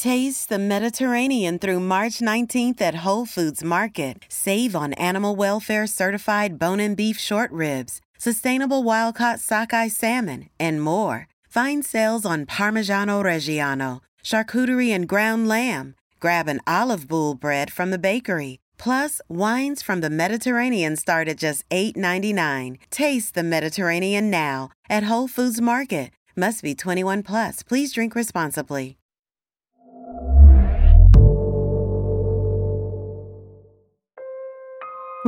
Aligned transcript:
Taste 0.00 0.48
the 0.48 0.60
Mediterranean 0.60 1.58
through 1.58 1.80
March 1.80 2.20
19th 2.20 2.80
at 2.80 3.02
Whole 3.04 3.26
Foods 3.26 3.64
Market. 3.64 4.24
Save 4.28 4.76
on 4.76 4.92
animal 4.92 5.34
welfare 5.34 5.88
certified 5.88 6.56
bone 6.56 6.78
and 6.78 6.96
beef 6.96 7.18
short 7.18 7.50
ribs, 7.50 8.00
sustainable 8.16 8.84
wild 8.84 9.16
caught 9.16 9.40
sockeye 9.40 9.88
salmon, 9.88 10.50
and 10.60 10.80
more. 10.80 11.26
Find 11.50 11.84
sales 11.84 12.24
on 12.24 12.46
Parmigiano 12.46 13.24
Reggiano, 13.24 13.98
charcuterie 14.22 14.94
and 14.94 15.08
ground 15.08 15.48
lamb. 15.48 15.96
Grab 16.20 16.46
an 16.46 16.60
olive 16.64 17.08
boule 17.08 17.34
bread 17.34 17.72
from 17.72 17.90
the 17.90 17.98
bakery. 17.98 18.60
Plus, 18.78 19.20
wines 19.28 19.82
from 19.82 20.00
the 20.00 20.10
Mediterranean 20.10 20.94
start 20.94 21.26
at 21.26 21.38
just 21.38 21.68
$8.99. 21.70 22.76
Taste 22.90 23.34
the 23.34 23.42
Mediterranean 23.42 24.30
now 24.30 24.70
at 24.88 25.10
Whole 25.10 25.26
Foods 25.26 25.60
Market. 25.60 26.12
Must 26.36 26.62
be 26.62 26.76
21 26.76 27.24
plus. 27.24 27.64
Please 27.64 27.92
drink 27.92 28.14
responsibly. 28.14 28.97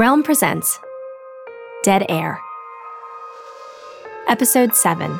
Realm 0.00 0.22
presents 0.22 0.80
Dead 1.82 2.06
Air. 2.08 2.40
Episode 4.28 4.74
7. 4.74 5.10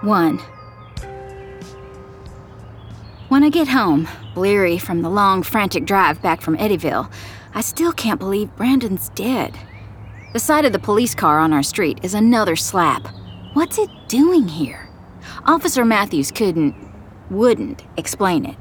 1. 0.00 0.38
When 3.28 3.44
I 3.44 3.50
get 3.50 3.68
home, 3.68 4.08
bleary 4.32 4.78
from 4.78 5.02
the 5.02 5.10
long, 5.10 5.42
frantic 5.42 5.84
drive 5.84 6.22
back 6.22 6.40
from 6.40 6.56
Eddyville, 6.56 7.12
I 7.52 7.60
still 7.60 7.92
can't 7.92 8.18
believe 8.18 8.56
Brandon's 8.56 9.10
dead. 9.10 9.54
The 10.32 10.38
sight 10.40 10.64
of 10.64 10.72
the 10.72 10.78
police 10.78 11.14
car 11.14 11.38
on 11.40 11.52
our 11.52 11.62
street 11.62 12.00
is 12.02 12.14
another 12.14 12.56
slap. 12.56 13.06
What's 13.52 13.76
it 13.76 13.90
doing 14.08 14.48
here? 14.48 14.88
Officer 15.44 15.84
Matthews 15.84 16.30
couldn't, 16.32 16.74
wouldn't 17.28 17.82
explain 17.98 18.46
it. 18.46 18.56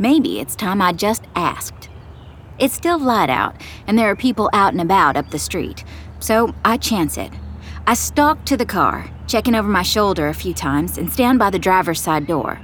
Maybe 0.00 0.40
it's 0.40 0.56
time 0.56 0.82
I 0.82 0.92
just 0.92 1.22
asked. 1.36 1.81
It's 2.62 2.74
still 2.74 3.00
light 3.00 3.28
out, 3.28 3.56
and 3.88 3.98
there 3.98 4.08
are 4.08 4.14
people 4.14 4.48
out 4.52 4.72
and 4.72 4.80
about 4.80 5.16
up 5.16 5.30
the 5.30 5.38
street, 5.40 5.82
so 6.20 6.54
I 6.64 6.76
chance 6.76 7.18
it. 7.18 7.32
I 7.88 7.94
stalk 7.94 8.44
to 8.44 8.56
the 8.56 8.64
car, 8.64 9.10
checking 9.26 9.56
over 9.56 9.66
my 9.66 9.82
shoulder 9.82 10.28
a 10.28 10.32
few 10.32 10.54
times, 10.54 10.96
and 10.96 11.12
stand 11.12 11.40
by 11.40 11.50
the 11.50 11.58
driver's 11.58 12.00
side 12.00 12.28
door. 12.28 12.60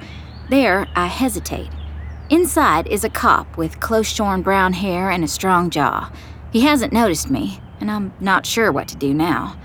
There, 0.50 0.86
I 0.94 1.06
hesitate. 1.06 1.70
Inside 2.30 2.86
is 2.86 3.02
a 3.02 3.10
cop 3.10 3.56
with 3.56 3.80
close 3.80 4.06
shorn 4.06 4.42
brown 4.42 4.72
hair 4.72 5.10
and 5.10 5.24
a 5.24 5.28
strong 5.28 5.68
jaw. 5.68 6.12
He 6.52 6.60
hasn't 6.60 6.92
noticed 6.92 7.28
me, 7.28 7.58
and 7.80 7.90
I'm 7.90 8.12
not 8.20 8.46
sure 8.46 8.70
what 8.70 8.86
to 8.88 8.96
do 8.96 9.12
now. 9.12 9.56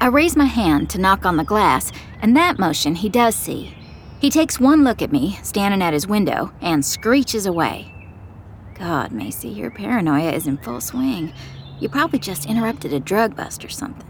I 0.00 0.08
raise 0.08 0.34
my 0.34 0.46
hand 0.46 0.90
to 0.90 1.00
knock 1.00 1.24
on 1.24 1.36
the 1.36 1.44
glass, 1.44 1.92
and 2.20 2.36
that 2.36 2.58
motion 2.58 2.96
he 2.96 3.08
does 3.08 3.36
see. 3.36 3.76
He 4.18 4.30
takes 4.30 4.58
one 4.58 4.82
look 4.82 5.00
at 5.00 5.12
me, 5.12 5.38
standing 5.44 5.80
at 5.80 5.92
his 5.92 6.08
window, 6.08 6.50
and 6.60 6.84
screeches 6.84 7.46
away. 7.46 7.89
God, 8.80 9.12
Macy, 9.12 9.50
your 9.50 9.70
paranoia 9.70 10.32
is 10.32 10.46
in 10.46 10.56
full 10.56 10.80
swing. 10.80 11.34
You 11.80 11.90
probably 11.90 12.18
just 12.18 12.46
interrupted 12.46 12.94
a 12.94 12.98
drug 12.98 13.36
bust 13.36 13.62
or 13.62 13.68
something. 13.68 14.08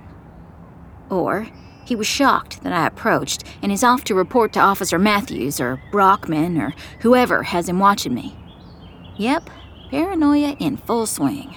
Or 1.11 1.49
he 1.85 1.97
was 1.97 2.07
shocked 2.07 2.63
that 2.63 2.73
I 2.73 2.87
approached 2.87 3.43
and 3.63 3.73
is 3.73 3.83
off 3.83 4.05
to 4.05 4.15
report 4.15 4.53
to 4.53 4.61
Officer 4.61 4.97
Matthews 4.97 5.61
or 5.61 5.83
Brockman 5.91 6.57
or 6.57 6.73
whoever 7.01 7.43
has 7.43 7.69
him 7.69 7.81
watching 7.81 8.15
me. 8.15 8.37
Yep, 9.17 9.51
paranoia 9.91 10.53
in 10.61 10.77
full 10.77 11.07
swing. 11.07 11.57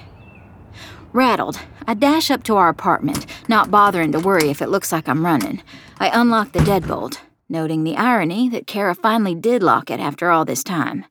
Rattled, 1.12 1.60
I 1.86 1.94
dash 1.94 2.32
up 2.32 2.42
to 2.46 2.56
our 2.56 2.70
apartment, 2.70 3.28
not 3.48 3.70
bothering 3.70 4.12
to 4.14 4.20
worry 4.20 4.50
if 4.50 4.60
it 4.60 4.70
looks 4.70 4.92
like 4.92 5.08
I'm 5.08 5.24
running. 5.24 5.62
I 6.00 6.10
unlock 6.20 6.52
the 6.52 6.62
deadbolt, 6.62 7.20
noting 7.48 7.84
the 7.84 7.96
irony 7.96 8.50
that 8.50 8.66
Kara 8.66 8.96
finally 8.96 9.36
did 9.36 9.62
lock 9.62 9.92
it 9.92 10.00
after 10.00 10.32
all 10.32 10.46
this 10.46 10.64
time. 10.64 11.06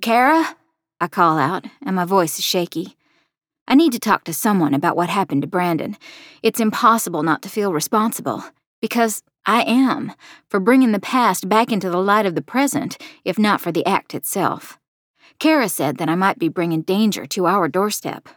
Kara? 0.00 0.54
I 1.00 1.08
call 1.08 1.38
out, 1.38 1.64
and 1.84 1.94
my 1.94 2.04
voice 2.04 2.38
is 2.38 2.44
shaky. 2.44 2.96
I 3.68 3.74
need 3.74 3.92
to 3.92 4.00
talk 4.00 4.24
to 4.24 4.32
someone 4.32 4.74
about 4.74 4.96
what 4.96 5.08
happened 5.08 5.42
to 5.42 5.48
Brandon. 5.48 5.96
It's 6.42 6.60
impossible 6.60 7.22
not 7.22 7.42
to 7.42 7.48
feel 7.48 7.72
responsible, 7.72 8.44
because 8.80 9.22
I 9.46 9.62
am, 9.62 10.12
for 10.48 10.58
bringing 10.58 10.92
the 10.92 11.00
past 11.00 11.48
back 11.48 11.70
into 11.70 11.88
the 11.88 12.02
light 12.02 12.26
of 12.26 12.34
the 12.34 12.42
present, 12.42 12.98
if 13.24 13.38
not 13.38 13.60
for 13.60 13.70
the 13.70 13.86
act 13.86 14.14
itself. 14.14 14.78
Kara 15.38 15.68
said 15.68 15.98
that 15.98 16.08
I 16.08 16.16
might 16.16 16.38
be 16.38 16.48
bringing 16.48 16.82
danger 16.82 17.24
to 17.26 17.46
our 17.46 17.68
doorstep. 17.68 18.28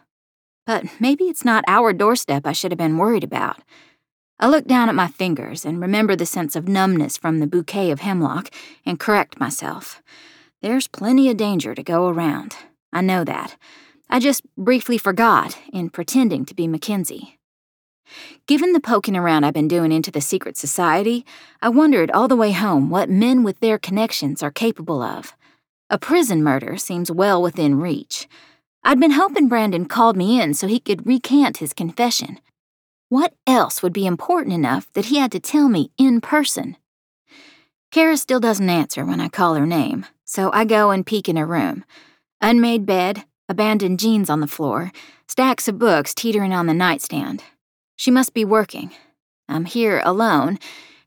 But 0.64 0.84
maybe 1.00 1.24
it's 1.24 1.44
not 1.44 1.64
our 1.66 1.92
doorstep 1.92 2.46
I 2.46 2.52
should 2.52 2.70
have 2.70 2.78
been 2.78 2.96
worried 2.96 3.24
about. 3.24 3.60
I 4.38 4.48
look 4.48 4.66
down 4.66 4.88
at 4.88 4.94
my 4.94 5.08
fingers 5.08 5.64
and 5.64 5.80
remember 5.80 6.14
the 6.14 6.26
sense 6.26 6.54
of 6.54 6.68
numbness 6.68 7.16
from 7.16 7.40
the 7.40 7.46
bouquet 7.46 7.90
of 7.90 8.00
hemlock 8.00 8.50
and 8.86 9.00
correct 9.00 9.40
myself. 9.40 10.02
There's 10.62 10.86
plenty 10.86 11.28
of 11.28 11.36
danger 11.36 11.74
to 11.74 11.82
go 11.82 12.06
around. 12.06 12.54
I 12.92 13.00
know 13.00 13.24
that. 13.24 13.56
I 14.08 14.20
just 14.20 14.42
briefly 14.56 14.96
forgot 14.96 15.58
in 15.72 15.90
pretending 15.90 16.44
to 16.44 16.54
be 16.54 16.68
Mackenzie. 16.68 17.40
Given 18.46 18.72
the 18.72 18.78
poking 18.78 19.16
around 19.16 19.42
I've 19.42 19.54
been 19.54 19.66
doing 19.66 19.90
into 19.90 20.12
the 20.12 20.20
secret 20.20 20.56
society, 20.56 21.26
I 21.60 21.68
wondered 21.68 22.12
all 22.12 22.28
the 22.28 22.36
way 22.36 22.52
home 22.52 22.90
what 22.90 23.10
men 23.10 23.42
with 23.42 23.58
their 23.58 23.76
connections 23.76 24.40
are 24.40 24.52
capable 24.52 25.02
of. 25.02 25.34
A 25.90 25.98
prison 25.98 26.44
murder 26.44 26.76
seems 26.76 27.10
well 27.10 27.42
within 27.42 27.80
reach. 27.80 28.28
I'd 28.84 29.00
been 29.00 29.12
hoping 29.12 29.48
Brandon 29.48 29.86
called 29.86 30.16
me 30.16 30.40
in 30.40 30.54
so 30.54 30.68
he 30.68 30.78
could 30.78 31.04
recant 31.04 31.56
his 31.56 31.72
confession. 31.72 32.38
What 33.08 33.34
else 33.48 33.82
would 33.82 33.92
be 33.92 34.06
important 34.06 34.54
enough 34.54 34.92
that 34.92 35.06
he 35.06 35.16
had 35.16 35.32
to 35.32 35.40
tell 35.40 35.68
me 35.68 35.90
in 35.98 36.20
person? 36.20 36.76
Kara 37.90 38.16
still 38.16 38.40
doesn't 38.40 38.70
answer 38.70 39.04
when 39.04 39.20
I 39.20 39.28
call 39.28 39.54
her 39.54 39.66
name, 39.66 40.06
so 40.32 40.50
I 40.50 40.64
go 40.64 40.90
and 40.90 41.04
peek 41.04 41.28
in 41.28 41.36
her 41.36 41.44
room. 41.44 41.84
Unmade 42.40 42.86
bed, 42.86 43.24
abandoned 43.50 44.00
jeans 44.00 44.30
on 44.30 44.40
the 44.40 44.46
floor, 44.46 44.90
stacks 45.28 45.68
of 45.68 45.78
books 45.78 46.14
teetering 46.14 46.54
on 46.54 46.64
the 46.64 46.72
nightstand. 46.72 47.44
She 47.96 48.10
must 48.10 48.32
be 48.32 48.42
working. 48.42 48.92
I'm 49.46 49.66
here 49.66 50.00
alone, 50.06 50.58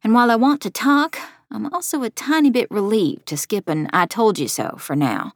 and 0.04 0.14
while 0.14 0.30
I 0.30 0.36
want 0.36 0.62
to 0.62 0.70
talk, 0.70 1.18
I'm 1.50 1.74
also 1.74 2.04
a 2.04 2.12
tiny 2.12 2.52
bit 2.52 2.70
relieved 2.70 3.26
to 3.26 3.36
skip 3.36 3.68
an 3.68 3.90
I 3.92 4.06
told 4.06 4.38
you 4.38 4.48
so 4.48 4.76
for 4.78 4.96
now. 4.96 5.34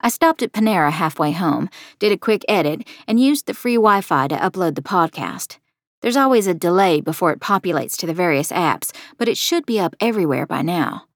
I 0.00 0.10
stopped 0.10 0.40
at 0.44 0.52
Panera 0.52 0.92
halfway 0.92 1.32
home, 1.32 1.70
did 1.98 2.12
a 2.12 2.16
quick 2.16 2.44
edit, 2.48 2.86
and 3.08 3.18
used 3.18 3.46
the 3.46 3.52
free 3.52 3.74
Wi 3.74 4.00
Fi 4.00 4.28
to 4.28 4.36
upload 4.36 4.76
the 4.76 4.80
podcast. 4.80 5.58
There's 6.02 6.16
always 6.16 6.46
a 6.46 6.54
delay 6.54 7.00
before 7.00 7.32
it 7.32 7.40
populates 7.40 7.96
to 7.96 8.06
the 8.06 8.14
various 8.14 8.52
apps, 8.52 8.94
but 9.16 9.28
it 9.28 9.36
should 9.36 9.66
be 9.66 9.80
up 9.80 9.96
everywhere 9.98 10.46
by 10.46 10.62
now. 10.62 11.07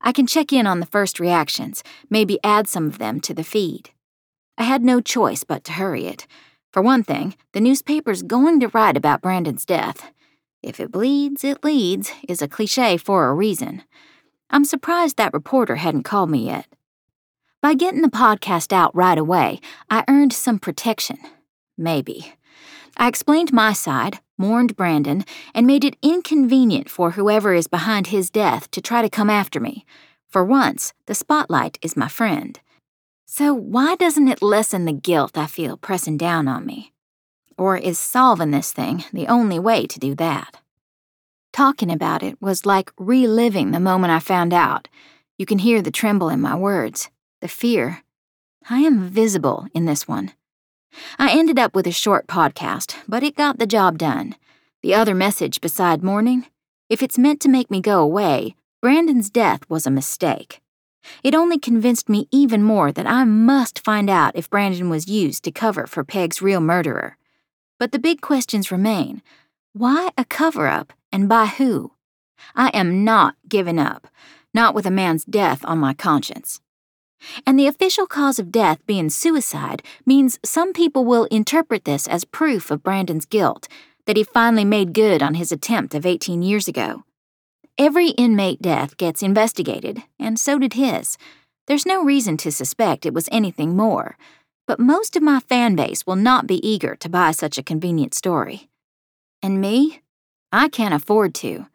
I 0.00 0.12
can 0.12 0.26
check 0.26 0.52
in 0.52 0.66
on 0.66 0.80
the 0.80 0.86
first 0.86 1.20
reactions, 1.20 1.82
maybe 2.08 2.38
add 2.42 2.68
some 2.68 2.86
of 2.86 2.98
them 2.98 3.20
to 3.20 3.34
the 3.34 3.44
feed. 3.44 3.90
I 4.56 4.64
had 4.64 4.82
no 4.82 5.00
choice 5.00 5.44
but 5.44 5.64
to 5.64 5.72
hurry 5.72 6.06
it. 6.06 6.26
For 6.72 6.82
one 6.82 7.02
thing, 7.02 7.34
the 7.52 7.60
newspaper's 7.60 8.22
going 8.22 8.60
to 8.60 8.68
write 8.68 8.96
about 8.96 9.22
Brandon's 9.22 9.64
death. 9.64 10.10
If 10.62 10.78
it 10.78 10.92
bleeds, 10.92 11.42
it 11.44 11.64
leads 11.64 12.12
is 12.28 12.42
a 12.42 12.48
cliche 12.48 12.96
for 12.96 13.28
a 13.28 13.34
reason. 13.34 13.82
I'm 14.50 14.64
surprised 14.64 15.16
that 15.16 15.32
reporter 15.32 15.76
hadn't 15.76 16.02
called 16.04 16.30
me 16.30 16.46
yet. 16.46 16.66
By 17.62 17.74
getting 17.74 18.02
the 18.02 18.08
podcast 18.08 18.72
out 18.72 18.94
right 18.94 19.18
away, 19.18 19.60
I 19.90 20.04
earned 20.08 20.32
some 20.32 20.58
protection. 20.58 21.18
Maybe. 21.76 22.34
I 22.96 23.08
explained 23.08 23.52
my 23.52 23.72
side, 23.72 24.20
mourned 24.40 24.74
Brandon, 24.74 25.24
and 25.54 25.66
made 25.66 25.84
it 25.84 25.96
inconvenient 26.02 26.88
for 26.88 27.12
whoever 27.12 27.54
is 27.54 27.68
behind 27.68 28.08
his 28.08 28.30
death 28.30 28.70
to 28.72 28.80
try 28.80 29.02
to 29.02 29.10
come 29.10 29.30
after 29.30 29.60
me. 29.60 29.84
For 30.28 30.44
once, 30.44 30.94
the 31.06 31.14
spotlight 31.14 31.78
is 31.82 31.96
my 31.96 32.08
friend. 32.08 32.58
So, 33.26 33.54
why 33.54 33.94
doesn't 33.94 34.26
it 34.26 34.42
lessen 34.42 34.86
the 34.86 34.92
guilt 34.92 35.38
I 35.38 35.46
feel 35.46 35.76
pressing 35.76 36.16
down 36.16 36.48
on 36.48 36.66
me? 36.66 36.92
Or 37.56 37.76
is 37.76 37.98
solving 37.98 38.50
this 38.50 38.72
thing 38.72 39.04
the 39.12 39.28
only 39.28 39.58
way 39.58 39.86
to 39.86 40.00
do 40.00 40.14
that? 40.16 40.56
Talking 41.52 41.90
about 41.92 42.22
it 42.22 42.40
was 42.40 42.64
like 42.64 42.90
reliving 42.96 43.70
the 43.70 43.80
moment 43.80 44.12
I 44.12 44.20
found 44.20 44.54
out. 44.54 44.88
You 45.36 45.46
can 45.46 45.58
hear 45.58 45.82
the 45.82 45.90
tremble 45.90 46.28
in 46.28 46.40
my 46.40 46.56
words, 46.56 47.10
the 47.40 47.48
fear. 47.48 48.02
I 48.68 48.80
am 48.80 49.08
visible 49.08 49.66
in 49.74 49.84
this 49.84 50.08
one. 50.08 50.32
I 51.18 51.30
ended 51.30 51.58
up 51.58 51.74
with 51.74 51.86
a 51.86 51.92
short 51.92 52.26
podcast, 52.26 52.94
but 53.06 53.22
it 53.22 53.36
got 53.36 53.58
the 53.58 53.66
job 53.66 53.98
done. 53.98 54.36
The 54.82 54.94
other 54.94 55.14
message 55.14 55.60
beside 55.60 56.02
mourning 56.02 56.46
if 56.90 57.04
it's 57.04 57.16
meant 57.16 57.40
to 57.42 57.48
make 57.48 57.70
me 57.70 57.80
go 57.80 58.00
away, 58.00 58.56
Brandon's 58.82 59.30
death 59.30 59.60
was 59.68 59.86
a 59.86 59.92
mistake. 59.92 60.60
It 61.22 61.36
only 61.36 61.56
convinced 61.56 62.08
me 62.08 62.26
even 62.32 62.64
more 62.64 62.90
that 62.90 63.06
I 63.06 63.22
must 63.22 63.84
find 63.84 64.10
out 64.10 64.34
if 64.34 64.50
Brandon 64.50 64.90
was 64.90 65.06
used 65.06 65.44
to 65.44 65.52
cover 65.52 65.86
for 65.86 66.02
Peg's 66.02 66.42
real 66.42 66.60
murderer. 66.60 67.16
But 67.78 67.92
the 67.92 68.00
big 68.00 68.20
questions 68.20 68.72
remain 68.72 69.22
why 69.72 70.10
a 70.18 70.24
cover 70.24 70.66
up 70.66 70.92
and 71.12 71.28
by 71.28 71.46
who? 71.46 71.92
I 72.56 72.70
am 72.70 73.04
not 73.04 73.36
giving 73.48 73.78
up, 73.78 74.08
not 74.52 74.74
with 74.74 74.84
a 74.84 74.90
man's 74.90 75.24
death 75.24 75.64
on 75.64 75.78
my 75.78 75.94
conscience. 75.94 76.60
And 77.46 77.58
the 77.58 77.66
official 77.66 78.06
cause 78.06 78.38
of 78.38 78.52
death 78.52 78.84
being 78.86 79.10
suicide 79.10 79.82
means 80.04 80.38
some 80.44 80.72
people 80.72 81.04
will 81.04 81.24
interpret 81.24 81.84
this 81.84 82.06
as 82.06 82.24
proof 82.24 82.70
of 82.70 82.82
Brandon's 82.82 83.26
guilt, 83.26 83.68
that 84.06 84.16
he 84.16 84.24
finally 84.24 84.64
made 84.64 84.92
good 84.92 85.22
on 85.22 85.34
his 85.34 85.52
attempt 85.52 85.94
of 85.94 86.06
18 86.06 86.42
years 86.42 86.66
ago. 86.68 87.04
Every 87.78 88.10
inmate 88.10 88.60
death 88.60 88.96
gets 88.96 89.22
investigated, 89.22 90.02
and 90.18 90.38
so 90.38 90.58
did 90.58 90.74
his. 90.74 91.16
There's 91.66 91.86
no 91.86 92.04
reason 92.04 92.36
to 92.38 92.52
suspect 92.52 93.06
it 93.06 93.14
was 93.14 93.28
anything 93.30 93.76
more, 93.76 94.16
but 94.66 94.80
most 94.80 95.16
of 95.16 95.22
my 95.22 95.40
fan 95.40 95.76
base 95.76 96.06
will 96.06 96.16
not 96.16 96.46
be 96.46 96.66
eager 96.68 96.94
to 96.96 97.08
buy 97.08 97.30
such 97.30 97.58
a 97.58 97.62
convenient 97.62 98.12
story. 98.12 98.68
And 99.42 99.60
me? 99.60 100.02
I 100.52 100.68
can't 100.68 100.94
afford 100.94 101.34
to. 101.36 101.66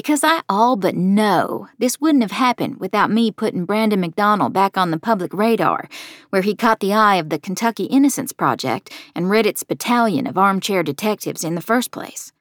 Because 0.00 0.24
I 0.24 0.40
all 0.48 0.76
but 0.76 0.96
know 0.96 1.68
this 1.78 2.00
wouldn't 2.00 2.22
have 2.22 2.30
happened 2.30 2.80
without 2.80 3.10
me 3.10 3.30
putting 3.30 3.66
Brandon 3.66 4.00
McDonald 4.00 4.54
back 4.54 4.78
on 4.78 4.90
the 4.90 4.98
public 4.98 5.34
radar, 5.34 5.90
where 6.30 6.40
he 6.40 6.56
caught 6.56 6.80
the 6.80 6.94
eye 6.94 7.16
of 7.16 7.28
the 7.28 7.38
Kentucky 7.38 7.84
Innocence 7.84 8.32
Project 8.32 8.90
and 9.14 9.26
Reddit's 9.26 9.62
battalion 9.62 10.26
of 10.26 10.38
armchair 10.38 10.82
detectives 10.82 11.44
in 11.44 11.54
the 11.54 11.60
first 11.60 11.90
place. 11.90 12.32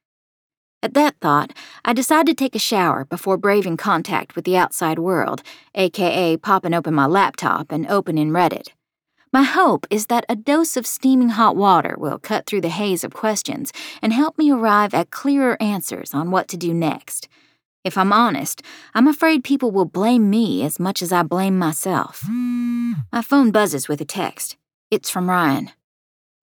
At 0.82 0.94
that 0.94 1.18
thought, 1.20 1.52
I 1.84 1.92
decided 1.92 2.38
to 2.38 2.42
take 2.42 2.56
a 2.56 2.60
shower 2.60 3.04
before 3.04 3.36
braving 3.36 3.76
contact 3.76 4.38
with 4.38 4.46
the 4.46 4.56
outside 4.56 4.98
world, 4.98 5.44
aka 5.76 6.38
popping 6.38 6.74
open 6.74 6.94
my 6.94 7.08
laptop 7.08 7.74
and 7.74 7.86
opening 7.88 8.30
Reddit. 8.30 8.70
My 9.34 9.44
hope 9.44 9.86
is 9.90 10.06
that 10.06 10.24
a 10.30 10.38
dose 10.38 10.78
of 10.78 10.88
steaming 10.88 11.30
hot 11.32 11.58
water 11.58 11.98
will 12.00 12.20
cut 12.20 12.46
through 12.46 12.62
the 12.62 12.70
haze 12.70 13.04
of 13.04 13.14
questions 13.14 13.74
and 14.02 14.14
help 14.14 14.38
me 14.38 14.50
arrive 14.50 14.94
at 14.94 15.12
clearer 15.12 15.62
answers 15.62 16.14
on 16.14 16.32
what 16.32 16.48
to 16.48 16.56
do 16.56 16.74
next. 16.74 17.28
If 17.90 17.98
I'm 17.98 18.14
honest, 18.14 18.62
I'm 18.94 19.08
afraid 19.08 19.44
people 19.44 19.72
will 19.72 19.84
blame 19.84 20.30
me 20.30 20.64
as 20.64 20.80
much 20.80 21.02
as 21.02 21.12
I 21.12 21.24
blame 21.24 21.58
myself. 21.58 22.24
My 23.12 23.24
phone 23.24 23.50
buzzes 23.50 23.88
with 23.88 24.00
a 24.00 24.06
text. 24.06 24.58
It's 24.92 25.10
from 25.10 25.28
Ryan. 25.28 25.72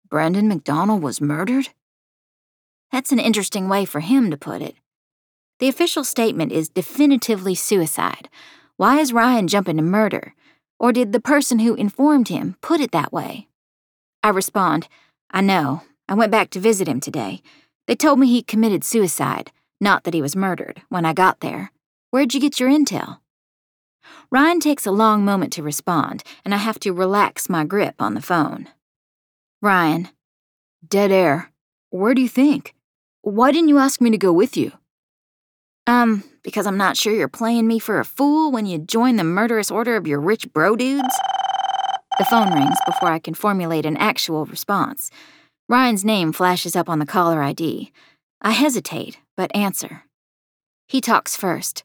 Brandon 0.07 0.47
McDonald 0.47 1.01
was 1.01 1.19
murdered? 1.19 1.69
That's 2.91 3.11
an 3.11 3.17
interesting 3.17 3.67
way 3.67 3.85
for 3.85 4.01
him 4.01 4.29
to 4.29 4.37
put 4.37 4.61
it. 4.61 4.75
The 5.57 5.67
official 5.67 6.03
statement 6.03 6.51
is 6.51 6.69
definitively 6.69 7.55
suicide. 7.55 8.29
Why 8.77 8.99
is 8.99 9.11
Ryan 9.11 9.47
jumping 9.47 9.77
to 9.77 9.81
murder? 9.81 10.35
Or 10.77 10.91
did 10.91 11.11
the 11.11 11.19
person 11.19 11.57
who 11.57 11.73
informed 11.73 12.27
him 12.27 12.55
put 12.61 12.79
it 12.79 12.91
that 12.91 13.11
way? 13.11 13.47
I 14.21 14.29
respond, 14.29 14.87
I 15.31 15.41
know. 15.41 15.81
I 16.07 16.13
went 16.13 16.31
back 16.31 16.51
to 16.51 16.59
visit 16.59 16.87
him 16.87 16.99
today. 16.99 17.41
They 17.87 17.95
told 17.95 18.19
me 18.19 18.27
he 18.27 18.43
committed 18.43 18.83
suicide, 18.83 19.51
not 19.81 20.03
that 20.03 20.13
he 20.13 20.21
was 20.21 20.35
murdered, 20.35 20.83
when 20.89 21.05
I 21.05 21.13
got 21.13 21.39
there. 21.39 21.71
Where'd 22.11 22.33
you 22.33 22.39
get 22.39 22.59
your 22.59 22.69
intel? 22.69 23.17
Ryan 24.31 24.59
takes 24.59 24.85
a 24.85 24.91
long 24.91 25.25
moment 25.25 25.51
to 25.53 25.63
respond, 25.63 26.23
and 26.45 26.53
I 26.53 26.57
have 26.57 26.79
to 26.81 26.93
relax 26.93 27.49
my 27.49 27.65
grip 27.65 27.95
on 27.99 28.13
the 28.13 28.21
phone. 28.21 28.69
Ryan, 29.61 30.09
dead 30.87 31.11
air. 31.11 31.51
Where 31.89 32.13
do 32.13 32.21
you 32.21 32.29
think? 32.29 32.73
Why 33.21 33.51
didn't 33.51 33.69
you 33.69 33.77
ask 33.77 33.99
me 33.99 34.09
to 34.11 34.17
go 34.17 34.31
with 34.31 34.55
you? 34.55 34.71
Um, 35.87 36.23
because 36.43 36.65
I'm 36.67 36.77
not 36.77 36.97
sure 36.97 37.13
you're 37.13 37.27
playing 37.27 37.67
me 37.67 37.79
for 37.79 37.99
a 37.99 38.05
fool 38.05 38.51
when 38.51 38.65
you 38.65 38.77
join 38.77 39.17
the 39.17 39.23
murderous 39.23 39.71
order 39.71 39.95
of 39.95 40.07
your 40.07 40.19
rich 40.19 40.51
bro 40.53 40.75
dudes? 40.75 41.15
The 42.17 42.25
phone 42.25 42.53
rings 42.53 42.77
before 42.85 43.09
I 43.09 43.19
can 43.19 43.33
formulate 43.33 43.85
an 43.85 43.97
actual 43.97 44.45
response. 44.45 45.09
Ryan's 45.67 46.05
name 46.05 46.33
flashes 46.33 46.75
up 46.75 46.89
on 46.89 46.99
the 46.99 47.05
caller 47.05 47.41
ID. 47.41 47.91
I 48.43 48.51
hesitate, 48.51 49.19
but 49.37 49.55
answer. 49.55 50.03
He 50.87 50.99
talks 50.99 51.35
first. 51.37 51.83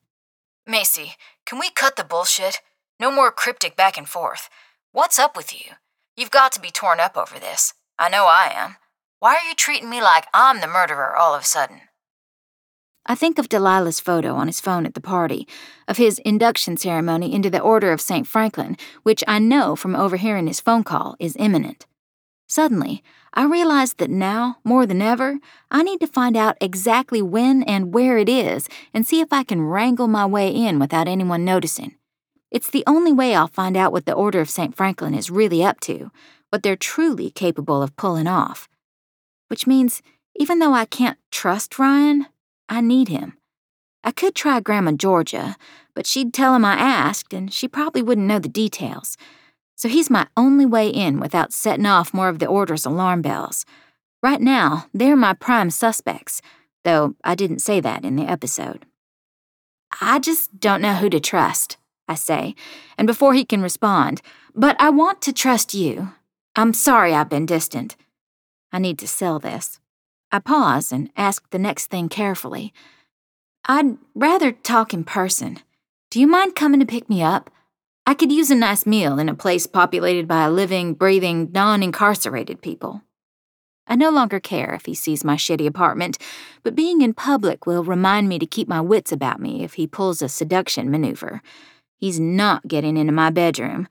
Macy, 0.67 1.13
can 1.45 1.59
we 1.59 1.71
cut 1.71 1.97
the 1.97 2.05
bullshit? 2.05 2.61
No 2.99 3.11
more 3.11 3.31
cryptic 3.31 3.77
back 3.77 3.99
and 3.99 4.09
forth. 4.09 4.49
What's 4.91 5.19
up 5.19 5.37
with 5.37 5.53
you? 5.53 5.73
You've 6.17 6.31
got 6.31 6.53
to 6.53 6.61
be 6.61 6.71
torn 6.71 6.99
up 6.99 7.15
over 7.15 7.39
this. 7.39 7.75
I 7.99 8.09
know 8.09 8.25
I 8.25 8.51
am. 8.55 8.77
Why 9.19 9.35
are 9.35 9.47
you 9.47 9.55
treating 9.55 9.91
me 9.91 10.01
like 10.01 10.27
I'm 10.33 10.63
the 10.63 10.67
murderer 10.67 11.15
all 11.15 11.35
of 11.35 11.43
a 11.43 11.45
sudden? 11.45 11.83
I 13.05 13.15
think 13.15 13.39
of 13.39 13.51
Delilah's 13.51 14.01
photo 14.01 14.35
on 14.35 14.47
his 14.47 14.61
phone 14.61 14.87
at 14.87 14.95
the 14.95 15.01
party, 15.01 15.47
of 15.87 15.99
his 15.99 16.19
induction 16.21 16.79
ceremony 16.79 17.35
into 17.35 17.51
the 17.51 17.61
Order 17.61 17.93
of 17.93 18.01
St. 18.01 18.27
Franklin, 18.27 18.79
which 19.03 19.23
I 19.29 19.39
know 19.39 19.77
from 19.77 19.95
overhearing 19.95 20.47
his 20.47 20.61
phone 20.61 20.85
call 20.85 21.17
is 21.21 21.37
imminent. 21.39 21.87
Suddenly, 22.49 23.03
I 23.35 23.45
realize 23.45 23.95
that 23.95 24.09
now, 24.09 24.59
more 24.65 24.87
than 24.87 25.03
ever, 25.03 25.39
I 25.71 25.83
need 25.83 26.01
to 26.01 26.07
find 26.07 26.37
out 26.37 26.57
exactly 26.61 27.21
when 27.21 27.63
and 27.65 27.93
where 27.93 28.19
it 28.19 28.29
is 28.29 28.69
and 28.95 29.07
see 29.07 29.21
if 29.21 29.33
I 29.33 29.43
can 29.43 29.63
wrangle 29.63 30.09
my 30.09 30.25
way 30.25 30.49
in 30.51 30.79
without 30.79 31.09
anyone 31.09 31.45
noticing. 31.45 31.97
It's 32.51 32.71
the 32.71 32.85
only 32.87 33.13
way 33.13 33.35
I'll 33.35 33.49
find 33.49 33.77
out 33.77 33.93
what 33.93 34.07
the 34.07 34.13
Order 34.13 34.41
of 34.41 34.49
St. 34.49 34.77
Franklin 34.77 35.13
is 35.13 35.31
really 35.31 35.65
up 35.65 35.81
to, 35.81 36.11
what 36.51 36.63
they're 36.63 36.77
truly 36.77 37.31
capable 37.31 37.83
of 37.83 37.97
pulling 37.97 38.29
off. 38.29 38.69
Which 39.49 39.67
means, 39.67 40.01
even 40.37 40.61
though 40.61 40.73
I 40.73 40.85
can't 40.85 41.19
trust 41.33 41.79
Ryan, 41.79 42.27
I 42.69 42.81
need 42.81 43.09
him. 43.09 43.37
I 44.05 44.13
could 44.13 44.37
try 44.37 44.61
Grandma 44.61 44.93
Georgia, 44.93 45.57
but 45.95 46.07
she'd 46.07 46.33
tell 46.33 46.55
him 46.55 46.65
I 46.65 46.75
asked, 46.75 47.35
and 47.35 47.53
she 47.53 47.67
probably 47.67 48.03
wouldn't 48.03 48.27
know 48.27 48.39
the 48.39 48.49
details. 48.49 49.17
So 49.77 49.89
he's 49.89 50.11
my 50.11 50.27
only 50.37 50.67
way 50.67 50.89
in 50.89 51.21
without 51.21 51.53
setting 51.53 51.87
off 51.87 52.15
more 52.15 52.29
of 52.29 52.39
the 52.39 52.47
order's 52.47 52.87
alarm 52.87 53.23
bells. 53.23 53.65
Right 54.23 54.41
now, 54.41 54.87
they're 54.93 55.17
my 55.17 55.35
prime 55.35 55.71
suspects, 55.71 56.41
though 56.83 57.15
I 57.23 57.35
didn't 57.35 57.61
say 57.61 57.81
that 57.81 58.05
in 58.05 58.17
the 58.17 58.25
episode. 58.25 58.87
I 60.01 60.19
just 60.19 60.59
don't 60.59 60.81
know 60.81 60.95
who 60.95 61.11
to 61.11 61.21
trust, 61.21 61.77
I 62.09 62.15
say, 62.15 62.55
and 62.99 63.07
before 63.07 63.35
he 63.35 63.45
can 63.45 63.63
respond, 63.63 64.23
but 64.55 64.77
I 64.81 64.91
want 64.91 65.21
to 65.23 65.33
trust 65.33 65.75
you. 65.75 66.13
I'm 66.57 66.73
sorry 66.73 67.15
I've 67.15 67.29
been 67.29 67.47
distant. 67.47 67.97
I 68.73 68.79
need 68.79 68.99
to 69.01 69.09
sell 69.09 69.39
this. 69.39 69.79
I 70.33 70.39
pause 70.39 70.91
and 70.91 71.11
ask 71.17 71.49
the 71.51 71.59
next 71.59 71.87
thing 71.87 72.09
carefully. 72.09 72.73
I'd 73.67 73.99
rather 74.15 74.53
talk 74.53 74.95
in 74.95 75.05
person. 75.05 75.61
Do 76.11 76.19
you 76.19 76.27
mind 76.27 76.57
coming 76.57 76.81
to 76.81 76.87
pick 76.87 77.09
me 77.09 77.23
up? 77.23 77.51
I 78.09 78.15
could 78.15 78.31
use 78.31 78.53
a 78.53 78.55
nice 78.55 78.87
meal 78.87 79.19
in 79.19 79.29
a 79.29 79.35
place 79.35 79.67
populated 79.67 80.29
by 80.29 80.47
living, 80.47 80.95
breathing, 80.95 81.51
non 81.53 81.83
incarcerated 81.83 82.63
people. 82.63 83.03
I 83.89 83.97
no 83.97 84.11
longer 84.11 84.39
care 84.39 84.75
if 84.75 84.87
he 84.87 84.95
sees 84.95 85.25
my 85.25 85.35
shitty 85.35 85.67
apartment, 85.67 86.17
but 86.63 86.77
being 86.77 87.03
in 87.03 87.15
public 87.15 87.67
will 87.67 87.83
remind 87.83 88.29
me 88.29 88.39
to 88.39 88.47
keep 88.47 88.69
my 88.69 88.81
wits 88.81 89.11
about 89.11 89.41
me 89.41 89.65
if 89.65 89.75
he 89.75 89.89
pulls 89.89 90.23
a 90.23 90.29
seduction 90.29 90.89
maneuver. 90.89 91.43
He's 91.97 92.21
not 92.21 92.69
getting 92.69 92.97
into 92.97 93.13
my 93.13 93.31
bedroom. 93.31 93.89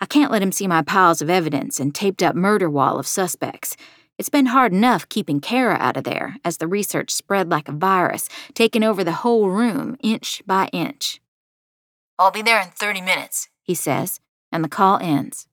I 0.00 0.06
can't 0.06 0.32
let 0.32 0.42
him 0.42 0.52
see 0.52 0.66
my 0.66 0.80
piles 0.80 1.20
of 1.20 1.28
evidence 1.28 1.78
and 1.78 1.94
taped 1.94 2.22
up 2.22 2.34
murder 2.34 2.70
wall 2.70 2.98
of 2.98 3.06
suspects. 3.06 3.76
It's 4.16 4.30
been 4.30 4.46
hard 4.46 4.72
enough 4.72 5.10
keeping 5.10 5.40
Kara 5.40 5.76
out 5.78 5.98
of 5.98 6.04
there 6.04 6.36
as 6.42 6.56
the 6.56 6.66
research 6.66 7.10
spread 7.10 7.50
like 7.50 7.68
a 7.68 7.72
virus, 7.72 8.30
taking 8.54 8.82
over 8.82 9.04
the 9.04 9.12
whole 9.12 9.50
room 9.50 9.98
inch 10.02 10.42
by 10.46 10.68
inch. 10.72 11.20
I'll 12.18 12.30
be 12.30 12.42
there 12.42 12.60
in 12.60 12.68
30 12.70 13.00
minutes, 13.00 13.48
he 13.68 13.74
says, 13.74 14.18
and 14.50 14.64
the 14.64 14.68
call 14.68 14.98
ends. 15.02 15.46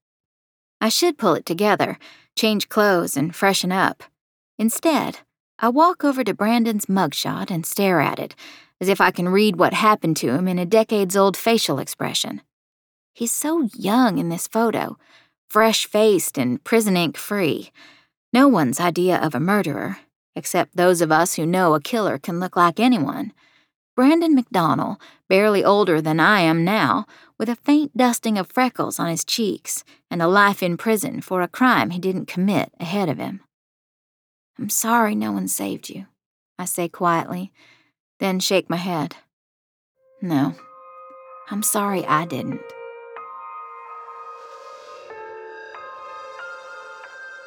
I 0.79 0.88
should 0.88 1.17
pull 1.17 1.34
it 1.34 1.45
together, 1.45 2.00
change 2.38 2.69
clothes, 2.69 3.17
and 3.17 3.36
freshen 3.36 3.74
up. 3.74 4.03
Instead, 4.57 5.19
I 5.60 5.67
walk 5.67 6.05
over 6.05 6.24
to 6.24 6.34
Brandon's 6.34 6.86
mugshot 6.86 7.51
and 7.51 7.65
stare 7.65 8.00
at 8.00 8.17
it, 8.17 8.34
as 8.79 8.88
if 8.88 9.01
I 9.01 9.12
can 9.12 9.27
read 9.27 9.57
what 9.57 9.74
happened 9.74 10.15
to 10.17 10.29
him 10.29 10.48
in 10.48 10.57
a 10.57 10.65
decades 10.65 11.17
old 11.17 11.36
facial 11.36 11.77
expression. 11.77 12.41
He's 13.13 13.34
so 13.34 13.67
young 13.75 14.17
in 14.17 14.29
this 14.29 14.48
photo, 14.48 14.98
fresh 15.50 15.86
faced 15.86 16.38
and 16.38 16.63
prison 16.63 16.95
ink 16.95 17.17
free. 17.17 17.69
No 18.31 18.48
one's 18.48 18.79
idea 18.79 19.17
of 19.17 19.36
a 19.36 19.41
murderer, 19.41 19.98
except 20.38 20.77
those 20.77 21.01
of 21.01 21.12
us 21.12 21.34
who 21.34 21.45
know 21.45 21.74
a 21.74 21.81
killer 21.81 22.17
can 22.17 22.39
look 22.39 22.55
like 22.55 22.79
anyone. 22.79 23.34
Brandon 23.96 24.36
McDonald, 24.36 24.98
barely 25.30 25.64
older 25.64 26.02
than 26.02 26.20
I 26.20 26.42
am 26.42 26.66
now, 26.66 27.06
with 27.38 27.48
a 27.48 27.56
faint 27.56 27.96
dusting 27.96 28.38
of 28.38 28.52
freckles 28.52 29.00
on 29.00 29.08
his 29.08 29.24
cheeks 29.24 29.86
and 30.12 30.22
a 30.22 30.28
life 30.28 30.62
in 30.62 30.75
prison 30.75 31.22
for 31.22 31.42
a 31.42 31.48
crime 31.48 31.92
he 31.92 32.00
didn't 32.00 32.28
commit 32.28 32.74
ahead 32.80 33.08
of 33.08 33.18
him. 33.18 33.42
I'm 34.60 34.70
sorry 34.70 35.16
no 35.16 35.32
one 35.32 35.48
saved 35.48 35.90
you, 35.90 36.08
I 36.60 36.66
say 36.66 36.90
quietly, 36.90 37.54
then 38.20 38.40
shake 38.40 38.70
my 38.70 38.78
head. 38.78 39.16
No, 40.22 40.56
I'm 41.50 41.64
sorry 41.64 42.06
I 42.06 42.25
didn't. 42.25 42.62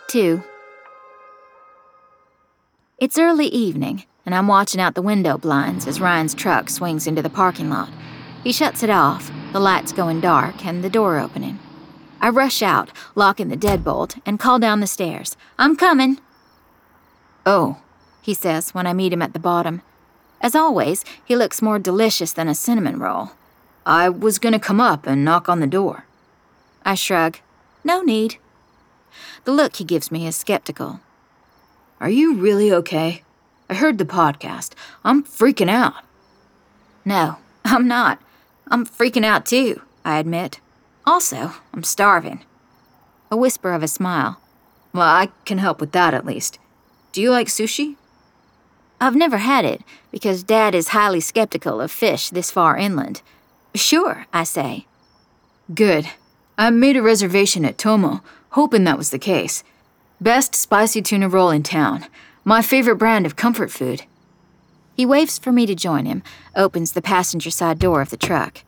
2. 0.09 0.43
It's 2.99 3.19
early 3.19 3.47
evening, 3.47 4.05
and 4.28 4.35
I'm 4.35 4.47
watching 4.47 4.78
out 4.78 4.94
the 4.94 5.00
window 5.00 5.38
blinds 5.38 5.87
as 5.87 6.02
Ryan's 6.02 6.35
truck 6.35 6.68
swings 6.68 7.06
into 7.06 7.23
the 7.23 7.30
parking 7.30 7.70
lot. 7.70 7.88
He 8.44 8.52
shuts 8.52 8.82
it 8.82 8.90
off, 8.90 9.32
the 9.54 9.58
lights 9.58 9.90
going 9.90 10.20
dark, 10.20 10.66
and 10.66 10.85
the 10.85 10.90
door 10.90 11.18
opening. 11.18 11.58
I 12.20 12.28
rush 12.28 12.61
out, 12.61 12.90
locking 13.14 13.49
the 13.49 13.56
deadbolt, 13.56 14.20
and 14.26 14.38
call 14.38 14.58
down 14.58 14.80
the 14.80 14.87
stairs. 14.87 15.35
I'm 15.58 15.76
coming. 15.76 16.18
Oh, 17.47 17.80
he 18.20 18.35
says 18.35 18.75
when 18.75 18.87
I 18.87 18.92
meet 18.92 19.14
him 19.14 19.23
at 19.23 19.32
the 19.32 19.38
bottom. 19.38 19.80
As 20.42 20.54
always, 20.54 21.06
he 21.25 21.35
looks 21.35 21.62
more 21.62 21.78
delicious 21.78 22.35
than 22.35 22.49
a 22.49 22.54
cinnamon 22.54 22.99
roll. 22.99 23.30
I 23.87 24.11
was 24.11 24.38
gonna 24.38 24.61
come 24.61 24.78
up 24.78 25.06
and 25.06 25.25
knock 25.25 25.49
on 25.49 25.61
the 25.61 25.66
door. 25.66 26.04
I 26.85 26.97
shrug. 26.97 27.38
No 27.82 28.02
need. 28.02 28.37
The 29.44 29.52
look 29.52 29.76
he 29.76 29.85
gives 29.85 30.11
me 30.11 30.26
is 30.26 30.37
skeptical. 30.37 31.00
Are 31.99 32.11
you 32.11 32.35
really 32.35 32.70
okay? 32.70 33.23
I 33.68 33.75
heard 33.75 33.98
the 33.98 34.04
podcast. 34.04 34.72
I'm 35.04 35.22
freaking 35.22 35.68
out. 35.68 35.94
No, 37.04 37.37
I'm 37.64 37.87
not. 37.87 38.20
I'm 38.68 38.87
freaking 38.87 39.25
out 39.25 39.46
too, 39.46 39.82
I 40.04 40.18
admit. 40.18 40.60
Also, 41.06 41.52
I'm 41.72 41.82
starving. 41.82 42.44
A 43.30 43.37
whisper 43.37 43.72
of 43.72 43.82
a 43.82 43.88
smile. 43.88 44.40
Well, 44.92 45.08
I 45.08 45.28
can 45.44 45.58
help 45.58 45.80
with 45.80 45.92
that 45.92 46.14
at 46.14 46.26
least. 46.26 46.58
Do 47.12 47.20
you 47.20 47.30
like 47.30 47.48
sushi? 47.48 47.96
I've 49.00 49.14
never 49.14 49.38
had 49.38 49.64
it 49.64 49.82
because 50.10 50.42
Dad 50.42 50.75
is 50.75 50.88
highly 50.88 51.20
skeptical 51.20 51.80
of 51.80 51.90
fish 51.90 52.30
this 52.30 52.50
far 52.50 52.76
inland. 52.76 53.22
Sure, 53.75 54.26
I 54.32 54.44
say. 54.44 54.87
Good. 55.75 56.08
I 56.56 56.70
made 56.70 56.96
a 56.96 57.02
reservation 57.02 57.64
at 57.64 57.78
Tomo, 57.78 58.22
hoping 58.50 58.84
that 58.84 58.98
was 58.98 59.10
the 59.10 59.18
case. 59.18 59.62
Best 60.20 60.54
spicy 60.54 61.00
tuna 61.00 61.28
roll 61.28 61.50
in 61.50 61.62
town. 61.62 62.06
My 62.49 62.62
favorite 62.62 62.97
brand 62.97 63.26
of 63.26 63.37
comfort 63.37 63.71
food. 63.71 64.05
He 64.97 65.05
waves 65.05 65.37
for 65.37 65.52
me 65.52 65.67
to 65.67 65.75
join 65.75 66.07
him, 66.07 66.23
opens 66.57 66.93
the 66.93 67.02
passenger 67.02 67.50
side 67.50 67.78
door 67.78 68.00
of 68.00 68.09
the 68.09 68.17
truck. 68.17 68.64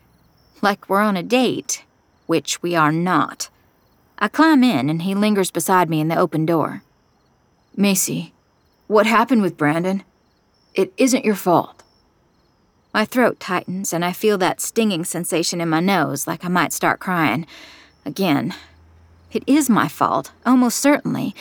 Like 0.61 0.87
we're 0.87 1.01
on 1.01 1.17
a 1.17 1.23
date, 1.23 1.83
which 2.27 2.61
we 2.61 2.75
are 2.75 2.91
not. 2.91 3.49
I 4.19 4.27
climb 4.27 4.63
in 4.63 4.87
and 4.87 5.01
he 5.01 5.15
lingers 5.15 5.49
beside 5.49 5.89
me 5.89 5.99
in 5.99 6.09
the 6.09 6.15
open 6.15 6.45
door. 6.45 6.83
Macy, 7.75 8.33
what 8.85 9.07
happened 9.07 9.41
with 9.41 9.57
Brandon? 9.57 10.03
It 10.75 10.93
isn't 10.97 11.25
your 11.25 11.33
fault. 11.33 11.81
My 12.93 13.03
throat 13.03 13.39
tightens 13.39 13.93
and 13.93 14.05
I 14.05 14.11
feel 14.11 14.37
that 14.37 14.61
stinging 14.61 15.05
sensation 15.05 15.59
in 15.59 15.69
my 15.69 15.79
nose 15.79 16.27
like 16.27 16.45
I 16.45 16.49
might 16.49 16.71
start 16.71 16.99
crying. 16.99 17.47
Again. 18.05 18.53
It 19.31 19.43
is 19.47 19.71
my 19.71 19.87
fault, 19.87 20.33
almost 20.45 20.77
certainly, 20.77 21.33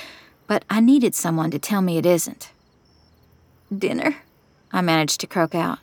but 0.50 0.64
I 0.69 0.80
needed 0.80 1.14
someone 1.14 1.52
to 1.52 1.61
tell 1.61 1.80
me 1.80 1.97
it 1.97 2.04
isn't. 2.04 2.50
Dinner? 3.73 4.16
I 4.73 4.80
managed 4.80 5.21
to 5.21 5.28
croak 5.28 5.54
out. 5.54 5.78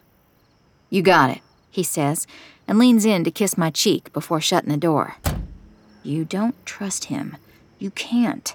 You 0.90 1.02
got 1.02 1.30
it, 1.30 1.40
he 1.72 1.84
says, 1.84 2.28
and 2.68 2.78
leans 2.78 3.06
in 3.06 3.24
to 3.24 3.32
kiss 3.32 3.58
my 3.58 3.70
cheek 3.70 4.12
before 4.12 4.42
shutting 4.42 4.70
the 4.70 4.76
door. 4.76 5.16
You 6.04 6.26
don't 6.26 6.66
trust 6.66 7.06
him. 7.06 7.38
You 7.80 7.92
can't. 7.92 8.54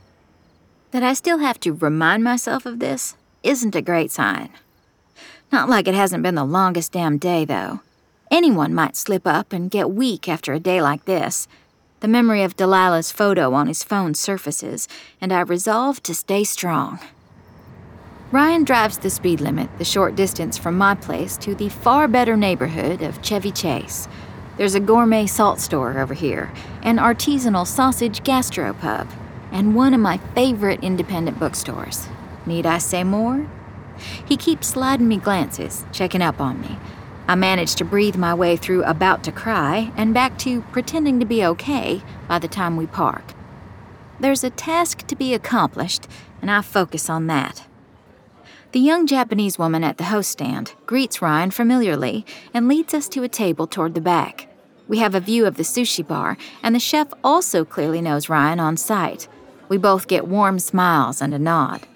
That 0.90 1.02
I 1.02 1.14
still 1.14 1.38
have 1.38 1.58
to 1.60 1.72
remind 1.72 2.22
myself 2.22 2.66
of 2.66 2.78
this 2.78 3.16
isn't 3.42 3.74
a 3.74 3.80
great 3.80 4.10
sign. 4.10 4.50
Not 5.50 5.70
like 5.70 5.88
it 5.88 5.94
hasn't 5.94 6.22
been 6.22 6.34
the 6.34 6.44
longest 6.44 6.92
damn 6.92 7.16
day, 7.16 7.46
though. 7.46 7.80
Anyone 8.30 8.74
might 8.74 8.96
slip 8.96 9.26
up 9.26 9.54
and 9.54 9.70
get 9.70 9.90
weak 9.90 10.28
after 10.28 10.52
a 10.52 10.60
day 10.60 10.82
like 10.82 11.06
this. 11.06 11.48
The 12.02 12.08
memory 12.08 12.42
of 12.42 12.56
Delilah's 12.56 13.12
photo 13.12 13.54
on 13.54 13.68
his 13.68 13.84
phone 13.84 14.14
surfaces, 14.14 14.88
and 15.20 15.32
I 15.32 15.42
resolve 15.42 16.02
to 16.02 16.16
stay 16.16 16.42
strong. 16.42 16.98
Ryan 18.32 18.64
drives 18.64 18.98
the 18.98 19.08
speed 19.08 19.40
limit 19.40 19.70
the 19.78 19.84
short 19.84 20.16
distance 20.16 20.58
from 20.58 20.76
my 20.76 20.96
place 20.96 21.36
to 21.36 21.54
the 21.54 21.68
far 21.68 22.08
better 22.08 22.36
neighborhood 22.36 23.02
of 23.02 23.22
Chevy 23.22 23.52
Chase. 23.52 24.08
There's 24.56 24.74
a 24.74 24.80
gourmet 24.80 25.26
salt 25.26 25.60
store 25.60 25.96
over 25.96 26.12
here, 26.12 26.52
an 26.82 26.96
artisanal 26.96 27.68
sausage 27.68 28.24
gastropub, 28.24 29.08
and 29.52 29.76
one 29.76 29.94
of 29.94 30.00
my 30.00 30.16
favorite 30.34 30.82
independent 30.82 31.38
bookstores. 31.38 32.08
Need 32.46 32.66
I 32.66 32.78
say 32.78 33.04
more? 33.04 33.46
He 34.26 34.36
keeps 34.36 34.66
sliding 34.66 35.06
me 35.06 35.18
glances, 35.18 35.84
checking 35.92 36.20
up 36.20 36.40
on 36.40 36.62
me. 36.62 36.78
I 37.28 37.34
manage 37.34 37.74
to 37.76 37.84
breathe 37.84 38.16
my 38.16 38.34
way 38.34 38.56
through 38.56 38.84
about 38.84 39.22
to 39.24 39.32
cry 39.32 39.92
and 39.96 40.12
back 40.12 40.38
to 40.38 40.62
pretending 40.72 41.20
to 41.20 41.26
be 41.26 41.44
okay 41.44 42.02
by 42.28 42.38
the 42.38 42.48
time 42.48 42.76
we 42.76 42.86
park. 42.86 43.32
There's 44.20 44.44
a 44.44 44.50
task 44.50 45.06
to 45.06 45.16
be 45.16 45.34
accomplished, 45.34 46.06
and 46.40 46.50
I 46.50 46.62
focus 46.62 47.08
on 47.08 47.26
that. 47.28 47.66
The 48.72 48.80
young 48.80 49.06
Japanese 49.06 49.58
woman 49.58 49.84
at 49.84 49.98
the 49.98 50.04
host 50.04 50.30
stand 50.30 50.74
greets 50.86 51.20
Ryan 51.20 51.50
familiarly 51.50 52.24
and 52.54 52.68
leads 52.68 52.94
us 52.94 53.08
to 53.10 53.22
a 53.22 53.28
table 53.28 53.66
toward 53.66 53.94
the 53.94 54.00
back. 54.00 54.48
We 54.88 54.98
have 54.98 55.14
a 55.14 55.20
view 55.20 55.46
of 55.46 55.56
the 55.56 55.62
sushi 55.62 56.06
bar, 56.06 56.36
and 56.62 56.74
the 56.74 56.80
chef 56.80 57.08
also 57.22 57.64
clearly 57.64 58.00
knows 58.00 58.28
Ryan 58.28 58.60
on 58.60 58.76
sight. 58.76 59.28
We 59.68 59.76
both 59.76 60.08
get 60.08 60.26
warm 60.26 60.58
smiles 60.58 61.20
and 61.20 61.32
a 61.32 61.38
nod. 61.38 61.86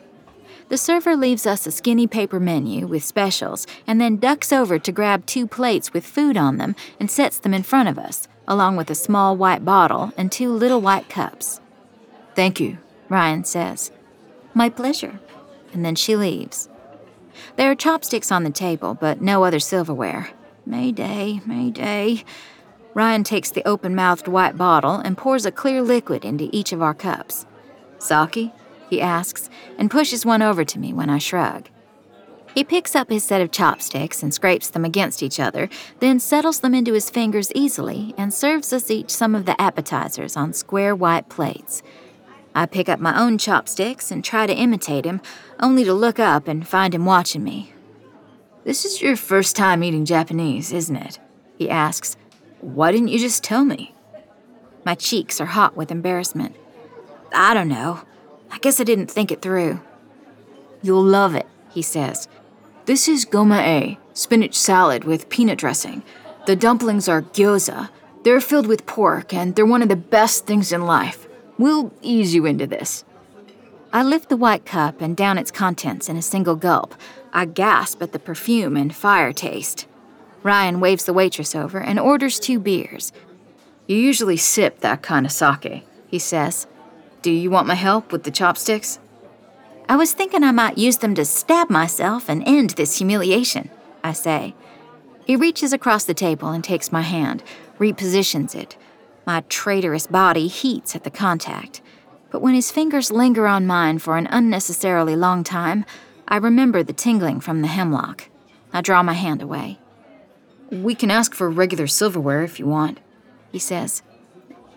The 0.68 0.76
server 0.76 1.16
leaves 1.16 1.46
us 1.46 1.66
a 1.66 1.70
skinny 1.70 2.06
paper 2.06 2.40
menu 2.40 2.86
with 2.86 3.04
specials 3.04 3.66
and 3.86 4.00
then 4.00 4.16
ducks 4.16 4.52
over 4.52 4.78
to 4.78 4.92
grab 4.92 5.24
two 5.24 5.46
plates 5.46 5.92
with 5.92 6.04
food 6.04 6.36
on 6.36 6.58
them 6.58 6.74
and 6.98 7.10
sets 7.10 7.38
them 7.38 7.54
in 7.54 7.62
front 7.62 7.88
of 7.88 7.98
us, 7.98 8.26
along 8.48 8.76
with 8.76 8.90
a 8.90 8.94
small 8.94 9.36
white 9.36 9.64
bottle 9.64 10.12
and 10.16 10.32
two 10.32 10.52
little 10.52 10.80
white 10.80 11.08
cups. 11.08 11.60
Thank 12.34 12.58
you, 12.58 12.78
Ryan 13.08 13.44
says. 13.44 13.92
My 14.54 14.68
pleasure 14.68 15.20
and 15.76 15.84
then 15.84 15.94
she 15.94 16.16
leaves. 16.16 16.68
There 17.56 17.70
are 17.70 17.74
chopsticks 17.74 18.32
on 18.32 18.44
the 18.44 18.50
table, 18.50 18.94
but 18.94 19.20
no 19.20 19.44
other 19.44 19.60
silverware. 19.60 20.30
Mayday, 20.64 21.40
Mayday. 21.44 22.24
Ryan 22.94 23.24
takes 23.24 23.50
the 23.50 23.66
open 23.68 23.94
mouthed 23.94 24.26
white 24.26 24.56
bottle 24.56 24.96
and 24.96 25.18
pours 25.18 25.44
a 25.44 25.52
clear 25.52 25.82
liquid 25.82 26.24
into 26.24 26.48
each 26.50 26.72
of 26.72 26.80
our 26.80 26.94
cups. 26.94 27.44
Sake? 27.98 28.52
He 28.88 29.00
asks, 29.00 29.50
and 29.78 29.90
pushes 29.90 30.26
one 30.26 30.42
over 30.42 30.64
to 30.64 30.78
me 30.78 30.92
when 30.92 31.10
I 31.10 31.18
shrug. 31.18 31.68
He 32.54 32.64
picks 32.64 32.96
up 32.96 33.10
his 33.10 33.22
set 33.22 33.42
of 33.42 33.50
chopsticks 33.50 34.22
and 34.22 34.32
scrapes 34.32 34.70
them 34.70 34.84
against 34.84 35.22
each 35.22 35.38
other, 35.38 35.68
then 36.00 36.18
settles 36.18 36.60
them 36.60 36.74
into 36.74 36.94
his 36.94 37.10
fingers 37.10 37.52
easily 37.54 38.14
and 38.16 38.32
serves 38.32 38.72
us 38.72 38.90
each 38.90 39.10
some 39.10 39.34
of 39.34 39.44
the 39.44 39.60
appetizers 39.60 40.38
on 40.38 40.54
square 40.54 40.94
white 40.96 41.28
plates. 41.28 41.82
I 42.54 42.64
pick 42.64 42.88
up 42.88 42.98
my 42.98 43.20
own 43.20 43.36
chopsticks 43.36 44.10
and 44.10 44.24
try 44.24 44.46
to 44.46 44.54
imitate 44.54 45.04
him, 45.04 45.20
only 45.60 45.84
to 45.84 45.92
look 45.92 46.18
up 46.18 46.48
and 46.48 46.66
find 46.66 46.94
him 46.94 47.04
watching 47.04 47.44
me. 47.44 47.74
This 48.64 48.86
is 48.86 49.02
your 49.02 49.16
first 49.16 49.54
time 49.54 49.84
eating 49.84 50.06
Japanese, 50.06 50.72
isn't 50.72 50.96
it? 50.96 51.18
He 51.58 51.68
asks. 51.68 52.16
Why 52.60 52.90
didn't 52.90 53.08
you 53.08 53.18
just 53.18 53.44
tell 53.44 53.66
me? 53.66 53.94
My 54.86 54.94
cheeks 54.94 55.42
are 55.42 55.46
hot 55.46 55.76
with 55.76 55.90
embarrassment. 55.90 56.56
I 57.34 57.52
don't 57.52 57.68
know. 57.68 58.00
I 58.50 58.58
guess 58.58 58.80
I 58.80 58.84
didn't 58.84 59.10
think 59.10 59.30
it 59.30 59.42
through. 59.42 59.80
You'll 60.82 61.02
love 61.02 61.34
it, 61.34 61.46
he 61.70 61.82
says. 61.82 62.28
This 62.86 63.08
is 63.08 63.24
gomae, 63.24 63.98
spinach 64.14 64.54
salad 64.54 65.04
with 65.04 65.28
peanut 65.28 65.58
dressing. 65.58 66.02
The 66.46 66.56
dumplings 66.56 67.08
are 67.08 67.22
gyoza. 67.22 67.90
They're 68.22 68.40
filled 68.40 68.66
with 68.66 68.86
pork, 68.86 69.34
and 69.34 69.54
they're 69.54 69.66
one 69.66 69.82
of 69.82 69.88
the 69.88 69.96
best 69.96 70.46
things 70.46 70.72
in 70.72 70.86
life. 70.86 71.26
We'll 71.58 71.92
ease 72.02 72.34
you 72.34 72.46
into 72.46 72.66
this. 72.66 73.04
I 73.92 74.02
lift 74.02 74.28
the 74.28 74.36
white 74.36 74.66
cup 74.66 75.00
and 75.00 75.16
down 75.16 75.38
its 75.38 75.50
contents 75.50 76.08
in 76.08 76.16
a 76.16 76.22
single 76.22 76.56
gulp. 76.56 76.94
I 77.32 77.46
gasp 77.46 78.02
at 78.02 78.12
the 78.12 78.18
perfume 78.18 78.76
and 78.76 78.94
fire 78.94 79.32
taste. 79.32 79.86
Ryan 80.42 80.80
waves 80.80 81.04
the 81.04 81.12
waitress 81.12 81.54
over 81.54 81.80
and 81.80 81.98
orders 81.98 82.38
two 82.38 82.60
beers. 82.60 83.12
You 83.86 83.96
usually 83.96 84.36
sip 84.36 84.80
that 84.80 85.02
kind 85.02 85.26
of 85.26 85.32
sake, 85.32 85.84
he 86.08 86.18
says. 86.18 86.66
Do 87.26 87.32
you 87.32 87.50
want 87.50 87.66
my 87.66 87.74
help 87.74 88.12
with 88.12 88.22
the 88.22 88.30
chopsticks? 88.30 89.00
I 89.88 89.96
was 89.96 90.12
thinking 90.12 90.44
I 90.44 90.52
might 90.52 90.78
use 90.78 90.98
them 90.98 91.12
to 91.16 91.24
stab 91.24 91.68
myself 91.68 92.28
and 92.28 92.46
end 92.46 92.70
this 92.70 92.98
humiliation, 92.98 93.68
I 94.04 94.12
say. 94.12 94.54
He 95.24 95.34
reaches 95.34 95.72
across 95.72 96.04
the 96.04 96.14
table 96.14 96.50
and 96.50 96.62
takes 96.62 96.92
my 96.92 97.02
hand, 97.02 97.42
repositions 97.80 98.54
it, 98.54 98.76
My 99.26 99.40
traitorous 99.48 100.06
body 100.06 100.46
heats 100.46 100.94
at 100.94 101.02
the 101.02 101.10
contact. 101.10 101.82
But 102.30 102.42
when 102.42 102.54
his 102.54 102.70
fingers 102.70 103.10
linger 103.10 103.48
on 103.48 103.66
mine 103.66 103.98
for 103.98 104.16
an 104.16 104.28
unnecessarily 104.28 105.16
long 105.16 105.42
time, 105.42 105.84
I 106.28 106.36
remember 106.36 106.84
the 106.84 106.92
tingling 106.92 107.40
from 107.40 107.60
the 107.60 107.66
hemlock. 107.66 108.28
I 108.72 108.82
draw 108.82 109.02
my 109.02 109.14
hand 109.14 109.42
away. 109.42 109.80
We 110.70 110.94
can 110.94 111.10
ask 111.10 111.34
for 111.34 111.50
regular 111.50 111.88
silverware 111.88 112.44
if 112.44 112.60
you 112.60 112.66
want, 112.66 113.00
he 113.50 113.58
says. 113.58 114.04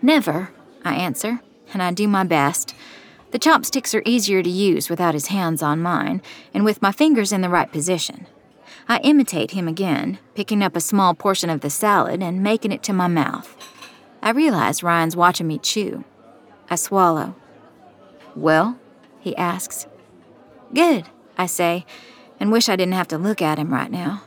Never, 0.02 0.50
I 0.84 0.96
answer, 0.96 1.42
and 1.72 1.82
I 1.82 1.92
do 1.92 2.08
my 2.08 2.24
best. 2.24 2.74
The 3.30 3.38
chopsticks 3.38 3.94
are 3.94 4.02
easier 4.04 4.42
to 4.42 4.50
use 4.50 4.90
without 4.90 5.14
his 5.14 5.28
hands 5.28 5.62
on 5.62 5.80
mine, 5.80 6.22
and 6.52 6.64
with 6.64 6.82
my 6.82 6.92
fingers 6.92 7.32
in 7.32 7.42
the 7.42 7.48
right 7.48 7.70
position. 7.70 8.26
I 8.88 8.98
imitate 8.98 9.52
him 9.52 9.68
again, 9.68 10.18
picking 10.34 10.62
up 10.62 10.74
a 10.74 10.80
small 10.80 11.14
portion 11.14 11.48
of 11.48 11.60
the 11.60 11.70
salad 11.70 12.22
and 12.22 12.42
making 12.42 12.72
it 12.72 12.82
to 12.84 12.92
my 12.92 13.06
mouth. 13.06 13.56
I 14.22 14.30
realize 14.30 14.82
Ryan's 14.82 15.16
watching 15.16 15.46
me 15.46 15.58
chew. 15.58 16.04
I 16.68 16.76
swallow. 16.76 17.36
Well? 18.34 18.78
He 19.20 19.36
asks. 19.36 19.86
Good, 20.74 21.06
I 21.38 21.46
say, 21.46 21.86
and 22.38 22.50
wish 22.50 22.68
I 22.68 22.76
didn't 22.76 22.94
have 22.94 23.08
to 23.08 23.18
look 23.18 23.40
at 23.40 23.58
him 23.58 23.72
right 23.72 23.90
now. 23.90 24.22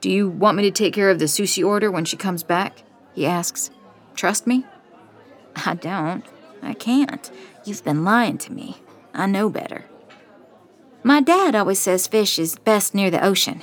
Do 0.00 0.10
you 0.10 0.28
want 0.28 0.56
me 0.56 0.62
to 0.62 0.70
take 0.70 0.94
care 0.94 1.10
of 1.10 1.18
the 1.18 1.26
sushi 1.26 1.66
order 1.66 1.90
when 1.90 2.06
she 2.06 2.16
comes 2.16 2.42
back? 2.42 2.82
He 3.14 3.26
asks. 3.26 3.70
Trust 4.14 4.46
me? 4.46 4.64
I 5.56 5.74
don't. 5.74 6.24
I 6.62 6.74
can't. 6.74 7.30
You've 7.64 7.84
been 7.84 8.04
lying 8.04 8.38
to 8.38 8.52
me. 8.52 8.78
I 9.14 9.26
know 9.26 9.48
better. 9.50 9.84
My 11.02 11.20
dad 11.20 11.54
always 11.54 11.78
says 11.78 12.06
fish 12.06 12.38
is 12.38 12.56
best 12.56 12.94
near 12.94 13.10
the 13.10 13.24
ocean. 13.24 13.62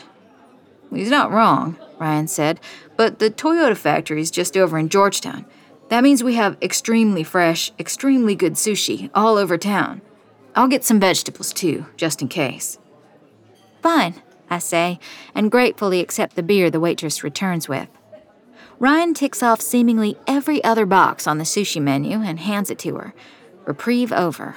He's 0.94 1.10
not 1.10 1.32
wrong, 1.32 1.77
Ryan 2.00 2.27
said, 2.27 2.60
but 2.96 3.20
the 3.20 3.29
Toyota 3.29 3.77
factory 3.77 4.22
is 4.22 4.32
just 4.32 4.58
over 4.58 4.77
in 4.77 4.89
Georgetown. 4.89 5.46
That 5.89 6.03
means 6.03 6.24
we 6.24 6.36
have 6.36 6.58
extremely 6.62 7.24
fresh, 7.24 7.72
extremely 7.79 8.36
good 8.36 8.53
sushi 8.53 9.10
all 9.13 9.38
over 9.38 9.58
town. 9.58 10.01
I'll 10.56 10.67
get 10.67 10.84
some 10.84 11.00
vegetables 11.00 11.53
too, 11.53 11.86
just 11.96 12.22
in 12.22 12.27
case. 12.27 12.79
Fine, 13.82 14.15
I 14.50 14.58
say, 14.60 15.00
and 15.36 15.51
gratefully 15.51 16.00
accept 16.00 16.36
the 16.36 16.44
beer 16.44 16.70
the 16.70 16.79
waitress 16.79 17.24
returns 17.24 17.70
with. 17.70 17.88
Ryan 18.79 19.15
ticks 19.15 19.41
off 19.41 19.60
seemingly 19.60 20.17
every 20.27 20.63
other 20.63 20.86
box 20.86 21.25
on 21.25 21.39
the 21.39 21.43
sushi 21.43 21.81
menu 21.81 22.22
and 22.22 22.39
hands 22.39 22.69
it 22.69 22.77
to 22.79 22.96
her. 22.96 23.13
Reprieve 23.65 24.12
over. 24.12 24.55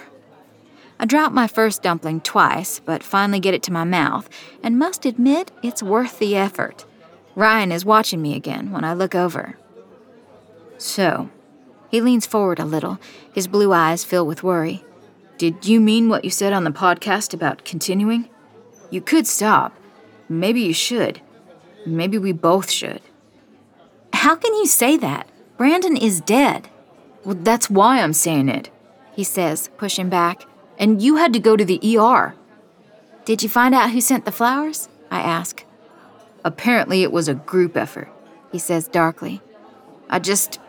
I 0.99 1.07
drop 1.07 1.33
my 1.33 1.47
first 1.47 1.83
dumpling 1.83 2.21
twice, 2.21 2.81
but 2.81 3.03
finally 3.03 3.41
get 3.41 3.55
it 3.55 3.63
to 3.65 3.73
my 3.73 3.85
mouth, 3.85 4.29
and 4.63 4.79
must 4.79 5.07
admit 5.07 5.51
it's 5.63 5.83
worth 5.83 6.19
the 6.19 6.37
effort. 6.37 6.85
Ryan 7.35 7.73
is 7.73 7.87
watching 7.87 8.21
me 8.21 8.37
again 8.37 8.71
when 8.71 8.85
I 8.85 8.93
look 8.93 9.15
over. 9.15 9.57
So, 10.77 11.31
he 11.91 12.03
leans 12.03 12.27
forward 12.27 12.59
a 12.59 12.67
little, 12.67 12.99
his 13.33 13.49
blue 13.49 13.73
eyes 13.73 14.05
fill 14.05 14.27
with 14.27 14.43
worry. 14.43 14.85
Did 15.39 15.65
you 15.65 15.81
mean 15.81 16.11
what 16.11 16.25
you 16.25 16.31
said 16.31 16.53
on 16.53 16.65
the 16.65 16.71
podcast 16.71 17.33
about 17.33 17.65
continuing? 17.65 18.29
You 18.91 19.01
could 19.01 19.27
stop. 19.27 19.75
Maybe 20.29 20.61
you 20.61 20.75
should. 20.75 21.23
Maybe 21.87 22.19
we 22.19 22.33
both 22.33 22.71
should. 22.71 23.01
How 24.21 24.37
can 24.37 24.53
you 24.53 24.67
say 24.67 24.99
that? 24.99 25.27
Brandon 25.57 25.97
is 25.97 26.21
dead. 26.21 26.69
Well, 27.25 27.39
that's 27.41 27.71
why 27.71 28.03
I'm 28.03 28.13
saying 28.13 28.51
it, 28.51 28.69
he 29.17 29.25
says, 29.25 29.71
pushing 29.79 30.11
back 30.11 30.45
and 30.79 31.01
you 31.01 31.17
had 31.17 31.33
to 31.33 31.39
go 31.39 31.57
to 31.57 31.65
the 31.65 31.81
ER. 31.97 32.35
Did 33.25 33.43
you 33.43 33.49
find 33.49 33.75
out 33.75 33.93
who 33.93 34.01
sent 34.03 34.27
the 34.27 34.31
flowers? 34.31 34.91
I 35.11 35.23
ask. 35.23 35.65
Apparently, 36.45 37.03
it 37.03 37.13
was 37.13 37.29
a 37.29 37.35
group 37.35 37.79
effort, 37.79 38.11
he 38.53 38.59
says 38.59 38.89
darkly. 38.89 39.41
I 40.11 40.19
just. 40.19 40.61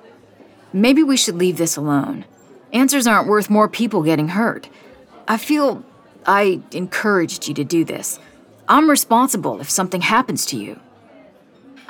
Maybe 0.72 1.04
we 1.04 1.18
should 1.18 1.36
leave 1.36 1.58
this 1.58 1.76
alone. 1.76 2.24
Answers 2.72 3.06
aren't 3.06 3.28
worth 3.28 3.50
more 3.50 3.68
people 3.68 4.02
getting 4.02 4.30
hurt. 4.30 4.70
I 5.28 5.36
feel 5.36 5.84
I 6.26 6.62
encouraged 6.72 7.50
you 7.50 7.54
to 7.56 7.66
do 7.66 7.84
this. 7.84 8.18
I'm 8.70 8.90
responsible 8.90 9.60
if 9.60 9.70
something 9.70 10.04
happens 10.04 10.46
to 10.46 10.58
you. 10.58 10.80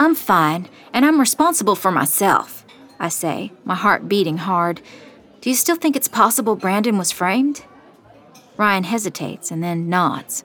I'm 0.02 0.16
fine, 0.16 0.68
and 0.94 1.06
I'm 1.06 1.20
responsible 1.20 1.76
for 1.76 1.92
myself, 1.92 2.66
I 3.00 3.08
say, 3.08 3.52
my 3.64 3.76
heart 3.76 4.10
beating 4.10 4.38
hard. 4.38 4.82
Do 5.42 5.50
you 5.52 5.56
still 5.56 5.76
think 5.76 5.96
it's 5.96 6.08
possible 6.08 6.56
Brandon 6.56 6.98
was 6.98 7.12
framed? 7.12 7.64
Ryan 8.58 8.86
hesitates 8.86 9.52
and 9.52 9.64
then 9.64 9.90
nods. 9.90 10.44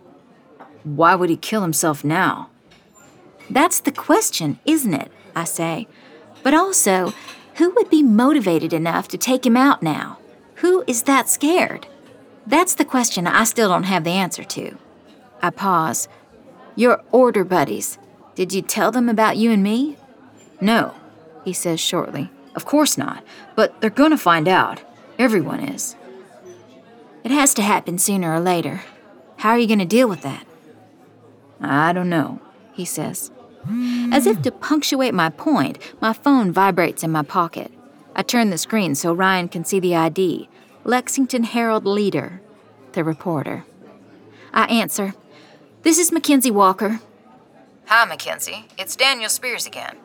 Why 0.84 1.14
would 1.14 1.30
he 1.30 1.38
kill 1.38 1.62
himself 1.62 2.04
now? 2.04 2.50
That's 3.48 3.80
the 3.80 3.92
question, 3.92 4.58
isn't 4.66 4.92
it? 4.92 5.10
I 5.34 5.44
say. 5.44 5.88
But 6.42 6.52
also, 6.52 7.14
who 7.54 7.70
would 7.70 7.88
be 7.88 8.02
motivated 8.02 8.74
enough 8.74 9.08
to 9.08 9.16
take 9.16 9.46
him 9.46 9.56
out 9.56 9.82
now? 9.82 10.18
Who 10.56 10.84
is 10.86 11.04
that 11.04 11.30
scared? 11.30 11.86
That's 12.46 12.74
the 12.74 12.84
question 12.84 13.26
I 13.26 13.44
still 13.44 13.70
don't 13.70 13.84
have 13.84 14.04
the 14.04 14.10
answer 14.10 14.44
to. 14.44 14.76
I 15.40 15.48
pause. 15.48 16.08
Your 16.74 17.02
order 17.10 17.42
buddies. 17.42 17.98
Did 18.36 18.52
you 18.52 18.62
tell 18.62 18.92
them 18.92 19.08
about 19.08 19.38
you 19.38 19.50
and 19.50 19.62
me? 19.62 19.96
No, 20.60 20.94
he 21.44 21.52
says 21.52 21.80
shortly. 21.80 22.30
Of 22.54 22.64
course 22.64 22.96
not. 22.96 23.24
But 23.56 23.80
they're 23.80 23.90
gonna 23.90 24.18
find 24.18 24.46
out. 24.46 24.82
Everyone 25.18 25.60
is. 25.60 25.96
It 27.24 27.30
has 27.30 27.54
to 27.54 27.62
happen 27.62 27.98
sooner 27.98 28.32
or 28.32 28.38
later. 28.40 28.82
How 29.38 29.50
are 29.50 29.58
you 29.58 29.74
to 29.76 29.84
deal 29.84 30.08
with 30.08 30.22
that? 30.22 30.46
I 31.60 31.92
don't 31.92 32.10
know, 32.10 32.40
he 32.72 32.84
says. 32.84 33.30
As 34.12 34.26
if 34.26 34.42
to 34.42 34.52
punctuate 34.52 35.14
my 35.14 35.30
point, 35.30 35.78
my 36.00 36.12
phone 36.12 36.52
vibrates 36.52 37.02
in 37.02 37.10
my 37.10 37.22
pocket. 37.22 37.72
I 38.14 38.22
turn 38.22 38.50
the 38.50 38.58
screen 38.58 38.94
so 38.94 39.12
Ryan 39.12 39.48
can 39.48 39.64
see 39.64 39.80
the 39.80 39.96
ID 39.96 40.48
Lexington 40.84 41.42
Herald 41.42 41.84
Leader, 41.84 42.40
the 42.92 43.02
reporter. 43.02 43.64
I 44.52 44.66
answer, 44.66 45.14
This 45.82 45.98
is 45.98 46.12
Mackenzie 46.12 46.50
Walker. 46.50 47.00
Hi, 47.88 48.04
Mackenzie. 48.04 48.66
It's 48.76 48.96
Daniel 48.96 49.30
Spears 49.30 49.64
again. 49.64 49.96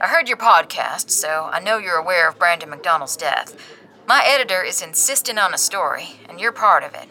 I 0.00 0.08
heard 0.08 0.26
your 0.26 0.36
podcast, 0.36 1.10
so 1.10 1.48
I 1.52 1.60
know 1.60 1.78
you're 1.78 1.94
aware 1.94 2.28
of 2.28 2.40
Brandon 2.40 2.68
McDonald's 2.68 3.16
death. 3.16 3.56
My 4.08 4.24
editor 4.26 4.64
is 4.64 4.82
insisting 4.82 5.38
on 5.38 5.54
a 5.54 5.58
story, 5.58 6.16
and 6.28 6.40
you're 6.40 6.50
part 6.50 6.82
of 6.82 6.92
it. 6.92 7.06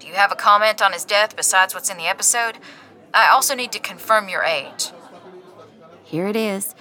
Do 0.00 0.08
you 0.08 0.14
have 0.14 0.32
a 0.32 0.34
comment 0.34 0.82
on 0.82 0.92
his 0.92 1.04
death 1.04 1.36
besides 1.36 1.72
what's 1.72 1.88
in 1.88 1.98
the 1.98 2.08
episode? 2.08 2.58
I 3.14 3.30
also 3.30 3.54
need 3.54 3.70
to 3.70 3.78
confirm 3.78 4.28
your 4.28 4.42
age. 4.42 4.90
Here 6.02 6.26
it 6.26 6.34
is. 6.34 6.74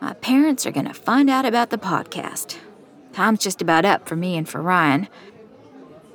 My 0.00 0.14
parents 0.14 0.66
are 0.66 0.72
going 0.72 0.88
to 0.88 0.92
find 0.92 1.30
out 1.30 1.46
about 1.46 1.70
the 1.70 1.78
podcast. 1.78 2.58
Time's 3.12 3.44
just 3.44 3.62
about 3.62 3.84
up 3.84 4.08
for 4.08 4.16
me 4.16 4.36
and 4.36 4.48
for 4.48 4.60
Ryan. 4.60 5.06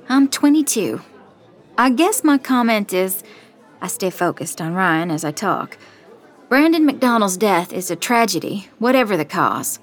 I'm 0.06 0.28
22. 0.28 1.00
I 1.78 1.88
guess 1.88 2.22
my 2.22 2.36
comment 2.36 2.92
is 2.92 3.22
I 3.80 3.86
stay 3.86 4.10
focused 4.10 4.60
on 4.60 4.74
Ryan 4.74 5.10
as 5.10 5.24
I 5.24 5.30
talk. 5.30 5.78
Brandon 6.50 6.84
McDonald's 6.84 7.36
death 7.36 7.72
is 7.72 7.92
a 7.92 7.96
tragedy, 7.96 8.66
whatever 8.80 9.16
the 9.16 9.24
cause. 9.24 9.78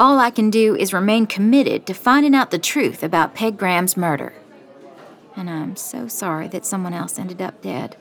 All 0.00 0.18
I 0.18 0.30
can 0.30 0.48
do 0.48 0.74
is 0.74 0.94
remain 0.94 1.26
committed 1.26 1.84
to 1.84 1.92
finding 1.92 2.34
out 2.34 2.50
the 2.50 2.58
truth 2.58 3.02
about 3.02 3.34
Peg 3.34 3.58
Graham's 3.58 3.98
murder. 3.98 4.32
And 5.36 5.50
I'm 5.50 5.76
so 5.76 6.08
sorry 6.08 6.48
that 6.48 6.64
someone 6.64 6.94
else 6.94 7.18
ended 7.18 7.42
up 7.42 7.60
dead. 7.60 7.98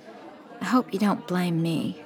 I 0.61 0.63
hope 0.63 0.93
you 0.93 0.97
don't 0.97 1.27
blame 1.27 1.61
me. 1.61 2.05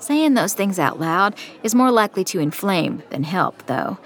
Saying 0.00 0.34
those 0.34 0.54
things 0.54 0.76
out 0.76 0.98
loud 0.98 1.36
is 1.62 1.72
more 1.72 1.92
likely 1.92 2.24
to 2.24 2.40
inflame 2.40 3.04
than 3.10 3.22
help, 3.22 3.64
though. 3.66 3.98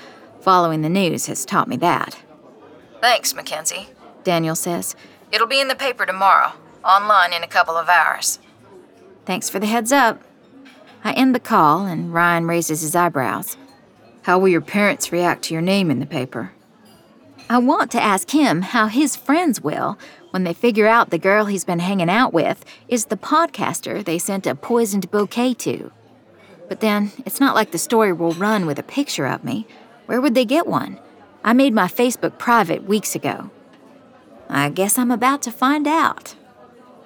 Following 0.42 0.82
the 0.82 0.90
news 0.90 1.28
has 1.28 1.46
taught 1.46 1.66
me 1.66 1.78
that. 1.78 2.18
Thanks, 3.00 3.32
Mackenzie, 3.32 3.88
Daniel 4.22 4.54
says. 4.54 4.94
It'll 5.32 5.46
be 5.46 5.62
in 5.62 5.68
the 5.68 5.74
paper 5.74 6.04
tomorrow, 6.04 6.52
online 6.84 7.32
in 7.32 7.42
a 7.42 7.48
couple 7.48 7.78
of 7.78 7.88
hours. 7.88 8.38
Thanks 9.24 9.48
for 9.48 9.58
the 9.58 9.66
heads 9.66 9.92
up. 9.92 10.22
I 11.02 11.12
end 11.12 11.34
the 11.34 11.40
call, 11.40 11.86
and 11.86 12.12
Ryan 12.12 12.46
raises 12.46 12.82
his 12.82 12.94
eyebrows. 12.94 13.56
How 14.22 14.38
will 14.38 14.48
your 14.48 14.60
parents 14.60 15.12
react 15.12 15.44
to 15.44 15.54
your 15.54 15.62
name 15.62 15.90
in 15.90 15.98
the 15.98 16.06
paper? 16.06 16.52
I 17.48 17.58
want 17.58 17.90
to 17.92 18.02
ask 18.02 18.30
him 18.30 18.62
how 18.62 18.86
his 18.86 19.16
friends 19.16 19.60
will 19.60 19.98
when 20.30 20.44
they 20.44 20.52
figure 20.52 20.86
out 20.86 21.10
the 21.10 21.18
girl 21.18 21.46
he's 21.46 21.64
been 21.64 21.80
hanging 21.80 22.10
out 22.10 22.32
with 22.32 22.64
is 22.86 23.06
the 23.06 23.16
podcaster 23.16 24.04
they 24.04 24.18
sent 24.18 24.46
a 24.46 24.54
poisoned 24.54 25.10
bouquet 25.10 25.54
to. 25.54 25.90
But 26.68 26.80
then, 26.80 27.10
it's 27.26 27.40
not 27.40 27.56
like 27.56 27.72
the 27.72 27.78
story 27.78 28.12
will 28.12 28.32
run 28.32 28.66
with 28.66 28.78
a 28.78 28.84
picture 28.84 29.26
of 29.26 29.42
me. 29.42 29.66
Where 30.06 30.20
would 30.20 30.34
they 30.34 30.44
get 30.44 30.66
one? 30.66 31.00
I 31.42 31.52
made 31.52 31.74
my 31.74 31.88
Facebook 31.88 32.38
private 32.38 32.84
weeks 32.84 33.14
ago. 33.16 33.50
I 34.48 34.68
guess 34.68 34.98
I'm 34.98 35.10
about 35.10 35.42
to 35.42 35.50
find 35.50 35.88
out. 35.88 36.36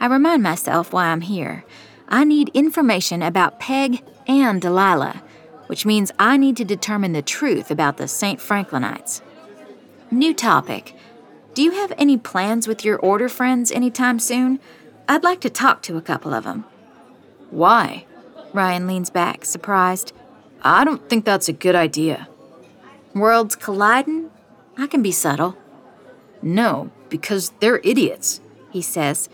I 0.01 0.07
remind 0.07 0.43
myself 0.43 0.93
why 0.93 1.07
I'm 1.07 1.23
here. 1.23 1.65
I 2.09 2.25
need 2.25 2.51
information 2.55 3.23
about 3.23 3.61
Peg 3.61 4.03
and 4.27 4.61
Delilah 4.61 5.23
which 5.67 5.87
means 5.87 6.13
I 6.19 6.37
need 6.37 6.57
to 6.59 6.65
determine 6.65 7.13
the 7.13 7.23
truth 7.23 7.71
about 7.71 7.97
the 7.97 8.09
St. 8.09 8.41
Franklinites. 8.41 9.21
New 10.11 10.35
topic. 10.35 10.95
Do 11.55 11.63
you 11.63 11.73
have 11.73 11.93
any 11.97 12.17
plans 12.17 12.69
with 12.69 12.85
your 12.85 12.99
order 12.99 13.29
friends 13.29 13.71
anytime 13.73 14.19
soon? 14.19 14.61
I'd 15.09 15.25
like 15.25 15.41
to 15.41 15.51
talk 15.51 15.83
to 15.83 15.97
a 15.97 16.03
couple 16.03 16.35
of 16.35 16.45
them. 16.45 16.65
Why? 17.51 18.07
Ryan 18.53 18.87
leans 18.87 19.11
back, 19.11 19.45
surprised. 19.45 20.13
I 20.63 20.85
don't 20.85 21.09
think 21.09 21.25
that's 21.25 21.49
a 21.49 21.53
good 21.53 21.75
idea. 21.75 22.29
Worlds 23.15 23.57
colliding? 23.57 24.31
I 24.77 24.87
can 24.87 25.03
be 25.03 25.13
subtle. 25.13 25.57
No, 26.43 26.91
because 27.09 27.53
they're 27.61 27.79
idiots, 27.79 28.41
he 28.71 28.83
says. 28.83 29.29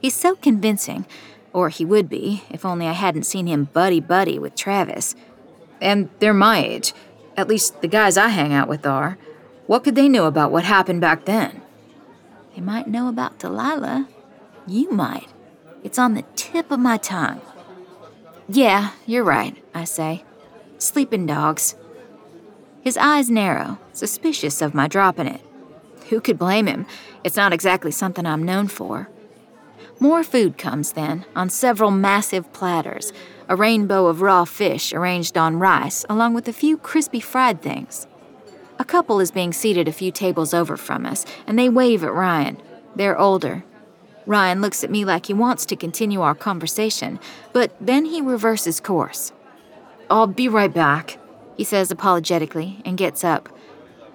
He's 0.00 0.14
so 0.14 0.36
convincing, 0.36 1.06
or 1.54 1.70
he 1.70 1.84
would 1.84 2.10
be, 2.10 2.42
if 2.50 2.66
only 2.66 2.86
I 2.86 2.92
hadn't 2.92 3.22
seen 3.22 3.46
him 3.46 3.70
buddy 3.72 4.00
buddy 4.00 4.38
with 4.38 4.56
Travis. 4.56 5.14
And 5.80 6.10
they're 6.18 6.34
my 6.34 6.62
age. 6.62 6.92
At 7.36 7.48
least 7.48 7.80
the 7.80 7.88
guys 7.88 8.18
I 8.18 8.28
hang 8.28 8.52
out 8.52 8.68
with 8.68 8.84
are. 8.84 9.16
What 9.66 9.84
could 9.84 9.94
they 9.94 10.08
know 10.08 10.26
about 10.26 10.52
what 10.52 10.64
happened 10.64 11.00
back 11.00 11.24
then? 11.24 11.62
They 12.54 12.60
might 12.60 12.88
know 12.88 13.08
about 13.08 13.38
Delilah. 13.38 14.08
You 14.66 14.90
might. 14.90 15.28
It's 15.82 15.98
on 15.98 16.14
the 16.14 16.24
tip 16.34 16.70
of 16.70 16.80
my 16.80 16.96
tongue. 16.96 17.40
Yeah, 18.48 18.90
you're 19.06 19.24
right, 19.24 19.56
I 19.72 19.84
say. 19.84 20.24
Sleeping 20.78 21.24
dogs. 21.24 21.76
His 22.82 22.96
eyes 22.96 23.30
narrow, 23.30 23.78
suspicious 23.92 24.60
of 24.60 24.74
my 24.74 24.88
dropping 24.88 25.28
it. 25.28 25.40
Who 26.10 26.20
could 26.20 26.38
blame 26.38 26.66
him? 26.66 26.84
It's 27.22 27.36
not 27.36 27.52
exactly 27.52 27.90
something 27.90 28.26
I'm 28.26 28.42
known 28.42 28.68
for. 28.68 29.08
More 30.00 30.24
food 30.24 30.58
comes 30.58 30.92
then, 30.92 31.24
on 31.36 31.48
several 31.48 31.90
massive 31.90 32.52
platters, 32.52 33.12
a 33.48 33.56
rainbow 33.56 34.06
of 34.06 34.22
raw 34.22 34.44
fish 34.44 34.92
arranged 34.92 35.38
on 35.38 35.58
rice, 35.58 36.04
along 36.08 36.34
with 36.34 36.48
a 36.48 36.52
few 36.52 36.76
crispy 36.76 37.20
fried 37.20 37.62
things. 37.62 38.06
A 38.78 38.84
couple 38.84 39.20
is 39.20 39.30
being 39.30 39.52
seated 39.52 39.86
a 39.86 39.92
few 39.92 40.10
tables 40.10 40.52
over 40.52 40.76
from 40.76 41.06
us, 41.06 41.24
and 41.46 41.58
they 41.58 41.68
wave 41.68 42.02
at 42.02 42.12
Ryan. 42.12 42.60
They're 42.96 43.18
older. 43.18 43.64
Ryan 44.26 44.60
looks 44.60 44.82
at 44.82 44.90
me 44.90 45.04
like 45.04 45.26
he 45.26 45.34
wants 45.34 45.64
to 45.66 45.76
continue 45.76 46.22
our 46.22 46.34
conversation, 46.34 47.20
but 47.52 47.76
then 47.80 48.06
he 48.06 48.20
reverses 48.20 48.80
course. 48.80 49.32
I'll 50.10 50.26
be 50.26 50.48
right 50.48 50.72
back, 50.72 51.18
he 51.56 51.64
says 51.64 51.90
apologetically 51.90 52.82
and 52.84 52.98
gets 52.98 53.22
up. 53.22 53.48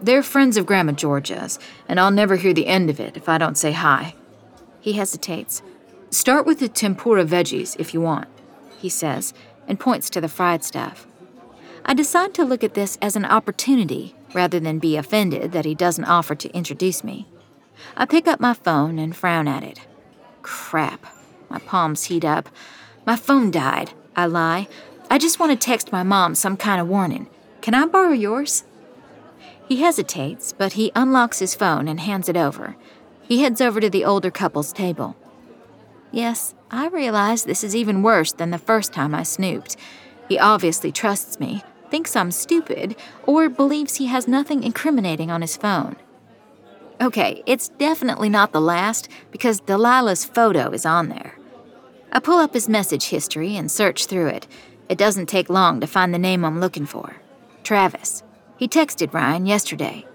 They're 0.02 0.24
friends 0.24 0.58
of 0.58 0.66
Grandma 0.66 0.94
Georgia's, 0.94 1.60
and 1.88 2.00
I'll 2.00 2.12
never 2.12 2.36
hear 2.36 2.54
the 2.54 2.68
end 2.68 2.90
of 2.90 3.00
it 3.00 3.16
if 3.16 3.30
I 3.30 3.38
don't 3.38 3.58
say 3.58 3.72
hi. 3.72 4.16
He 4.82 4.94
hesitates. 4.94 5.62
Start 6.10 6.46
with 6.46 6.60
the 6.60 6.70
tempura 6.70 7.26
veggies 7.26 7.76
if 7.80 7.94
you 7.94 8.02
want, 8.02 8.28
he 8.80 8.90
says, 8.90 9.34
and 9.68 9.80
points 9.80 10.10
to 10.10 10.22
the 10.22 10.28
fried 10.28 10.64
stuff. 10.64 11.06
I 11.86 11.94
decide 11.94 12.34
to 12.36 12.46
look 12.46 12.64
at 12.64 12.74
this 12.74 12.98
as 13.02 13.16
an 13.16 13.26
opportunity 13.26 14.16
rather 14.34 14.60
than 14.60 14.80
be 14.80 14.98
offended 14.98 15.52
that 15.52 15.66
he 15.66 15.76
doesn't 15.76 16.06
offer 16.06 16.36
to 16.36 16.56
introduce 16.56 17.04
me. 17.04 17.28
I 17.96 18.06
pick 18.06 18.28
up 18.28 18.40
my 18.40 18.54
phone 18.54 19.00
and 19.00 19.16
frown 19.16 19.48
at 19.48 19.64
it. 19.64 19.82
Crap. 20.42 21.06
My 21.50 21.60
palms 21.60 22.06
heat 22.06 22.26
up. 22.26 22.50
My 23.06 23.16
phone 23.16 23.52
died, 23.52 23.92
I 24.16 24.26
lie. 24.26 24.68
I 25.10 25.18
just 25.18 25.40
want 25.40 25.52
to 25.52 25.56
text 25.58 25.92
my 25.92 26.04
mom 26.04 26.36
some 26.36 26.58
kind 26.58 26.80
of 26.80 26.88
warning. 26.88 27.28
Can 27.62 27.74
I 27.74 27.86
borrow 27.86 28.12
yours? 28.12 28.64
He 29.68 29.82
hesitates, 29.82 30.54
but 30.54 30.74
he 30.74 30.92
unlocks 30.96 31.40
his 31.40 31.56
phone 31.56 31.88
and 31.88 32.00
hands 32.00 32.30
it 32.30 32.38
over. 32.38 32.76
He 33.30 33.44
heads 33.44 33.62
over 33.62 33.80
to 33.80 33.92
the 33.92 34.04
older 34.04 34.32
couple's 34.32 34.74
table. 34.74 35.16
Yes, 36.12 36.56
I 36.72 36.88
realize 36.88 37.44
this 37.44 37.64
is 37.64 37.76
even 37.76 38.02
worse 38.02 38.32
than 38.32 38.50
the 38.50 38.58
first 38.58 38.92
time 38.92 39.14
I 39.14 39.22
snooped. 39.22 39.78
He 40.28 40.40
obviously 40.40 40.92
trusts 40.92 41.40
me, 41.40 41.62
thinks 41.92 42.16
I'm 42.16 42.32
stupid, 42.32 42.96
or 43.28 43.48
believes 43.48 43.98
he 43.98 44.08
has 44.08 44.28
nothing 44.28 44.64
incriminating 44.64 45.30
on 45.30 45.42
his 45.42 45.56
phone. 45.56 45.96
Okay, 47.00 47.44
it's 47.46 47.70
definitely 47.70 48.30
not 48.30 48.52
the 48.52 48.60
last 48.60 49.08
because 49.30 49.62
Delilah's 49.62 50.26
photo 50.26 50.72
is 50.72 50.88
on 50.88 51.10
there. 51.10 51.38
I 52.12 52.20
pull 52.20 52.40
up 52.40 52.56
his 52.56 52.68
message 52.68 53.10
history 53.10 53.56
and 53.56 53.70
search 53.70 54.08
through 54.08 54.30
it. 54.30 54.48
It 54.90 54.98
doesn't 54.98 55.30
take 55.30 55.52
long 55.52 55.82
to 55.82 55.88
find 55.88 56.12
the 56.12 56.18
name 56.18 56.44
I'm 56.44 56.60
looking 56.60 56.88
for 56.88 57.18
Travis. 57.62 58.24
He 58.58 58.68
texted 58.68 59.14
Ryan 59.14 59.46
yesterday. 59.46 60.08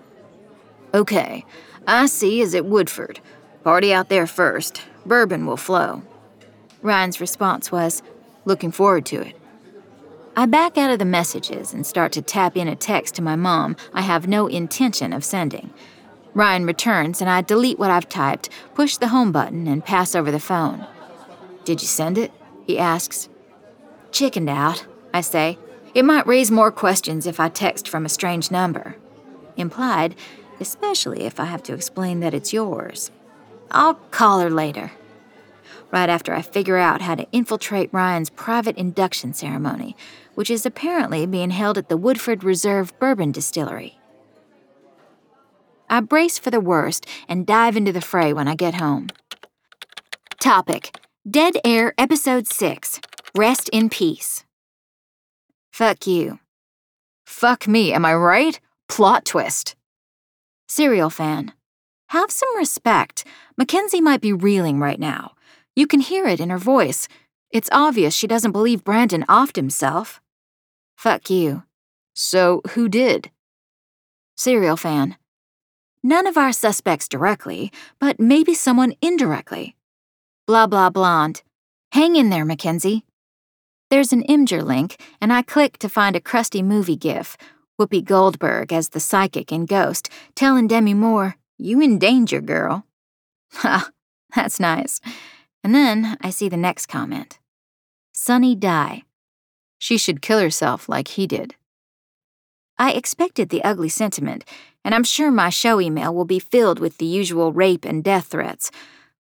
Okay, 0.93 1.45
I 1.87 2.07
see 2.07 2.41
is 2.41 2.55
at 2.55 2.65
Woodford. 2.65 3.21
Party 3.63 3.93
out 3.93 4.09
there 4.09 4.27
first. 4.27 4.83
Bourbon 5.05 5.47
will 5.47 5.57
flow. 5.57 6.03
Ryan's 6.83 7.21
response 7.21 7.71
was, 7.71 8.03
Looking 8.47 8.73
forward 8.73 9.07
to 9.07 9.23
it. 9.23 9.37
I 10.37 10.47
back 10.47 10.77
out 10.77 10.91
of 10.91 10.99
the 10.99 11.05
messages 11.05 11.73
and 11.73 11.87
start 11.87 12.13
to 12.13 12.23
tap 12.23 12.57
in 12.57 12.69
a 12.69 12.75
text 12.75 13.15
to 13.15 13.23
my 13.23 13.37
mom 13.37 13.77
I 13.93 14.01
have 14.01 14.27
no 14.27 14.47
intention 14.47 15.13
of 15.13 15.25
sending. 15.25 15.73
Ryan 16.35 16.67
returns 16.67 17.21
and 17.21 17.31
I 17.31 17.41
delete 17.41 17.79
what 17.79 17.91
I've 17.91 18.09
typed, 18.09 18.51
push 18.75 18.97
the 18.97 19.09
home 19.09 19.31
button, 19.31 19.69
and 19.69 19.85
pass 19.85 20.15
over 20.15 20.31
the 20.31 20.41
phone. 20.41 20.87
Did 21.65 21.81
you 21.81 21.89
send 21.89 22.19
it? 22.19 22.33
He 22.67 22.79
asks. 22.79 23.29
Chickened 24.11 24.51
out, 24.51 24.87
I 25.13 25.21
say. 25.21 25.59
It 25.95 26.05
might 26.05 26.27
raise 26.27 26.51
more 26.51 26.73
questions 26.73 27.27
if 27.27 27.39
I 27.39 27.49
text 27.49 27.89
from 27.89 28.05
a 28.05 28.09
strange 28.09 28.51
number. 28.51 28.97
Implied, 29.57 30.17
especially 30.61 31.25
if 31.25 31.39
I 31.41 31.45
have 31.47 31.63
to 31.65 31.75
explain 31.75 32.21
that 32.21 32.35
it's 32.35 32.53
yours. 32.53 33.11
I'll 33.71 33.95
call 33.95 34.41
her 34.41 34.51
later. 34.51 34.93
Right 35.91 36.09
after 36.09 36.35
I 36.35 36.43
figure 36.43 36.77
out 36.77 37.03
how 37.03 37.15
to 37.15 37.27
infiltrate 37.33 37.93
Ryan's 37.93 38.31
private 38.31 38.77
induction 38.77 39.33
ceremony, 39.33 39.97
which 40.35 40.51
is 40.51 40.67
apparently 40.67 41.27
being 41.27 41.51
held 41.51 41.79
at 41.79 41.89
the 41.89 41.97
Woodford 41.97 42.43
Reserve 42.43 42.99
Bourbon 42.99 43.33
Distillery. 43.33 43.99
I 45.89 46.01
brace 46.01 46.39
for 46.39 46.51
the 46.51 46.61
worst 46.61 47.07
and 47.29 47.47
dive 47.47 47.77
into 47.77 47.93
the 47.93 48.01
fray 48.01 48.33
when 48.33 48.49
I 48.49 48.55
get 48.55 48.75
home. 48.75 49.09
Topic 50.41 50.99
Dead 51.29 51.55
Air 51.65 51.95
Episode 51.97 52.47
6 52.47 53.01
Rest 53.37 53.69
in 53.71 53.89
Peace. 53.89 54.45
Fuck 55.73 56.07
you. 56.07 56.39
Fuck 57.27 57.67
me, 57.67 57.93
am 57.93 58.05
I 58.05 58.15
right? 58.15 58.61
Plot 58.89 59.25
twist. 59.25 59.75
Serial 60.77 61.09
fan. 61.09 61.53
Have 62.09 62.33
some 62.33 62.57
respect. 62.57 63.25
Mackenzie 63.57 64.01
might 64.01 64.21
be 64.21 64.33
reeling 64.33 64.81
right 64.81 64.99
now. 64.99 65.37
You 65.77 65.87
can 65.87 66.01
hear 66.01 66.27
it 66.27 66.41
in 66.41 66.51
her 66.51 66.59
voice. 66.59 67.07
It's 67.53 67.69
obvious 67.71 68.13
she 68.13 68.27
doesn't 68.27 68.51
believe 68.51 68.83
Brandon 68.83 69.25
offed 69.29 69.55
himself. 69.55 70.21
Fuck 70.97 71.31
you. 71.31 71.63
So, 72.13 72.61
who 72.71 72.89
did? 72.89 73.31
Serial 74.37 74.77
fan. 74.77 75.17
None 76.03 76.27
of 76.27 76.37
our 76.37 76.51
suspects 76.51 77.07
directly, 77.07 77.71
but 78.01 78.19
maybe 78.19 78.53
someone 78.53 78.95
indirectly. 79.01 79.77
Blah 80.45 80.67
blah 80.67 80.91
blonde. 80.91 81.45
Hang 81.93 82.17
in 82.17 82.31
there, 82.31 82.45
Mackenzie. 82.45 83.05
There's 83.91 84.13
an 84.13 84.25
Imgur 84.25 84.65
link, 84.65 85.01
and 85.21 85.33
I 85.33 85.43
click 85.43 85.79
to 85.79 85.89
find 85.89 86.17
a 86.17 86.21
crusty 86.21 86.65
movie 86.65 86.97
gif. 86.97 87.37
Whoopi 87.81 88.05
Goldberg 88.05 88.73
as 88.73 88.91
the 88.91 89.01
psychic 89.01 89.51
in 89.51 89.67
Ghost, 89.67 90.09
telling 90.35 90.69
Demi 90.69 90.95
Moore, 90.95 91.37
You 91.59 91.81
in 91.81 91.99
danger, 91.99 92.41
girl. 92.41 92.85
Ha, 93.55 93.89
ah, 93.89 93.91
that's 94.35 94.61
nice. 94.61 95.01
And 95.63 95.75
then 95.75 96.17
I 96.21 96.31
see 96.31 96.49
the 96.49 96.57
next 96.57 96.87
comment 96.87 97.39
Sunny 98.13 98.55
die. 98.55 99.03
She 99.79 99.99
should 99.99 100.23
kill 100.23 100.39
herself 100.39 100.89
like 100.89 101.09
he 101.09 101.27
did. 101.27 101.57
I 102.79 102.93
expected 102.93 103.49
the 103.49 103.63
ugly 103.65 103.89
sentiment, 103.89 104.45
and 104.85 104.95
I'm 104.95 105.05
sure 105.05 105.31
my 105.31 105.51
show 105.51 105.81
email 105.81 106.15
will 106.15 106.25
be 106.25 106.39
filled 106.39 106.79
with 106.79 106.99
the 106.99 107.07
usual 107.07 107.53
rape 107.53 107.85
and 107.85 108.03
death 108.03 108.27
threats, 108.27 108.71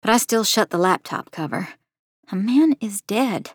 but 0.02 0.10
I 0.10 0.18
still 0.18 0.44
shut 0.44 0.70
the 0.70 0.78
laptop 0.78 1.32
cover. 1.32 1.70
A 2.32 2.36
man 2.36 2.76
is 2.82 3.02
dead. 3.02 3.52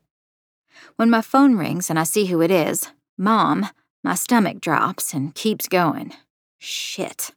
When 0.96 1.10
my 1.10 1.20
phone 1.20 1.56
rings 1.56 1.90
and 1.90 1.98
I 1.98 2.04
see 2.04 2.26
who 2.26 2.40
it 2.40 2.50
is, 2.50 2.90
Mom, 3.16 3.68
my 4.08 4.14
stomach 4.14 4.58
drops 4.58 5.12
and 5.12 5.34
keeps 5.34 5.68
going. 5.68 6.14
Shit. 6.56 7.32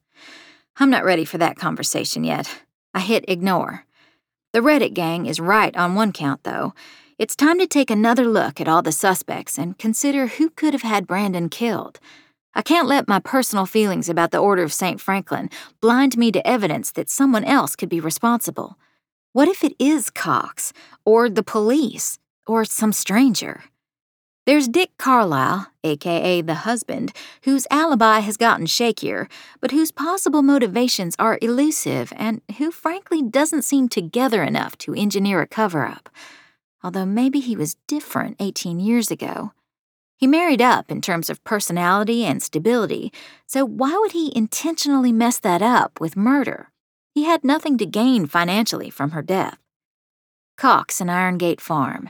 I'm 0.78 0.90
not 0.90 1.04
ready 1.04 1.26
for 1.26 1.38
that 1.38 1.58
conversation 1.58 2.24
yet. 2.24 2.62
I 2.94 3.02
hit 3.02 3.26
ignore. 3.28 3.84
The 4.54 4.62
Reddit 4.62 4.94
gang 4.94 5.26
is 5.26 5.42
right 5.42 5.76
on 5.76 5.96
one 5.96 6.14
count, 6.14 6.44
though. 6.44 6.74
It's 7.20 7.36
time 7.36 7.60
to 7.60 7.68
take 7.68 7.92
another 7.92 8.26
look 8.26 8.62
at 8.62 8.70
all 8.70 8.82
the 8.82 8.94
suspects 8.94 9.60
and 9.60 9.78
consider 9.78 10.28
who 10.28 10.50
could 10.50 10.72
have 10.72 10.84
had 10.84 11.08
Brandon 11.08 11.50
killed. 11.50 12.00
I 12.56 12.62
can't 12.62 12.88
let 12.88 13.06
my 13.06 13.20
personal 13.20 13.66
feelings 13.66 14.08
about 14.08 14.32
the 14.32 14.38
Order 14.38 14.64
of 14.64 14.72
St. 14.72 15.02
Franklin 15.02 15.50
blind 15.82 16.18
me 16.18 16.32
to 16.32 16.48
evidence 16.48 16.90
that 16.94 17.10
someone 17.10 17.44
else 17.44 17.76
could 17.76 17.90
be 17.90 18.00
responsible. 18.00 18.78
What 19.34 19.50
if 19.50 19.66
it 19.66 19.76
is 19.78 20.10
Cox, 20.10 20.72
or 21.04 21.30
the 21.30 21.44
police, 21.44 22.18
or 22.48 22.64
some 22.64 22.94
stranger? 22.94 23.66
There's 24.48 24.68
Dick 24.68 24.90
Carlisle, 24.98 25.68
aka 25.84 26.42
the 26.42 26.66
husband, 26.66 27.14
whose 27.44 27.68
alibi 27.70 28.20
has 28.20 28.38
gotten 28.38 28.66
shakier, 28.66 29.30
but 29.60 29.70
whose 29.70 29.92
possible 29.92 30.42
motivations 30.42 31.16
are 31.20 31.38
elusive 31.44 32.12
and 32.16 32.42
who 32.58 32.72
frankly 32.72 33.22
doesn't 33.22 33.62
seem 33.62 33.88
together 33.88 34.42
enough 34.42 34.76
to 34.80 34.96
engineer 34.96 35.42
a 35.42 35.48
cover 35.48 35.86
up. 35.86 36.10
Although 36.84 37.06
maybe 37.06 37.40
he 37.40 37.56
was 37.56 37.78
different 37.86 38.36
18 38.40 38.80
years 38.80 39.12
ago. 39.12 39.52
He 40.18 40.26
married 40.26 40.62
up 40.62 40.90
in 40.90 41.02
terms 41.02 41.30
of 41.30 41.44
personality 41.44 42.26
and 42.26 42.42
stability, 42.42 43.14
so 43.46 43.64
why 43.64 43.96
would 43.96 44.14
he 44.14 44.36
intentionally 44.36 45.12
mess 45.12 45.38
that 45.38 45.62
up 45.62 46.02
with 46.02 46.18
murder? 46.18 46.72
He 47.14 47.26
had 47.26 47.44
nothing 47.44 47.78
to 47.78 47.86
gain 47.86 48.26
financially 48.26 48.90
from 48.90 49.12
her 49.12 49.22
death. 49.22 49.60
Cox 50.58 51.00
and 51.00 51.12
Irongate 51.12 51.62
Farm. 51.62 52.10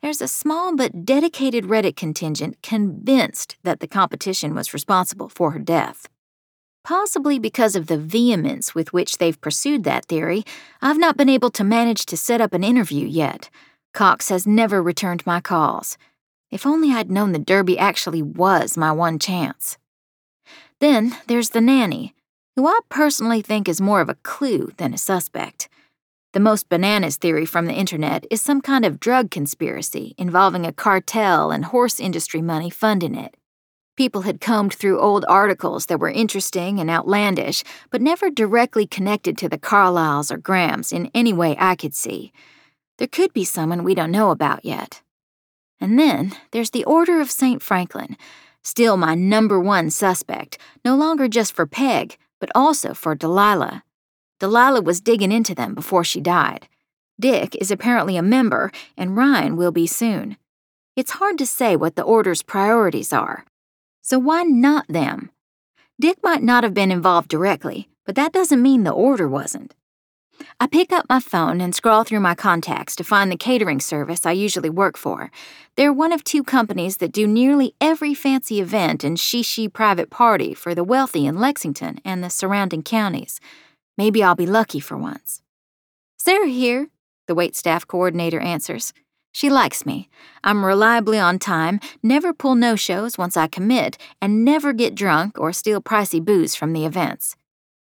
There's 0.00 0.22
a 0.22 0.28
small 0.28 0.76
but 0.76 1.04
dedicated 1.04 1.64
Reddit 1.64 1.96
contingent 1.96 2.62
convinced 2.62 3.56
that 3.64 3.80
the 3.80 3.88
competition 3.88 4.54
was 4.54 4.72
responsible 4.72 5.28
for 5.28 5.50
her 5.50 5.58
death. 5.58 6.08
Possibly 6.84 7.38
because 7.40 7.74
of 7.74 7.88
the 7.88 7.98
vehemence 7.98 8.76
with 8.76 8.92
which 8.92 9.18
they've 9.18 9.40
pursued 9.40 9.82
that 9.84 10.06
theory, 10.06 10.44
I've 10.80 10.98
not 10.98 11.16
been 11.16 11.28
able 11.28 11.50
to 11.50 11.64
manage 11.64 12.06
to 12.06 12.16
set 12.16 12.40
up 12.40 12.54
an 12.54 12.62
interview 12.62 13.06
yet. 13.06 13.50
Cox 13.92 14.28
has 14.28 14.46
never 14.46 14.80
returned 14.80 15.26
my 15.26 15.40
calls. 15.40 15.98
If 16.50 16.64
only 16.64 16.92
I'd 16.92 17.10
known 17.10 17.32
the 17.32 17.38
Derby 17.40 17.76
actually 17.76 18.22
was 18.22 18.76
my 18.76 18.92
one 18.92 19.18
chance. 19.18 19.78
Then 20.80 21.16
there's 21.26 21.50
the 21.50 21.60
nanny, 21.60 22.14
who 22.54 22.68
I 22.68 22.78
personally 22.88 23.42
think 23.42 23.68
is 23.68 23.80
more 23.80 24.00
of 24.00 24.08
a 24.08 24.14
clue 24.22 24.72
than 24.76 24.94
a 24.94 24.98
suspect. 24.98 25.68
The 26.38 26.44
most 26.44 26.68
bananas 26.68 27.16
theory 27.16 27.44
from 27.44 27.66
the 27.66 27.74
internet 27.74 28.24
is 28.30 28.40
some 28.40 28.60
kind 28.60 28.84
of 28.84 29.00
drug 29.00 29.32
conspiracy 29.32 30.14
involving 30.16 30.64
a 30.64 30.72
cartel 30.72 31.50
and 31.50 31.64
horse 31.64 31.98
industry 31.98 32.40
money 32.40 32.70
funding 32.70 33.16
it. 33.16 33.36
People 33.96 34.20
had 34.20 34.40
combed 34.40 34.72
through 34.72 35.00
old 35.00 35.24
articles 35.28 35.86
that 35.86 35.98
were 35.98 36.08
interesting 36.08 36.78
and 36.78 36.88
outlandish, 36.88 37.64
but 37.90 38.00
never 38.00 38.30
directly 38.30 38.86
connected 38.86 39.36
to 39.36 39.48
the 39.48 39.58
Carlyles 39.58 40.30
or 40.30 40.36
Grahams 40.36 40.92
in 40.92 41.10
any 41.12 41.32
way 41.32 41.56
I 41.58 41.74
could 41.74 41.92
see. 41.92 42.32
There 42.98 43.08
could 43.08 43.32
be 43.32 43.44
someone 43.44 43.82
we 43.82 43.96
don't 43.96 44.12
know 44.12 44.30
about 44.30 44.64
yet. 44.64 45.02
And 45.80 45.98
then 45.98 46.36
there's 46.52 46.70
the 46.70 46.84
Order 46.84 47.20
of 47.20 47.32
St. 47.32 47.60
Franklin, 47.60 48.16
still 48.62 48.96
my 48.96 49.16
number 49.16 49.58
one 49.58 49.90
suspect, 49.90 50.56
no 50.84 50.94
longer 50.94 51.26
just 51.26 51.52
for 51.52 51.66
Peg, 51.66 52.16
but 52.38 52.52
also 52.54 52.94
for 52.94 53.16
Delilah. 53.16 53.82
Delilah 54.38 54.82
was 54.82 55.00
digging 55.00 55.32
into 55.32 55.54
them 55.54 55.74
before 55.74 56.04
she 56.04 56.20
died. 56.20 56.68
Dick 57.20 57.56
is 57.56 57.70
apparently 57.70 58.16
a 58.16 58.22
member, 58.22 58.70
and 58.96 59.16
Ryan 59.16 59.56
will 59.56 59.72
be 59.72 59.86
soon. 59.86 60.36
It's 60.94 61.12
hard 61.12 61.38
to 61.38 61.46
say 61.46 61.76
what 61.76 61.96
the 61.96 62.02
Order's 62.02 62.42
priorities 62.42 63.12
are. 63.12 63.44
So 64.02 64.18
why 64.18 64.42
not 64.42 64.86
them? 64.88 65.30
Dick 66.00 66.18
might 66.22 66.42
not 66.42 66.62
have 66.62 66.74
been 66.74 66.92
involved 66.92 67.28
directly, 67.28 67.88
but 68.06 68.14
that 68.14 68.32
doesn't 68.32 68.62
mean 68.62 68.84
the 68.84 68.90
order 68.90 69.28
wasn't. 69.28 69.74
I 70.60 70.66
pick 70.66 70.92
up 70.92 71.06
my 71.08 71.20
phone 71.20 71.60
and 71.60 71.74
scroll 71.74 72.04
through 72.04 72.20
my 72.20 72.34
contacts 72.34 72.94
to 72.96 73.04
find 73.04 73.30
the 73.30 73.36
catering 73.36 73.80
service 73.80 74.24
I 74.24 74.32
usually 74.32 74.70
work 74.70 74.96
for. 74.96 75.30
They're 75.76 75.92
one 75.92 76.12
of 76.12 76.24
two 76.24 76.44
companies 76.44 76.98
that 76.98 77.12
do 77.12 77.26
nearly 77.26 77.74
every 77.80 78.14
fancy 78.14 78.60
event 78.60 79.04
and 79.04 79.16
shishi 79.16 79.72
private 79.72 80.10
party 80.10 80.54
for 80.54 80.74
the 80.74 80.84
wealthy 80.84 81.26
in 81.26 81.38
Lexington 81.38 82.00
and 82.04 82.22
the 82.22 82.30
surrounding 82.30 82.82
counties. 82.82 83.40
Maybe 83.98 84.22
I'll 84.22 84.36
be 84.36 84.46
lucky 84.46 84.80
for 84.80 84.96
once. 84.96 85.42
Sarah 86.16 86.48
here, 86.48 86.88
the 87.26 87.34
waitstaff 87.34 87.86
coordinator 87.86 88.40
answers. 88.40 88.94
She 89.32 89.50
likes 89.50 89.84
me. 89.84 90.08
I'm 90.42 90.64
reliably 90.64 91.18
on 91.18 91.38
time, 91.38 91.80
never 92.02 92.32
pull 92.32 92.54
no 92.54 92.76
shows 92.76 93.18
once 93.18 93.36
I 93.36 93.46
commit, 93.46 93.98
and 94.22 94.44
never 94.44 94.72
get 94.72 94.94
drunk 94.94 95.38
or 95.38 95.52
steal 95.52 95.82
pricey 95.82 96.24
booze 96.24 96.54
from 96.54 96.72
the 96.72 96.86
events. 96.86 97.36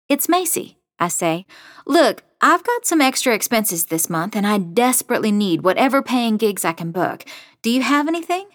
It's 0.08 0.28
Macy, 0.28 0.78
I 0.98 1.08
say. 1.08 1.46
Look, 1.86 2.22
I've 2.40 2.62
got 2.62 2.86
some 2.86 3.00
extra 3.00 3.34
expenses 3.34 3.86
this 3.86 4.08
month, 4.08 4.36
and 4.36 4.46
I 4.46 4.58
desperately 4.58 5.32
need 5.32 5.62
whatever 5.62 6.02
paying 6.02 6.36
gigs 6.36 6.64
I 6.64 6.72
can 6.72 6.92
book. 6.92 7.24
Do 7.62 7.70
you 7.70 7.82
have 7.82 8.06
anything? 8.06 8.46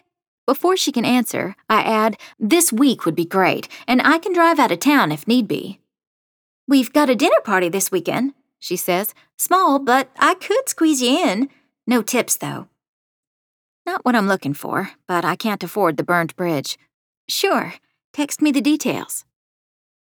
Before 0.46 0.78
she 0.78 0.92
can 0.92 1.06
answer, 1.06 1.56
I 1.70 1.82
add, 1.82 2.18
This 2.40 2.72
week 2.72 3.06
would 3.06 3.16
be 3.16 3.26
great, 3.26 3.68
and 3.88 4.02
I 4.04 4.20
can 4.20 4.34
drive 4.34 4.60
out 4.60 4.72
of 4.72 4.80
town 4.80 5.12
if 5.12 5.28
need 5.28 5.48
be. 5.48 5.80
We've 6.70 6.94
got 6.94 7.10
a 7.10 7.16
dinner 7.16 7.42
party 7.44 7.68
this 7.68 7.90
weekend, 7.90 8.36
she 8.60 8.76
says. 8.76 9.16
Small, 9.38 9.80
but 9.80 10.12
I 10.20 10.36
could 10.36 10.70
squeeze 10.70 11.02
you 11.02 11.10
in. 11.10 11.50
No 11.88 12.04
tips, 12.04 12.38
though. 12.38 12.68
Not 13.88 14.06
what 14.06 14.16
I'm 14.16 14.28
looking 14.28 14.54
for, 14.54 14.92
but 15.08 15.26
I 15.26 15.36
can't 15.36 15.64
afford 15.64 15.98
the 15.98 16.04
burned 16.04 16.36
bridge. 16.36 16.78
Sure, 17.28 17.74
text 18.14 18.40
me 18.40 18.52
the 18.52 18.62
details. 18.62 19.26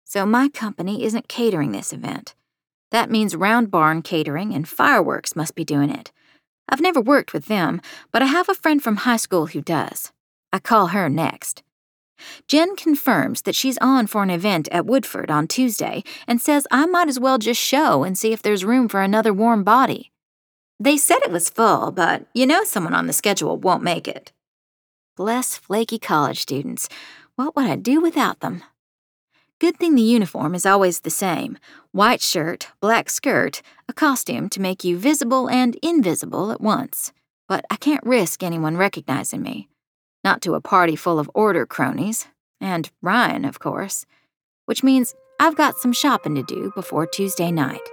So 0.03 0.25
my 0.25 0.49
company 0.49 1.05
isn't 1.05 1.29
catering 1.29 1.71
this 1.71 1.93
event. 1.93 2.35
That 2.91 3.09
means 3.09 3.33
Round 3.33 3.71
Barn 3.71 4.01
Catering 4.01 4.53
and 4.53 4.67
Fireworks 4.67 5.37
must 5.37 5.55
be 5.55 5.63
doing 5.63 5.89
it. 5.89 6.11
I've 6.67 6.81
never 6.81 6.99
worked 6.99 7.31
with 7.31 7.45
them, 7.45 7.79
but 8.11 8.21
I 8.21 8.25
have 8.25 8.49
a 8.49 8.53
friend 8.53 8.83
from 8.83 8.97
high 8.97 9.15
school 9.15 9.45
who 9.45 9.61
does. 9.61 10.11
I 10.51 10.59
call 10.59 10.87
her 10.87 11.07
next. 11.07 11.63
Jen 12.47 12.75
confirms 12.75 13.41
that 13.43 13.55
she's 13.55 13.77
on 13.79 14.07
for 14.07 14.23
an 14.23 14.29
event 14.29 14.67
at 14.71 14.85
Woodford 14.85 15.29
on 15.29 15.47
Tuesday 15.47 16.03
and 16.27 16.41
says 16.41 16.67
I 16.71 16.85
might 16.85 17.07
as 17.07 17.19
well 17.19 17.37
just 17.37 17.61
show 17.61 18.03
and 18.03 18.17
see 18.17 18.33
if 18.33 18.41
there's 18.41 18.65
room 18.65 18.87
for 18.87 19.01
another 19.01 19.33
warm 19.33 19.63
body. 19.63 20.11
They 20.79 20.97
said 20.97 21.19
it 21.23 21.31
was 21.31 21.49
full, 21.49 21.91
but 21.91 22.27
you 22.33 22.45
know 22.45 22.63
someone 22.63 22.93
on 22.93 23.07
the 23.07 23.13
schedule 23.13 23.57
won't 23.57 23.83
make 23.83 24.07
it. 24.07 24.31
Bless 25.15 25.57
flaky 25.57 25.97
college 25.97 26.39
students. 26.39 26.87
What 27.35 27.55
would 27.55 27.65
I 27.65 27.75
do 27.75 27.99
without 27.99 28.39
them? 28.41 28.63
Good 29.59 29.77
thing 29.77 29.95
the 29.95 30.03
uniform 30.03 30.53
is 30.53 30.67
always 30.67 30.99
the 30.99 31.09
same 31.09 31.57
white 31.91 32.21
shirt, 32.21 32.67
black 32.79 33.09
skirt, 33.09 33.63
a 33.89 33.93
costume 33.93 34.49
to 34.49 34.61
make 34.61 34.83
you 34.83 34.97
visible 34.97 35.49
and 35.49 35.75
invisible 35.81 36.51
at 36.51 36.61
once. 36.61 37.11
But 37.47 37.65
I 37.71 37.75
can't 37.77 38.05
risk 38.05 38.43
anyone 38.43 38.77
recognizing 38.77 39.41
me. 39.41 39.67
Not 40.27 40.41
to 40.41 40.55
a 40.55 40.61
party 40.75 40.97
full 40.97 41.19
of 41.19 41.31
order 41.33 41.65
cronies, 41.65 42.27
and 42.59 42.91
Ryan, 43.01 43.45
of 43.45 43.59
course. 43.59 44.05
Which 44.65 44.83
means 44.83 45.15
I've 45.39 45.55
got 45.55 45.77
some 45.77 45.93
shopping 45.93 46.35
to 46.35 46.43
do 46.43 46.73
before 46.75 47.07
Tuesday 47.07 47.49
night. 47.49 47.87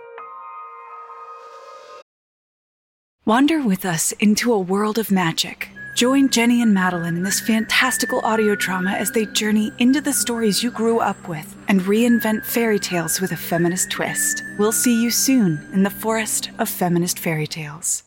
Wander 3.25 3.63
with 3.63 3.85
us 3.85 4.11
into 4.19 4.53
a 4.53 4.59
world 4.59 4.99
of 4.99 5.13
magic. 5.13 5.69
Join 5.95 6.29
Jenny 6.29 6.61
and 6.61 6.75
Madeline 6.75 7.17
in 7.17 7.23
this 7.23 7.39
fantastical 7.39 8.19
audio 8.25 8.57
drama 8.57 8.91
as 8.91 9.13
they 9.13 9.27
journey 9.27 9.71
into 9.79 10.01
the 10.01 10.13
stories 10.13 10.61
you 10.61 10.73
grew 10.73 10.99
up 10.99 11.29
with 11.29 11.57
and 11.69 11.83
reinvent 11.83 12.45
fairy 12.45 12.81
tales 12.81 13.21
with 13.21 13.31
a 13.31 13.37
feminist 13.37 13.93
twist. 13.93 14.43
We'll 14.59 14.73
see 14.73 15.01
you 15.01 15.13
soon 15.13 15.65
in 15.73 15.85
the 15.85 15.99
forest 16.03 16.51
of 16.59 16.69
feminist 16.69 17.21
fairy 17.21 17.47
tales. 17.47 18.03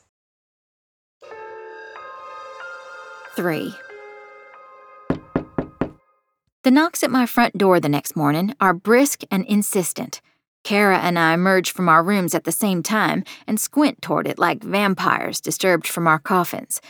3. 3.37 3.73
The 6.67 6.71
knocks 6.71 7.01
at 7.01 7.10
my 7.10 7.25
front 7.25 7.58
door 7.58 7.80
the 7.80 7.88
next 7.88 8.17
morning 8.17 8.53
are 8.60 8.73
brisk 8.73 9.21
and 9.32 9.45
insistent. 9.45 10.19
Kara 10.65 10.97
and 10.97 11.17
I 11.17 11.34
emerge 11.34 11.71
from 11.71 11.88
our 11.88 12.03
rooms 12.03 12.36
at 12.36 12.43
the 12.43 12.51
same 12.51 12.84
time 12.84 13.23
and 13.47 13.58
squint 13.58 14.01
toward 14.01 14.27
it 14.27 14.38
like 14.38 14.65
vampires 14.65 15.39
disturbed 15.39 15.88
from 15.88 16.08
our 16.08 16.19
coffins. 16.19 16.82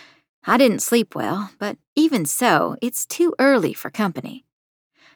I 0.47 0.57
didn't 0.57 0.79
sleep 0.79 1.13
well, 1.13 1.51
but 1.59 1.77
even 1.95 2.25
so, 2.25 2.75
it's 2.81 3.05
too 3.05 3.35
early 3.37 3.71
for 3.71 3.91
company. 3.91 4.45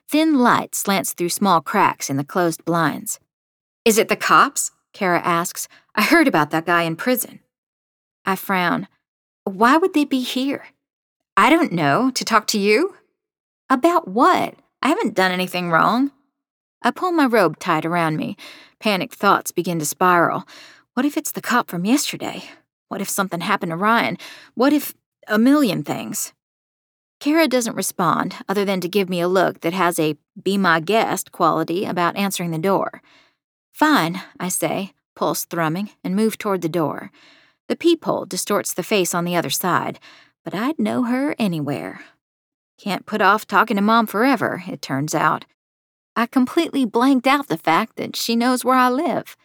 Thin 0.07 0.37
light 0.37 0.75
slants 0.75 1.13
through 1.13 1.29
small 1.29 1.61
cracks 1.61 2.07
in 2.07 2.17
the 2.17 2.23
closed 2.23 2.63
blinds. 2.63 3.19
Is 3.83 3.97
it 3.97 4.09
the 4.09 4.15
cops? 4.15 4.69
Kara 4.93 5.21
asks. 5.21 5.67
I 5.95 6.03
heard 6.03 6.27
about 6.27 6.51
that 6.51 6.67
guy 6.67 6.83
in 6.83 6.97
prison. 6.97 7.39
I 8.27 8.35
frown. 8.35 8.87
Why 9.43 9.77
would 9.77 9.95
they 9.95 10.05
be 10.05 10.21
here? 10.21 10.65
I 11.35 11.49
don't 11.49 11.71
know. 11.71 12.11
To 12.11 12.23
talk 12.23 12.45
to 12.45 12.59
you? 12.59 12.93
About 13.71 14.05
what? 14.05 14.55
I 14.83 14.89
haven't 14.89 15.15
done 15.15 15.31
anything 15.31 15.71
wrong. 15.71 16.11
I 16.81 16.91
pull 16.91 17.13
my 17.13 17.25
robe 17.25 17.57
tight 17.57 17.85
around 17.85 18.17
me. 18.17 18.35
Panicked 18.81 19.15
thoughts 19.15 19.51
begin 19.51 19.79
to 19.79 19.85
spiral. 19.85 20.43
What 20.93 21.05
if 21.05 21.15
it's 21.15 21.31
the 21.31 21.39
cop 21.39 21.69
from 21.69 21.85
yesterday? 21.85 22.43
What 22.89 22.99
if 22.99 23.07
something 23.07 23.39
happened 23.39 23.69
to 23.69 23.77
Ryan? 23.77 24.17
What 24.55 24.73
if 24.73 24.93
a 25.25 25.39
million 25.39 25.85
things? 25.85 26.33
Kara 27.21 27.47
doesn't 27.47 27.77
respond, 27.77 28.35
other 28.49 28.65
than 28.65 28.81
to 28.81 28.89
give 28.89 29.07
me 29.07 29.21
a 29.21 29.29
look 29.29 29.61
that 29.61 29.71
has 29.71 29.97
a 29.97 30.17
be 30.43 30.57
my 30.57 30.81
guest 30.81 31.31
quality 31.31 31.85
about 31.85 32.17
answering 32.17 32.51
the 32.51 32.57
door. 32.57 33.01
Fine, 33.71 34.21
I 34.37 34.49
say, 34.49 34.91
pulse 35.15 35.45
thrumming, 35.45 35.91
and 36.03 36.13
move 36.13 36.37
toward 36.37 36.61
the 36.61 36.67
door. 36.67 37.09
The 37.69 37.77
peephole 37.77 38.25
distorts 38.25 38.73
the 38.73 38.83
face 38.83 39.13
on 39.13 39.23
the 39.23 39.37
other 39.37 39.49
side, 39.49 39.97
but 40.43 40.53
I'd 40.53 40.77
know 40.77 41.03
her 41.03 41.35
anywhere. 41.39 42.01
Can't 42.81 43.05
put 43.05 43.21
off 43.21 43.45
talking 43.45 43.75
to 43.75 43.81
Mom 43.81 44.07
forever, 44.07 44.63
it 44.67 44.81
turns 44.81 45.13
out. 45.13 45.45
I 46.15 46.25
completely 46.25 46.83
blanked 46.83 47.27
out 47.27 47.47
the 47.47 47.55
fact 47.55 47.95
that 47.97 48.15
she 48.15 48.35
knows 48.35 48.65
where 48.65 48.75
I 48.75 48.89
live, 48.89 49.37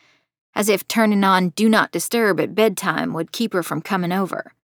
as 0.54 0.70
if 0.70 0.88
turning 0.88 1.22
on 1.22 1.50
Do 1.50 1.68
Not 1.68 1.92
Disturb 1.92 2.40
at 2.40 2.54
bedtime 2.54 3.12
would 3.12 3.32
keep 3.32 3.52
her 3.52 3.62
from 3.62 3.82
coming 3.82 4.10
over. 4.10 4.54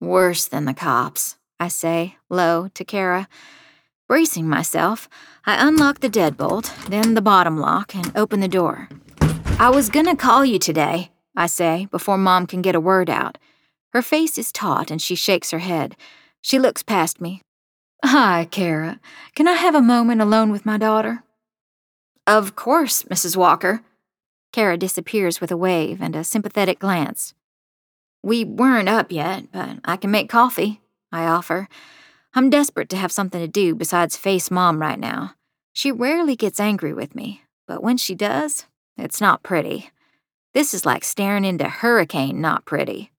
Worse 0.00 0.46
than 0.46 0.64
the 0.64 0.74
cops, 0.74 1.36
I 1.60 1.68
say, 1.68 2.16
low, 2.28 2.66
to 2.74 2.84
Kara. 2.84 3.28
Bracing 4.08 4.48
myself, 4.48 5.08
I 5.44 5.68
unlock 5.68 6.00
the 6.00 6.10
deadbolt, 6.10 6.88
then 6.88 7.14
the 7.14 7.22
bottom 7.22 7.56
lock, 7.56 7.94
and 7.94 8.10
open 8.16 8.40
the 8.40 8.48
door. 8.48 8.88
I 9.60 9.70
was 9.70 9.90
gonna 9.90 10.16
call 10.16 10.44
you 10.44 10.58
today, 10.58 11.12
I 11.36 11.46
say, 11.46 11.86
before 11.92 12.18
Mom 12.18 12.48
can 12.48 12.62
get 12.62 12.74
a 12.74 12.80
word 12.80 13.08
out. 13.08 13.38
Her 13.92 14.02
face 14.02 14.38
is 14.38 14.50
taut 14.50 14.90
and 14.90 15.00
she 15.00 15.14
shakes 15.14 15.52
her 15.52 15.60
head. 15.60 15.96
She 16.42 16.58
looks 16.58 16.82
past 16.82 17.20
me, 17.20 17.42
Hi, 18.04 18.46
Kara. 18.50 19.00
Can 19.34 19.48
I 19.48 19.54
have 19.54 19.74
a 19.74 19.80
moment 19.80 20.20
alone 20.20 20.50
with 20.50 20.66
my 20.66 20.78
daughter? 20.78 21.24
Of 22.26 22.54
course, 22.54 23.04
Mrs. 23.04 23.36
Walker. 23.36 23.82
Kara 24.52 24.76
disappears 24.76 25.40
with 25.40 25.50
a 25.50 25.56
wave 25.56 26.00
and 26.00 26.14
a 26.14 26.24
sympathetic 26.24 26.78
glance. 26.78 27.34
We 28.22 28.44
weren't 28.44 28.88
up 28.88 29.12
yet, 29.12 29.52
but 29.52 29.78
I 29.84 29.96
can 29.96 30.10
make 30.10 30.28
coffee, 30.28 30.80
I 31.12 31.24
offer. 31.26 31.68
I'm 32.34 32.50
desperate 32.50 32.88
to 32.90 32.96
have 32.96 33.12
something 33.12 33.40
to 33.40 33.48
do 33.48 33.74
besides 33.74 34.16
face 34.16 34.50
Mom 34.50 34.80
right 34.80 34.98
now. 34.98 35.34
She 35.72 35.92
rarely 35.92 36.36
gets 36.36 36.60
angry 36.60 36.92
with 36.92 37.14
me, 37.14 37.42
but 37.66 37.82
when 37.82 37.96
she 37.96 38.14
does, 38.14 38.66
it's 38.96 39.20
not 39.20 39.42
pretty. 39.42 39.90
This 40.54 40.74
is 40.74 40.86
like 40.86 41.04
staring 41.04 41.44
into 41.44 41.68
hurricane, 41.68 42.40
not 42.40 42.64
pretty. 42.64 43.10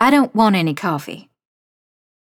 I 0.00 0.10
don't 0.10 0.34
want 0.34 0.56
any 0.56 0.74
coffee. 0.74 1.30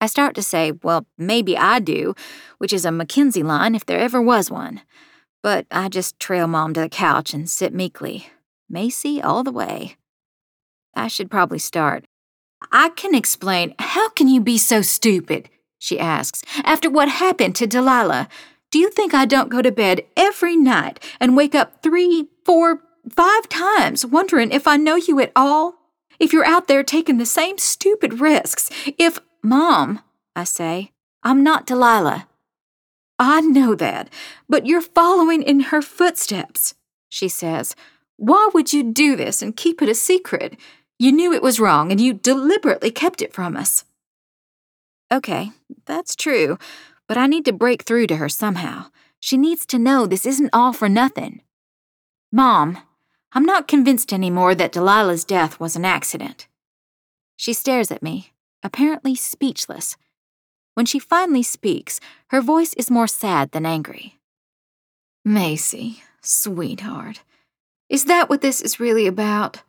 I 0.01 0.07
start 0.07 0.35
to 0.35 0.43
say, 0.43 0.73
well, 0.83 1.07
maybe 1.17 1.57
I 1.57 1.79
do, 1.79 2.15
which 2.59 2.73
is 2.73 2.85
a 2.85 2.93
Mackenzie 2.93 3.43
line 3.43 3.75
if 3.75 3.87
there 3.87 3.99
ever 3.99 4.21
was 4.21 4.51
one. 4.51 4.83
But 5.43 5.67
I 5.71 5.89
just 5.89 6.19
trail 6.19 6.47
Mom 6.47 6.75
to 6.75 6.81
the 6.81 6.89
couch 6.89 7.33
and 7.33 7.49
sit 7.49 7.73
meekly. 7.73 8.29
Macy 8.69 9.23
all 9.23 9.43
the 9.43 9.53
way. 9.53 9.97
I 10.95 11.09
should 11.09 11.31
probably 11.31 11.59
start. 11.59 12.05
I 12.73 12.91
can 12.91 13.15
explain. 13.15 13.75
How 13.79 14.09
can 14.09 14.29
you 14.29 14.41
be 14.41 14.59
so 14.59 14.83
stupid? 14.83 15.49
She 15.79 15.99
asks. 15.99 16.43
After 16.65 16.91
what 16.91 17.09
happened 17.09 17.55
to 17.57 17.67
Delilah, 17.67 18.29
do 18.71 18.79
you 18.79 18.91
think 18.91 19.15
I 19.15 19.25
don't 19.25 19.51
go 19.51 19.63
to 19.63 19.71
bed 19.71 20.03
every 20.17 20.57
night 20.57 21.03
and 21.21 21.37
wake 21.37 21.55
up 21.55 21.83
three, 21.83 22.29
four, 22.45 22.83
five 23.09 23.49
times 23.49 24.05
wondering 24.05 24.51
if 24.51 24.67
I 24.67 24.77
know 24.77 24.97
you 24.97 25.21
at 25.21 25.33
all? 25.37 25.75
If 26.19 26.33
you're 26.33 26.47
out 26.47 26.67
there 26.67 26.83
taking 26.83 27.19
the 27.19 27.27
same 27.27 27.59
stupid 27.59 28.21
risks, 28.21 28.71
if 28.99 29.21
Mom, 29.47 30.01
I 30.35 30.43
say, 30.43 30.91
I'm 31.23 31.45
not 31.45 31.69
Delilah. 31.69 32.27
I 33.17 33.43
know 33.43 33.77
that, 33.77 34.13
but 34.49 34.67
you're 34.67 34.81
following 34.81 35.41
in 35.41 35.71
her 35.71 35.81
footsteps, 35.81 36.75
she 37.09 37.29
says. 37.29 37.77
Why 38.17 38.51
would 38.53 38.73
you 38.73 38.83
do 38.83 39.15
this 39.15 39.43
and 39.43 39.57
keep 39.57 39.81
it 39.81 39.89
a 39.89 39.95
secret? 39.95 40.57
You 40.99 41.13
knew 41.13 41.33
it 41.33 41.45
was 41.45 41.61
wrong 41.61 41.93
and 41.93 42.01
you 42.01 42.13
deliberately 42.13 42.91
kept 42.91 43.23
it 43.23 43.33
from 43.33 43.57
us. 43.57 43.85
Okay, 45.13 45.53
that's 45.85 46.17
true, 46.17 46.59
but 47.07 47.17
I 47.17 47.29
need 47.29 47.45
to 47.45 47.53
break 47.53 47.85
through 47.85 48.09
to 48.09 48.17
her 48.17 48.29
somehow. 48.29 48.87
She 49.21 49.37
needs 49.37 49.65
to 49.67 49.79
know 49.79 50.07
this 50.07 50.27
isn't 50.27 50.51
all 50.53 50.73
for 50.73 50.89
nothing. 50.89 51.41
Mom, 52.33 52.79
I'm 53.33 53.45
not 53.45 53.69
convinced 53.69 54.13
anymore 54.13 54.57
that 54.57 54.73
Delilah's 54.73 55.25
death 55.25 55.61
was 55.61 55.77
an 55.77 55.85
accident. 55.85 56.49
She 57.37 57.53
stares 57.53 57.93
at 57.93 58.03
me, 58.03 58.33
apparently 58.63 59.15
speechless. 59.15 59.97
When 60.75 60.87
she 60.87 60.99
finally 60.99 61.43
speaks, 61.43 62.01
her 62.29 62.41
voice 62.41 62.75
is 62.75 62.91
more 62.91 63.07
sad 63.07 63.53
than 63.53 63.65
angry. 63.65 64.19
Macy, 65.25 66.03
sweetheart, 66.21 67.23
is 67.89 68.05
that 68.05 68.29
what 68.29 68.41
this 68.41 68.61
is 68.61 68.81
really 68.81 69.07
about? 69.07 69.63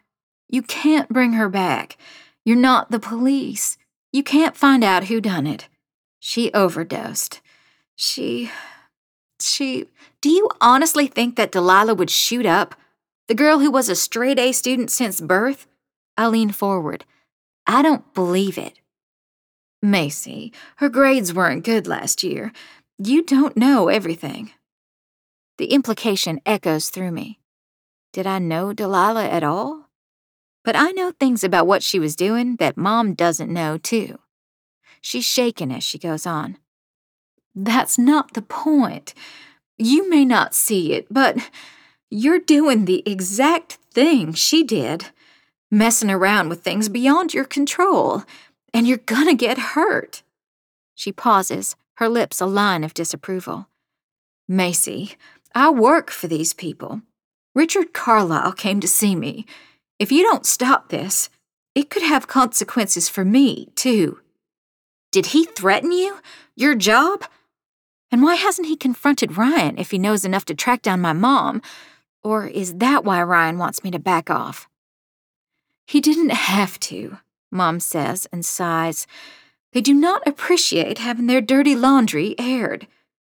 You 0.49 0.61
can't 0.61 1.09
bring 1.09 1.33
her 1.33 1.49
back. 1.49 1.97
You're 2.45 2.55
not 2.57 2.91
the 2.91 2.99
police. 2.99 3.77
You 4.11 4.23
can't 4.23 4.55
find 4.55 4.83
out 4.83 5.05
who 5.05 5.21
done 5.21 5.45
it. 5.45 5.67
She 6.19 6.51
overdosed. 6.53 7.41
She. 7.95 8.51
She. 9.39 9.85
Do 10.21 10.29
you 10.29 10.49
honestly 10.61 11.07
think 11.07 11.35
that 11.35 11.51
Delilah 11.51 11.95
would 11.95 12.09
shoot 12.09 12.45
up? 12.45 12.75
The 13.27 13.35
girl 13.35 13.59
who 13.59 13.69
was 13.69 13.89
a 13.89 13.95
straight 13.95 14.39
A 14.39 14.51
student 14.51 14.89
since 14.89 15.19
birth? 15.19 15.67
I 16.15 16.27
lean 16.27 16.51
forward. 16.51 17.05
I 17.67 17.81
don't 17.81 18.13
believe 18.13 18.57
it. 18.57 18.79
Macy, 19.81 20.53
her 20.77 20.89
grades 20.89 21.33
weren't 21.33 21.65
good 21.65 21.85
last 21.85 22.23
year. 22.23 22.51
You 22.97 23.21
don't 23.23 23.57
know 23.57 23.89
everything. 23.89 24.51
The 25.57 25.67
implication 25.67 26.39
echoes 26.45 26.89
through 26.89 27.11
me. 27.11 27.39
Did 28.13 28.25
I 28.25 28.39
know 28.39 28.73
Delilah 28.73 29.27
at 29.27 29.43
all? 29.43 29.89
But 30.63 30.75
I 30.75 30.91
know 30.91 31.11
things 31.11 31.43
about 31.43 31.67
what 31.67 31.83
she 31.83 31.99
was 31.99 32.15
doing 32.15 32.55
that 32.55 32.77
Mom 32.77 33.13
doesn't 33.13 33.51
know, 33.53 33.77
too. 33.77 34.19
She's 35.01 35.25
shaken 35.25 35.71
as 35.71 35.83
she 35.83 35.99
goes 35.99 36.25
on. 36.25 36.57
That's 37.55 37.97
not 37.97 38.33
the 38.33 38.41
point. 38.41 39.13
You 39.77 40.09
may 40.09 40.25
not 40.25 40.55
see 40.55 40.93
it, 40.93 41.07
but 41.11 41.37
you're 42.09 42.39
doing 42.39 42.85
the 42.85 43.03
exact 43.05 43.73
thing 43.93 44.33
she 44.33 44.63
did. 44.63 45.07
Messing 45.69 46.09
around 46.09 46.47
with 46.47 46.63
things 46.63 46.87
beyond 46.87 47.33
your 47.33 47.43
control, 47.43 48.23
and 48.73 48.87
you're 48.87 48.97
gonna 48.97 49.33
get 49.33 49.57
hurt. 49.57 50.23
She 50.95 51.11
pauses, 51.11 51.75
her 51.97 52.07
lips 52.07 52.39
a 52.39 52.45
line 52.45 52.83
of 52.85 52.93
disapproval. 52.93 53.67
Macy, 54.47 55.15
I 55.53 55.69
work 55.69 56.09
for 56.09 56.27
these 56.27 56.53
people. 56.53 57.01
Richard 57.53 57.91
Carlisle 57.91 58.53
came 58.53 58.79
to 58.79 58.87
see 58.87 59.13
me. 59.13 59.45
If 59.99 60.11
you 60.11 60.23
don't 60.23 60.45
stop 60.45 60.87
this, 60.87 61.29
it 61.75 61.89
could 61.89 62.03
have 62.03 62.27
consequences 62.27 63.09
for 63.09 63.25
me, 63.25 63.67
too. 63.75 64.21
Did 65.11 65.27
he 65.27 65.45
threaten 65.45 65.91
you? 65.91 66.19
Your 66.55 66.75
job? 66.75 67.25
And 68.09 68.23
why 68.23 68.35
hasn't 68.35 68.67
he 68.67 68.77
confronted 68.77 69.37
Ryan 69.37 69.77
if 69.77 69.91
he 69.91 69.97
knows 69.97 70.23
enough 70.23 70.45
to 70.45 70.55
track 70.55 70.81
down 70.81 71.01
my 71.01 71.13
mom? 71.13 71.61
Or 72.23 72.47
is 72.47 72.75
that 72.75 73.03
why 73.03 73.21
Ryan 73.21 73.57
wants 73.57 73.83
me 73.83 73.91
to 73.91 73.99
back 73.99 74.29
off? 74.29 74.69
He 75.87 76.01
didn't 76.01 76.31
have 76.31 76.79
to. 76.81 77.17
Mom 77.49 77.79
says 77.79 78.27
and 78.33 78.45
sighs. 78.45 79.07
They 79.71 79.79
do 79.79 79.93
not 79.93 80.27
appreciate 80.27 80.97
having 80.97 81.27
their 81.27 81.39
dirty 81.39 81.75
laundry 81.75 82.35
aired. 82.37 82.87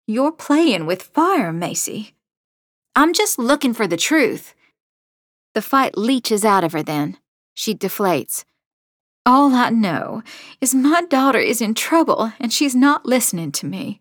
You're 0.08 0.32
playing 0.32 0.86
with 0.86 1.02
fire, 1.02 1.52
Macy. 1.52 2.16
I'm 2.96 3.14
just 3.14 3.38
looking 3.38 3.74
for 3.74 3.86
the 3.86 3.98
truth. 3.98 4.56
The 5.54 5.62
fight 5.62 5.98
leeches 5.98 6.46
out 6.46 6.64
of 6.64 6.72
her 6.72 6.82
then. 6.82 7.18
She 7.54 7.76
deflates. 7.76 8.46
All 9.26 9.54
I 9.54 9.70
know 9.70 10.24
is 10.62 10.74
my 10.74 11.02
daughter 11.02 11.40
is 11.40 11.60
in 11.60 11.74
trouble 11.74 12.32
and 12.40 12.54
she's 12.54 12.76
not 12.76 13.06
listening 13.06 13.52
to 13.54 13.66
me. 13.66 14.00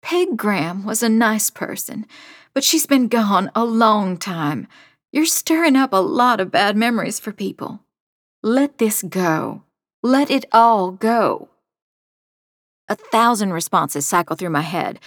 Peg 0.00 0.34
Graham 0.34 0.86
was 0.86 1.02
a 1.02 1.10
nice 1.10 1.50
person, 1.50 2.06
but 2.54 2.64
she's 2.64 2.86
been 2.86 3.08
gone 3.08 3.50
a 3.54 3.66
long 3.66 4.16
time. 4.16 4.66
You're 5.12 5.26
stirring 5.26 5.76
up 5.76 5.92
a 5.92 5.96
lot 5.96 6.40
of 6.40 6.50
bad 6.50 6.76
memories 6.76 7.20
for 7.20 7.32
people. 7.32 7.80
Let 8.42 8.78
this 8.78 9.02
go. 9.02 9.62
Let 10.02 10.30
it 10.30 10.44
all 10.52 10.90
go. 10.90 11.48
A 12.88 12.96
thousand 12.96 13.52
responses 13.52 14.06
cycle 14.06 14.36
through 14.36 14.50
my 14.50 14.60
head, 14.60 15.00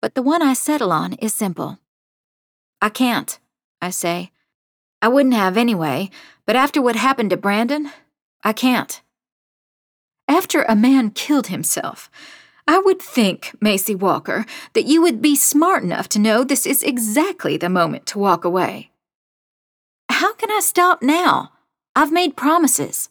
but 0.00 0.14
the 0.14 0.22
one 0.22 0.42
I 0.42 0.54
settle 0.54 0.92
on 0.92 1.14
is 1.14 1.34
simple. 1.34 1.78
I 2.80 2.88
can't, 2.88 3.38
I 3.82 3.90
say. 3.90 4.30
I 5.02 5.08
wouldn't 5.08 5.34
have 5.34 5.56
anyway, 5.56 6.10
but 6.46 6.56
after 6.56 6.80
what 6.80 6.96
happened 6.96 7.30
to 7.30 7.36
Brandon, 7.36 7.90
I 8.42 8.52
can't. 8.52 9.02
After 10.28 10.62
a 10.62 10.76
man 10.76 11.10
killed 11.10 11.48
himself, 11.48 12.10
I 12.66 12.78
would 12.78 13.00
think, 13.00 13.54
Macy 13.60 13.94
Walker, 13.94 14.44
that 14.72 14.86
you 14.86 15.00
would 15.02 15.22
be 15.22 15.36
smart 15.36 15.82
enough 15.82 16.08
to 16.10 16.18
know 16.18 16.42
this 16.42 16.66
is 16.66 16.82
exactly 16.82 17.56
the 17.56 17.68
moment 17.68 18.06
to 18.06 18.18
walk 18.18 18.44
away. 18.44 18.90
How 20.08 20.34
can 20.34 20.50
I 20.50 20.60
stop 20.60 21.02
now? 21.02 21.52
I've 21.94 22.12
made 22.12 22.36
promises. 22.36 23.08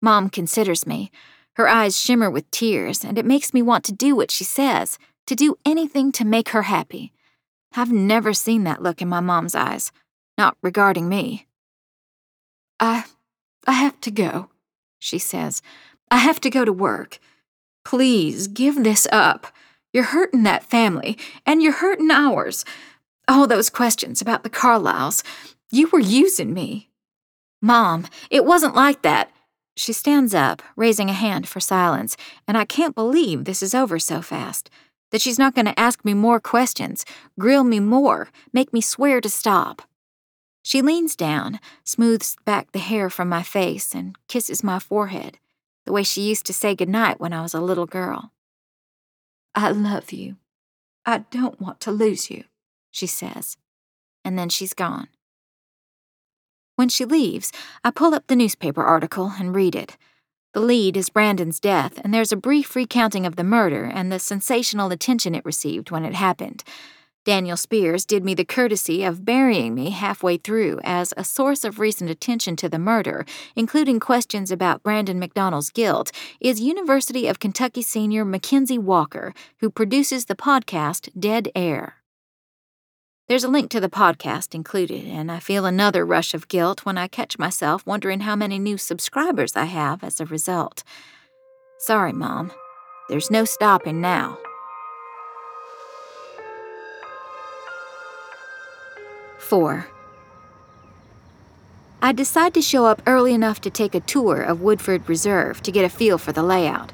Mom 0.00 0.30
considers 0.30 0.86
me. 0.86 1.10
Her 1.54 1.68
eyes 1.68 1.98
shimmer 1.98 2.30
with 2.30 2.50
tears, 2.50 3.04
and 3.04 3.18
it 3.18 3.24
makes 3.24 3.52
me 3.52 3.62
want 3.62 3.84
to 3.84 3.92
do 3.92 4.14
what 4.14 4.30
she 4.30 4.44
says, 4.44 4.98
to 5.26 5.34
do 5.34 5.56
anything 5.66 6.12
to 6.12 6.24
make 6.24 6.50
her 6.50 6.62
happy. 6.62 7.12
I've 7.74 7.92
never 7.92 8.32
seen 8.32 8.64
that 8.64 8.82
look 8.82 9.02
in 9.02 9.08
my 9.08 9.20
mom's 9.20 9.54
eyes, 9.54 9.92
not 10.36 10.56
regarding 10.62 11.08
me. 11.08 11.46
I. 12.78 13.04
I 13.66 13.72
have 13.72 14.00
to 14.02 14.10
go, 14.10 14.48
she 14.98 15.18
says. 15.18 15.60
I 16.10 16.18
have 16.18 16.40
to 16.40 16.48
go 16.48 16.64
to 16.64 16.72
work. 16.72 17.18
Please 17.84 18.48
give 18.48 18.82
this 18.82 19.06
up. 19.12 19.48
You're 19.92 20.04
hurting 20.04 20.42
that 20.44 20.64
family, 20.64 21.18
and 21.44 21.62
you're 21.62 21.72
hurting 21.72 22.10
ours. 22.10 22.64
All 23.26 23.46
those 23.46 23.68
questions 23.68 24.22
about 24.22 24.42
the 24.42 24.50
Carlisles. 24.50 25.22
You 25.70 25.88
were 25.88 26.00
using 26.00 26.54
me. 26.54 26.88
Mom, 27.60 28.06
it 28.30 28.44
wasn't 28.44 28.74
like 28.74 29.02
that. 29.02 29.30
She 29.76 29.92
stands 29.92 30.34
up, 30.34 30.62
raising 30.76 31.10
a 31.10 31.14
hand 31.14 31.46
for 31.46 31.60
silence, 31.60 32.16
and 32.46 32.56
I 32.56 32.64
can't 32.64 32.94
believe 32.94 33.44
this 33.44 33.62
is 33.62 33.74
over 33.74 33.98
so 33.98 34.22
fast. 34.22 34.70
That 35.10 35.20
she's 35.20 35.38
not 35.38 35.54
going 35.54 35.66
to 35.66 35.78
ask 35.78 36.04
me 36.04 36.14
more 36.14 36.40
questions, 36.40 37.04
grill 37.38 37.64
me 37.64 37.80
more, 37.80 38.28
make 38.52 38.72
me 38.72 38.80
swear 38.80 39.20
to 39.20 39.28
stop. 39.28 39.82
She 40.62 40.82
leans 40.82 41.16
down, 41.16 41.60
smooths 41.84 42.36
back 42.44 42.72
the 42.72 42.78
hair 42.78 43.08
from 43.08 43.28
my 43.28 43.42
face, 43.42 43.94
and 43.94 44.16
kisses 44.26 44.64
my 44.64 44.78
forehead, 44.78 45.38
the 45.86 45.92
way 45.92 46.02
she 46.02 46.28
used 46.28 46.44
to 46.46 46.52
say 46.52 46.74
goodnight 46.74 47.20
when 47.20 47.32
I 47.32 47.42
was 47.42 47.54
a 47.54 47.60
little 47.60 47.86
girl. 47.86 48.32
I 49.54 49.70
love 49.70 50.12
you. 50.12 50.36
I 51.06 51.24
don't 51.30 51.60
want 51.60 51.80
to 51.80 51.90
lose 51.90 52.30
you, 52.30 52.44
she 52.90 53.06
says. 53.06 53.56
And 54.24 54.38
then 54.38 54.48
she's 54.48 54.74
gone. 54.74 55.08
When 56.78 56.88
she 56.88 57.04
leaves, 57.04 57.50
I 57.82 57.90
pull 57.90 58.14
up 58.14 58.28
the 58.28 58.36
newspaper 58.36 58.84
article 58.84 59.32
and 59.36 59.52
read 59.52 59.74
it. 59.74 59.96
The 60.54 60.60
lead 60.60 60.96
is 60.96 61.10
Brandon's 61.10 61.58
death, 61.58 61.98
and 62.04 62.14
there's 62.14 62.30
a 62.30 62.36
brief 62.36 62.76
recounting 62.76 63.26
of 63.26 63.34
the 63.34 63.42
murder 63.42 63.82
and 63.82 64.12
the 64.12 64.20
sensational 64.20 64.92
attention 64.92 65.34
it 65.34 65.44
received 65.44 65.90
when 65.90 66.04
it 66.04 66.14
happened. 66.14 66.62
Daniel 67.24 67.56
Spears 67.56 68.06
did 68.06 68.24
me 68.24 68.32
the 68.32 68.44
courtesy 68.44 69.02
of 69.02 69.24
burying 69.24 69.74
me 69.74 69.90
halfway 69.90 70.36
through 70.36 70.78
as 70.84 71.12
a 71.16 71.24
source 71.24 71.64
of 71.64 71.80
recent 71.80 72.10
attention 72.10 72.54
to 72.54 72.68
the 72.68 72.78
murder, 72.78 73.26
including 73.56 73.98
questions 73.98 74.52
about 74.52 74.84
Brandon 74.84 75.18
McDonald's 75.18 75.70
guilt, 75.70 76.12
is 76.40 76.60
University 76.60 77.26
of 77.26 77.40
Kentucky 77.40 77.82
senior 77.82 78.24
Mackenzie 78.24 78.78
Walker, 78.78 79.34
who 79.58 79.68
produces 79.68 80.26
the 80.26 80.36
podcast 80.36 81.10
Dead 81.18 81.50
Air. 81.56 81.97
There's 83.28 83.44
a 83.44 83.48
link 83.48 83.68
to 83.72 83.80
the 83.80 83.90
podcast 83.90 84.54
included, 84.54 85.04
and 85.04 85.30
I 85.30 85.38
feel 85.38 85.66
another 85.66 86.06
rush 86.06 86.32
of 86.32 86.48
guilt 86.48 86.86
when 86.86 86.96
I 86.96 87.08
catch 87.08 87.38
myself 87.38 87.84
wondering 87.84 88.20
how 88.20 88.34
many 88.34 88.58
new 88.58 88.78
subscribers 88.78 89.54
I 89.54 89.66
have 89.66 90.02
as 90.02 90.18
a 90.18 90.24
result. 90.24 90.82
Sorry, 91.76 92.14
Mom. 92.14 92.52
There's 93.10 93.30
no 93.30 93.44
stopping 93.44 94.00
now. 94.00 94.38
4. 99.36 99.86
I 102.00 102.12
decide 102.12 102.54
to 102.54 102.62
show 102.62 102.86
up 102.86 103.02
early 103.06 103.34
enough 103.34 103.60
to 103.60 103.68
take 103.68 103.94
a 103.94 104.00
tour 104.00 104.40
of 104.40 104.62
Woodford 104.62 105.06
Reserve 105.06 105.62
to 105.64 105.70
get 105.70 105.84
a 105.84 105.90
feel 105.90 106.16
for 106.16 106.32
the 106.32 106.42
layout. 106.42 106.92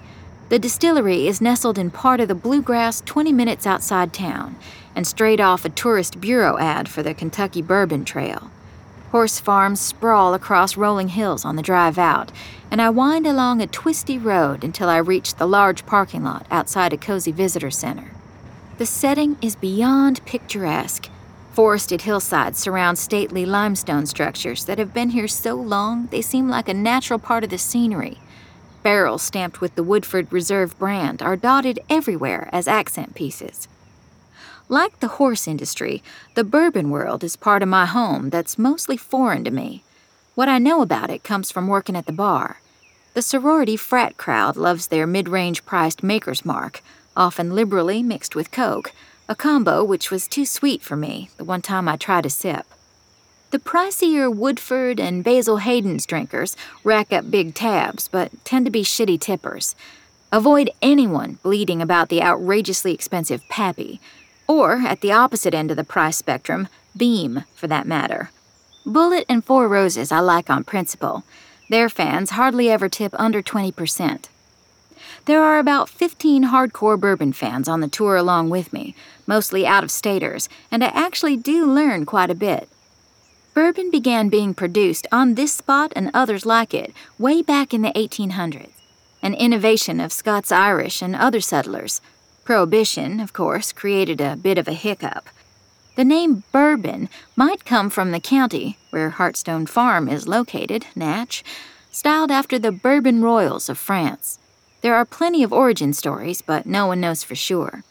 The 0.49 0.59
distillery 0.59 1.29
is 1.29 1.41
nestled 1.41 1.79
in 1.79 1.93
part 1.93 2.19
of 2.19 2.27
the 2.27 2.35
bluegrass 2.35 3.03
20 3.03 3.33
minutes 3.33 3.69
outside 3.69 4.13
town 4.13 4.57
and 4.95 5.07
straight 5.07 5.41
off 5.41 5.65
a 5.65 5.69
tourist 5.69 6.21
bureau 6.21 6.59
ad 6.59 6.89
for 6.89 7.03
the 7.03 7.15
Kentucky 7.15 7.63
Bourbon 7.63 8.05
Trail. 8.05 8.51
Horse 9.11 9.39
farms 9.39 9.81
sprawl 9.81 10.35
across 10.35 10.77
rolling 10.77 11.09
hills 11.09 11.45
on 11.45 11.57
the 11.57 11.63
drive 11.63 11.99
out, 11.99 12.33
and 12.71 12.83
I 12.83 12.91
wind 12.91 13.27
along 13.27 13.61
a 13.61 13.67
twisty 13.67 14.19
road 14.19 14.65
until 14.65 14.89
I 14.89 14.97
reach 14.99 15.35
the 15.35 15.47
large 15.47 15.87
parking 15.87 16.25
lot 16.25 16.47
outside 16.51 16.93
a 16.93 16.97
cozy 16.97 17.33
visitor 17.33 17.71
center. 17.71 18.11
The 18.79 18.87
setting 18.87 19.37
is 19.41 19.55
beyond 19.55 20.25
picturesque 20.27 21.09
Forested 21.55 22.03
hillsides 22.03 22.59
surround 22.59 22.99
stately 22.99 23.47
limestone 23.47 24.07
structures 24.07 24.65
that 24.65 24.81
have 24.81 24.93
been 24.93 25.11
here 25.11 25.29
so 25.29 25.55
long 25.55 26.09
they 26.09 26.21
seem 26.21 26.49
like 26.49 26.69
a 26.69 26.75
natural 26.75 27.21
part 27.21 27.45
of 27.45 27.51
the 27.51 27.59
scenery. 27.59 28.19
Barrels 28.83 29.23
stamped 29.23 29.61
with 29.61 29.77
the 29.77 29.85
Woodford 29.85 30.33
Reserve 30.33 30.77
brand 30.81 31.23
are 31.23 31.37
dotted 31.37 31.79
everywhere 31.89 32.49
as 32.51 32.67
accent 32.67 33.15
pieces. 33.15 33.69
Like 34.69 35.01
the 35.01 35.09
horse 35.19 35.47
industry, 35.47 36.03
the 36.35 36.45
bourbon 36.45 36.91
world 36.91 37.23
is 37.23 37.37
part 37.37 37.63
of 37.63 37.69
my 37.69 37.87
home 37.87 38.31
that's 38.31 38.59
mostly 38.59 38.97
foreign 38.97 39.45
to 39.45 39.51
me. 39.51 39.85
What 40.35 40.49
I 40.49 40.59
know 40.59 40.83
about 40.83 41.11
it 41.11 41.23
comes 41.23 41.51
from 41.51 41.69
working 41.69 41.97
at 41.97 42.07
the 42.07 42.13
bar. 42.13 42.61
The 43.15 43.23
sorority 43.23 43.77
frat 43.77 44.17
crowd 44.17 44.57
loves 44.57 44.89
their 44.89 45.07
mid 45.07 45.29
range 45.29 45.65
priced 45.65 46.03
Maker's 46.03 46.45
Mark, 46.45 46.83
often 47.17 47.55
liberally 47.55 48.03
mixed 48.03 48.35
with 48.35 48.51
Coke 48.51 48.93
a 49.29 49.35
combo 49.35 49.83
which 49.83 50.11
was 50.11 50.29
too 50.29 50.45
sweet 50.45 50.83
for 50.83 50.97
me 50.97 51.31
the 51.39 51.45
one 51.45 51.63
time 51.63 51.89
I 51.89 51.97
tried 51.97 52.27
a 52.27 52.31
sip. 52.31 52.67
The 53.51 53.59
pricier 53.59 54.35
Woodford 54.35 55.01
and 55.01 55.25
Basil 55.25 55.59
Hayden's 55.59 56.07
drinkers 56.07 56.57
rack 56.83 57.13
up 57.13 57.31
big 57.31 57.55
tabs, 57.55 58.09
but 58.09 58.33
tend 58.45 58.67
to 58.67 58.71
be 58.71 58.83
shitty 58.83 59.21
tippers. 59.21 59.75
Avoid 60.33 60.71
anyone 60.83 61.39
bleating 61.43 61.81
about 61.81 62.09
the 62.09 62.23
outrageously 62.23 62.93
expensive 62.93 63.49
Pappy, 63.49 64.01
or 64.47 64.83
at 64.87 65.01
the 65.01 65.13
opposite 65.13 65.55
end 65.55 65.71
of 65.71 65.77
the 65.77 65.85
price 65.85 66.17
spectrum, 66.17 66.69
Beam, 66.97 67.45
for 67.55 67.67
that 67.67 67.87
matter. 67.87 68.31
Bulleit 68.87 69.25
and 69.29 69.45
Four 69.45 69.69
Roses 69.69 70.13
I 70.13 70.21
like 70.21 70.51
on 70.51 70.65
principle. 70.65 71.25
Their 71.71 71.89
fans 71.89 72.31
hardly 72.31 72.71
ever 72.71 72.89
tip 72.89 73.15
under 73.19 73.43
20%. 73.43 74.27
There 75.25 75.43
are 75.43 75.59
about 75.59 75.89
15 75.89 76.45
hardcore 76.45 77.01
bourbon 77.01 77.33
fans 77.33 77.67
on 77.67 77.81
the 77.81 77.89
tour 77.89 78.17
along 78.17 78.51
with 78.51 78.73
me, 78.73 78.95
mostly 79.27 79.67
out 79.67 79.83
of 79.83 79.91
staters, 79.91 80.51
and 80.71 80.85
I 80.85 80.89
actually 80.89 81.37
do 81.37 81.65
learn 81.65 82.05
quite 82.05 82.31
a 82.31 82.35
bit. 82.35 82.69
Bourbon 83.55 83.91
began 83.91 84.29
being 84.29 84.53
produced 84.53 85.07
on 85.11 85.35
this 85.35 85.55
spot 85.55 85.93
and 85.97 86.11
others 86.13 86.45
like 86.45 86.75
it 86.75 86.93
way 87.19 87.41
back 87.41 87.73
in 87.73 87.83
the 87.83 87.93
1800s, 87.93 88.71
an 89.23 89.33
innovation 89.33 90.01
of 90.01 90.13
Scots 90.13 90.53
Irish 90.53 91.01
and 91.01 91.17
other 91.17 91.41
settlers. 91.41 92.03
Prohibition, 92.45 93.21
of 93.21 93.33
course, 93.33 93.73
created 93.73 94.21
a 94.21 94.37
bit 94.37 94.59
of 94.59 94.69
a 94.69 94.75
hiccup. 94.75 95.31
The 95.97 96.05
name 96.05 96.43
bourbon 96.53 97.09
might 97.37 97.65
come 97.65 97.89
from 97.89 98.11
the 98.11 98.21
county 98.21 98.77
where 98.91 99.13
Hartstone 99.13 99.67
Farm 99.67 100.09
is 100.09 100.29
located, 100.29 100.85
Natch, 100.95 101.43
styled 101.91 102.31
after 102.31 102.59
the 102.59 102.73
Bourbon 102.73 103.23
Royals 103.23 103.71
of 103.71 103.79
France. 103.79 104.39
There 104.83 104.95
are 104.95 105.07
plenty 105.07 105.43
of 105.43 105.55
origin 105.55 105.95
stories, 105.95 106.43
but 106.43 106.67
no 106.67 106.87
one 106.87 107.01
knows 107.01 107.25
for 107.25 107.35
sure. 107.35 107.83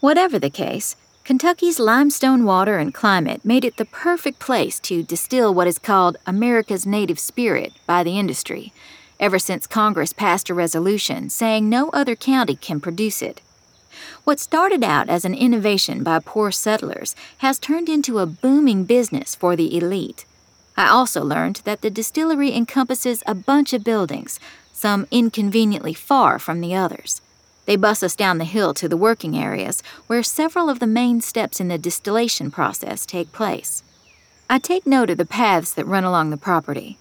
Whatever 0.00 0.38
the 0.38 0.50
case, 0.50 0.96
Kentucky's 1.24 1.78
limestone 1.78 2.44
water 2.44 2.76
and 2.76 2.92
climate 2.92 3.44
made 3.44 3.64
it 3.64 3.78
the 3.78 3.86
perfect 3.86 4.40
place 4.40 4.78
to 4.80 5.02
distill 5.02 5.54
what 5.54 5.68
is 5.68 5.78
called 5.78 6.18
America's 6.26 6.84
native 6.84 7.18
spirit 7.18 7.72
by 7.86 8.02
the 8.02 8.18
industry, 8.18 8.74
ever 9.18 9.38
since 9.38 9.66
Congress 9.66 10.12
passed 10.12 10.50
a 10.50 10.54
resolution 10.54 11.30
saying 11.30 11.68
no 11.68 11.88
other 11.90 12.16
county 12.16 12.56
can 12.56 12.80
produce 12.80 13.22
it. 13.22 13.40
What 14.24 14.40
started 14.40 14.84
out 14.84 15.08
as 15.08 15.24
an 15.24 15.34
innovation 15.34 16.02
by 16.02 16.18
poor 16.18 16.50
settlers 16.50 17.14
has 17.38 17.58
turned 17.58 17.88
into 17.88 18.18
a 18.18 18.26
booming 18.26 18.84
business 18.84 19.34
for 19.34 19.56
the 19.56 19.76
elite. 19.76 20.24
I 20.76 20.88
also 20.88 21.22
learned 21.22 21.62
that 21.64 21.82
the 21.82 21.90
distillery 21.90 22.54
encompasses 22.54 23.22
a 23.26 23.34
bunch 23.34 23.72
of 23.72 23.84
buildings, 23.84 24.40
some 24.72 25.06
inconveniently 25.10 25.94
far 25.94 26.38
from 26.38 26.60
the 26.60 26.74
others. 26.74 27.20
They 27.66 27.76
bus 27.76 28.02
us 28.02 28.16
down 28.16 28.38
the 28.38 28.44
hill 28.44 28.74
to 28.74 28.88
the 28.88 28.96
working 28.96 29.36
areas, 29.36 29.82
where 30.06 30.22
several 30.22 30.68
of 30.68 30.78
the 30.78 30.86
main 30.86 31.20
steps 31.20 31.60
in 31.60 31.68
the 31.68 31.78
distillation 31.78 32.50
process 32.50 33.06
take 33.06 33.30
place. 33.32 33.82
I 34.48 34.58
take 34.58 34.86
note 34.86 35.10
of 35.10 35.18
the 35.18 35.26
paths 35.26 35.72
that 35.74 35.86
run 35.86 36.02
along 36.02 36.30
the 36.30 36.36
property. 36.36 36.98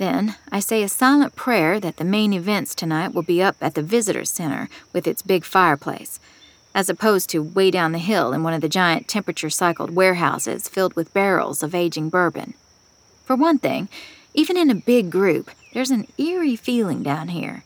Then 0.00 0.36
I 0.50 0.60
say 0.60 0.82
a 0.82 0.88
silent 0.88 1.36
prayer 1.36 1.78
that 1.78 1.98
the 1.98 2.06
main 2.06 2.32
events 2.32 2.74
tonight 2.74 3.12
will 3.12 3.22
be 3.22 3.42
up 3.42 3.56
at 3.60 3.74
the 3.74 3.82
visitor 3.82 4.24
center 4.24 4.70
with 4.94 5.06
its 5.06 5.20
big 5.20 5.44
fireplace, 5.44 6.18
as 6.74 6.88
opposed 6.88 7.28
to 7.28 7.42
way 7.42 7.70
down 7.70 7.92
the 7.92 7.98
hill 7.98 8.32
in 8.32 8.42
one 8.42 8.54
of 8.54 8.62
the 8.62 8.68
giant 8.70 9.08
temperature 9.08 9.50
cycled 9.50 9.90
warehouses 9.90 10.70
filled 10.70 10.94
with 10.96 11.12
barrels 11.12 11.62
of 11.62 11.74
aging 11.74 12.08
bourbon. 12.08 12.54
For 13.26 13.36
one 13.36 13.58
thing, 13.58 13.90
even 14.32 14.56
in 14.56 14.70
a 14.70 14.74
big 14.74 15.10
group, 15.10 15.50
there's 15.74 15.90
an 15.90 16.06
eerie 16.16 16.56
feeling 16.56 17.02
down 17.02 17.28
here. 17.28 17.62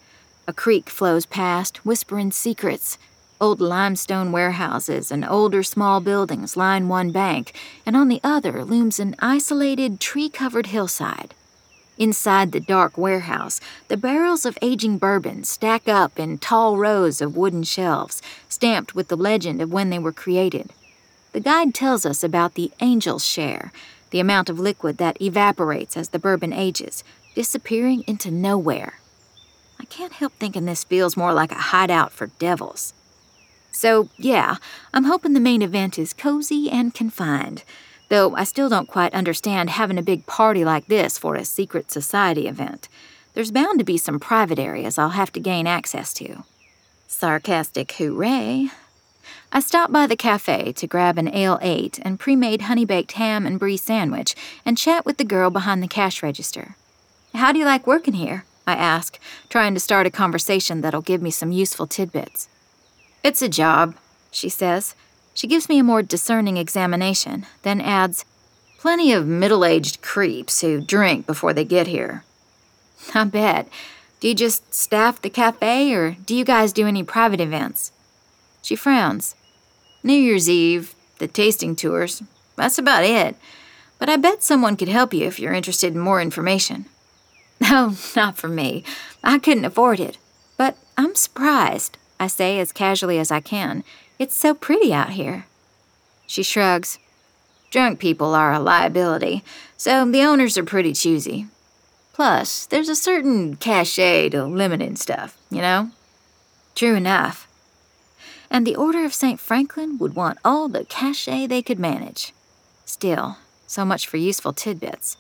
A 0.49 0.53
creek 0.53 0.91
flows 0.91 1.27
past, 1.27 1.87
whispering 1.87 2.33
secrets. 2.33 2.99
Old 3.41 3.61
limestone 3.61 4.33
warehouses 4.33 5.13
and 5.13 5.25
older 5.25 5.63
small 5.63 6.01
buildings 6.01 6.57
line 6.57 6.89
one 6.89 7.13
bank, 7.13 7.53
and 7.87 7.95
on 7.95 8.09
the 8.09 8.21
other 8.25 8.65
looms 8.65 8.99
an 8.99 9.15
isolated, 9.21 10.01
tree 10.01 10.29
covered 10.29 10.67
hillside. 10.67 11.33
Inside 11.97 12.51
the 12.51 12.61
dark 12.61 12.99
warehouse, 12.99 13.61
the 13.87 13.97
barrels 13.97 14.45
of 14.45 14.59
aging 14.61 14.99
bourbon 14.99 15.45
stack 15.45 15.89
up 15.89 16.19
in 16.19 16.39
tall 16.39 16.77
rows 16.77 17.21
of 17.21 17.37
wooden 17.37 17.63
shelves, 17.63 18.21
stamped 18.49 18.95
with 18.95 19.09
the 19.09 19.17
legend 19.17 19.63
of 19.63 19.73
when 19.73 19.91
they 19.91 19.99
were 19.99 20.13
created. 20.13 20.71
The 21.33 21.41
guide 21.41 21.73
tells 21.73 22.05
us 22.05 22.25
about 22.25 22.55
the 22.55 22.73
angel's 22.81 23.25
share, 23.25 23.73
the 24.11 24.21
amount 24.21 24.51
of 24.51 24.59
liquid 24.59 24.99
that 24.99 25.21
evaporates 25.21 25.97
as 25.97 26.09
the 26.09 26.19
bourbon 26.19 26.53
ages, 26.53 27.05
disappearing 27.35 28.03
into 28.07 28.31
nowhere. 28.31 29.01
I 29.79 29.85
can't 29.85 30.13
help 30.13 30.33
thinking 30.35 30.65
this 30.65 30.85
feels 30.85 31.17
more 31.17 31.33
like 31.33 31.53
a 31.53 31.57
hideout 31.57 32.13
for 32.13 32.27
devils. 32.39 32.93
So, 33.71 34.09
yeah, 34.17 34.57
I'm 34.93 35.05
hoping 35.05 35.33
the 35.33 35.41
main 35.41 35.63
event 35.63 35.99
is 35.99 36.13
cozy 36.13 36.71
and 36.71 36.95
confined, 36.95 37.65
though 38.09 38.35
I 38.35 38.45
still 38.45 38.69
don't 38.69 38.89
quite 38.89 39.15
understand 39.15 39.71
having 39.71 39.99
a 39.99 40.03
big 40.03 40.27
party 40.27 40.65
like 40.65 40.87
this 40.87 41.19
for 41.19 41.35
a 41.35 41.45
secret 41.45 41.91
society 41.91 42.47
event. 42.47 42.89
There's 43.35 43.51
bound 43.51 43.79
to 43.79 43.85
be 43.85 43.99
some 43.99 44.21
private 44.21 44.59
areas 44.59 44.99
I'll 44.99 45.11
have 45.11 45.33
to 45.33 45.41
gain 45.41 45.67
access 45.67 46.15
to. 46.15 46.45
Sarcastic 47.09 47.93
hooray. 47.93 48.71
I 49.53 49.61
stop 49.61 49.93
by 49.93 50.07
the 50.07 50.17
cafe 50.17 50.73
to 50.73 50.87
grab 50.87 51.17
an 51.17 51.33
ale 51.35 51.59
8 51.63 52.01
and 52.03 52.19
pre 52.19 52.37
made 52.37 52.63
honey 52.63 52.85
baked 52.85 53.13
ham 53.13 53.47
and 53.47 53.59
brie 53.59 53.77
sandwich 53.77 54.35
and 54.65 54.79
chat 54.79 55.07
with 55.07 55.17
the 55.17 55.25
girl 55.25 55.51
behind 55.51 55.83
the 55.83 55.89
cash 55.89 56.23
register. 56.23 56.77
How 57.35 57.53
do 57.53 57.59
you 57.59 57.65
like 57.65 57.87
working 57.87 58.15
here? 58.15 58.45
I 58.67 58.75
ask, 58.75 59.19
trying 59.49 59.75
to 59.75 59.81
start 59.81 60.07
a 60.07 60.11
conversation 60.11 60.81
that'll 60.81 61.03
give 61.03 61.21
me 61.21 61.31
some 61.31 61.53
useful 61.53 61.87
tidbits. 61.87 62.49
It's 63.23 63.43
a 63.43 63.49
job, 63.49 63.95
she 64.31 64.49
says. 64.49 64.95
She 65.35 65.47
gives 65.49 65.69
me 65.69 65.79
a 65.81 65.85
more 65.85 66.03
discerning 66.03 66.57
examination, 66.57 67.47
then 67.63 67.81
adds, 67.81 68.25
Plenty 68.79 69.13
of 69.13 69.27
middle 69.27 69.65
aged 69.65 70.01
creeps 70.03 70.61
who 70.61 70.81
drink 70.81 71.27
before 71.27 71.53
they 71.53 71.65
get 71.65 71.87
here. 71.87 72.23
I 73.15 73.25
bet. 73.25 73.69
Do 74.21 74.29
you 74.29 74.35
just 74.35 74.73
staff 74.73 75.21
the 75.21 75.31
cafe, 75.31 75.93
or 75.93 76.13
do 76.25 76.35
you 76.35 76.45
guys 76.45 76.73
do 76.73 76.87
any 76.87 77.03
private 77.03 77.41
events? 77.41 77.93
She 78.63 78.77
frowns. 78.77 79.35
New 80.03 80.15
Year's 80.15 80.49
Eve, 80.49 80.95
the 81.19 81.27
tasting 81.27 81.75
tours, 81.77 82.23
that's 82.57 82.79
about 82.79 83.05
it. 83.05 83.37
But 83.99 84.09
I 84.09 84.17
bet 84.17 84.43
someone 84.43 84.77
could 84.77 84.89
help 84.89 85.13
you 85.15 85.27
if 85.27 85.39
you're 85.39 85.53
interested 85.53 85.95
in 85.95 85.99
more 86.01 86.21
information. 86.21 86.87
Oh, 87.67 87.97
not 88.15 88.37
for 88.37 88.49
me. 88.49 88.85
I 89.23 89.39
couldn't 89.39 89.65
afford 89.65 89.99
it. 89.99 90.19
But 90.59 90.77
I'm 90.99 91.15
surprised, 91.15 91.97
I 92.21 92.27
say 92.27 92.59
as 92.59 92.73
casually 92.73 93.19
as 93.19 93.31
I 93.31 93.41
can. 93.41 93.85
It's 94.19 94.35
so 94.35 94.55
pretty 94.55 94.93
out 94.93 95.11
here. 95.11 95.47
She 96.27 96.43
shrugs. 96.43 96.99
Drunk 97.71 97.99
people 97.99 98.35
are 98.35 98.53
a 98.53 98.61
liability, 98.61 99.43
so 99.77 100.09
the 100.09 100.23
owners 100.23 100.57
are 100.57 100.65
pretty 100.65 100.93
choosy. 100.93 101.47
Plus, 102.13 102.67
there's 102.67 102.89
a 102.89 102.95
certain 102.95 103.57
cachet 103.57 104.29
to 104.29 104.45
limiting 104.45 104.95
stuff, 104.95 105.37
you 105.51 105.61
know? 105.61 105.91
True 106.77 106.95
enough. 106.95 107.49
And 108.49 108.65
the 108.65 108.77
Order 108.77 109.05
of 109.05 109.13
St. 109.13 109.41
Franklin 109.41 109.99
would 109.99 110.15
want 110.15 110.39
all 110.45 110.69
the 110.69 110.85
cachet 110.85 111.49
they 111.49 111.63
could 111.63 111.81
manage. 111.81 112.33
Still, 112.85 113.39
so 113.67 113.85
much 113.85 114.07
for 114.07 114.17
useful 114.17 114.53
tidbits. 114.53 115.17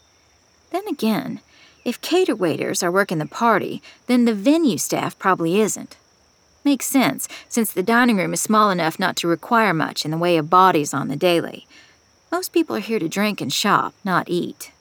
Then 0.70 0.86
again, 0.86 1.40
if 1.84 2.00
cater 2.00 2.36
waiters 2.36 2.82
are 2.84 2.92
working 2.92 3.18
the 3.18 3.26
party, 3.26 3.82
then 4.06 4.24
the 4.24 4.34
venue 4.34 4.78
staff 4.78 5.18
probably 5.18 5.60
isn't. 5.60 5.96
Makes 6.64 6.86
sense, 6.86 7.28
since 7.48 7.70
the 7.70 7.82
dining 7.82 8.16
room 8.16 8.32
is 8.32 8.40
small 8.40 8.70
enough 8.70 8.98
not 8.98 9.16
to 9.16 9.28
require 9.28 9.74
much 9.74 10.04
in 10.06 10.10
the 10.10 10.18
way 10.18 10.38
of 10.38 10.48
bodies 10.48 10.94
on 10.94 11.08
the 11.08 11.16
daily. 11.16 11.66
Most 12.32 12.52
people 12.52 12.74
are 12.74 12.80
here 12.80 12.98
to 12.98 13.08
drink 13.08 13.42
and 13.42 13.52
shop, 13.52 13.94
not 14.02 14.28
eat. 14.28 14.72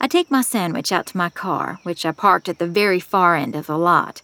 I 0.00 0.06
take 0.06 0.30
my 0.30 0.40
sandwich 0.40 0.92
out 0.92 1.06
to 1.06 1.16
my 1.16 1.30
car, 1.30 1.80
which 1.82 2.06
I 2.06 2.12
parked 2.12 2.48
at 2.48 2.58
the 2.58 2.66
very 2.66 3.00
far 3.00 3.34
end 3.34 3.56
of 3.56 3.66
the 3.66 3.76
lot. 3.76 4.22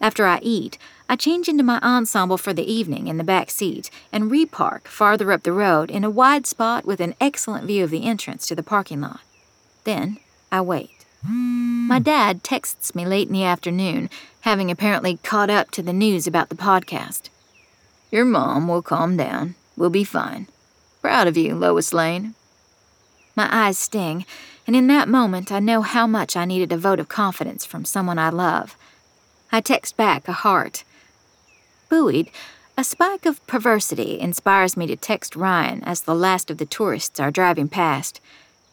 After 0.00 0.24
I 0.24 0.38
eat, 0.40 0.78
I 1.08 1.16
change 1.16 1.48
into 1.48 1.62
my 1.62 1.78
ensemble 1.80 2.38
for 2.38 2.52
the 2.52 2.70
evening 2.72 3.08
in 3.08 3.16
the 3.16 3.24
back 3.24 3.50
seat 3.50 3.90
and 4.12 4.30
repark 4.30 4.86
farther 4.86 5.32
up 5.32 5.42
the 5.42 5.52
road 5.52 5.90
in 5.90 6.04
a 6.04 6.10
wide 6.10 6.46
spot 6.46 6.84
with 6.84 7.00
an 7.00 7.14
excellent 7.20 7.66
view 7.66 7.84
of 7.84 7.90
the 7.90 8.04
entrance 8.04 8.46
to 8.46 8.54
the 8.54 8.62
parking 8.62 9.00
lot. 9.00 9.20
Then 9.84 10.18
I 10.52 10.60
wait. 10.60 10.93
My 11.26 11.98
dad 11.98 12.44
texts 12.44 12.94
me 12.94 13.06
late 13.06 13.28
in 13.28 13.34
the 13.34 13.44
afternoon, 13.44 14.10
having 14.42 14.70
apparently 14.70 15.18
caught 15.22 15.48
up 15.48 15.70
to 15.70 15.82
the 15.82 15.92
news 15.92 16.26
about 16.26 16.50
the 16.50 16.54
podcast. 16.54 17.30
Your 18.10 18.24
mom 18.24 18.68
will 18.68 18.82
calm 18.82 19.16
down. 19.16 19.54
We'll 19.76 19.90
be 19.90 20.04
fine. 20.04 20.48
Proud 21.00 21.26
of 21.26 21.36
you, 21.36 21.54
Lois 21.54 21.92
Lane. 21.92 22.34
My 23.36 23.48
eyes 23.50 23.78
sting, 23.78 24.26
and 24.66 24.76
in 24.76 24.86
that 24.88 25.08
moment 25.08 25.50
I 25.50 25.60
know 25.60 25.82
how 25.82 26.06
much 26.06 26.36
I 26.36 26.44
needed 26.44 26.72
a 26.72 26.76
vote 26.76 27.00
of 27.00 27.08
confidence 27.08 27.64
from 27.64 27.84
someone 27.84 28.18
I 28.18 28.30
love. 28.30 28.76
I 29.50 29.60
text 29.60 29.96
back 29.96 30.28
a 30.28 30.32
heart. 30.32 30.84
Buoyed, 31.88 32.28
a 32.76 32.84
spike 32.84 33.24
of 33.24 33.44
perversity 33.46 34.20
inspires 34.20 34.76
me 34.76 34.86
to 34.88 34.96
text 34.96 35.36
Ryan 35.36 35.82
as 35.84 36.02
the 36.02 36.14
last 36.14 36.50
of 36.50 36.58
the 36.58 36.66
tourists 36.66 37.18
are 37.18 37.30
driving 37.30 37.68
past. 37.68 38.20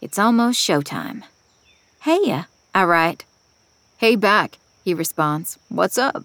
It's 0.02 0.20
almost 0.20 0.60
showtime. 0.60 1.24
Heya, 2.06 2.48
I 2.74 2.84
write. 2.86 3.26
Hey 3.98 4.16
back, 4.16 4.58
he 4.84 4.92
responds. 4.92 5.60
What's 5.70 6.00
up? 6.00 6.24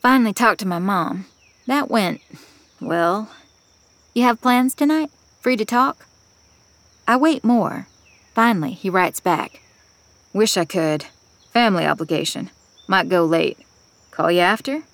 Finally 0.00 0.32
talked 0.32 0.60
to 0.60 0.66
my 0.66 0.78
mom. 0.78 1.26
That 1.66 1.90
went, 1.90 2.22
well, 2.80 3.28
you 4.14 4.22
have 4.22 4.40
plans 4.40 4.74
tonight? 4.74 5.10
Free 5.42 5.58
to 5.58 5.66
talk? 5.66 6.06
I 7.06 7.16
wait 7.16 7.44
more. 7.44 7.88
Finally, 8.32 8.72
he 8.72 8.88
writes 8.88 9.20
back. 9.20 9.60
Wish 10.32 10.56
I 10.56 10.64
could. 10.64 11.04
Family 11.52 11.84
obligation. 11.84 12.48
Might 12.88 13.10
go 13.10 13.26
late. 13.26 13.58
Call 14.12 14.30
you 14.30 14.40
after? 14.40 14.84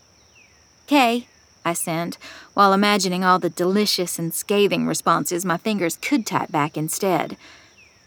Kay, 0.89 1.29
I 1.65 1.75
send, 1.75 2.19
while 2.55 2.73
imagining 2.73 3.23
all 3.23 3.39
the 3.39 3.49
delicious 3.49 4.19
and 4.19 4.35
scathing 4.35 4.89
responses 4.89 5.45
my 5.45 5.59
fingers 5.59 5.97
could 5.97 6.27
type 6.27 6.51
back 6.51 6.77
instead. 6.77 7.37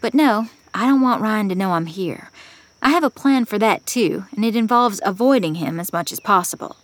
But 0.02 0.12
no, 0.12 0.48
I 0.76 0.86
don't 0.86 1.00
want 1.00 1.22
Ryan 1.22 1.48
to 1.50 1.54
know 1.54 1.72
I'm 1.72 1.86
here. 1.86 2.30
I 2.82 2.90
have 2.90 3.04
a 3.04 3.10
plan 3.10 3.44
for 3.44 3.58
that 3.60 3.86
too, 3.86 4.24
and 4.34 4.44
it 4.44 4.56
involves 4.56 5.00
avoiding 5.04 5.54
him 5.54 5.78
as 5.78 5.92
much 5.92 6.10
as 6.12 6.18
possible. 6.18 6.76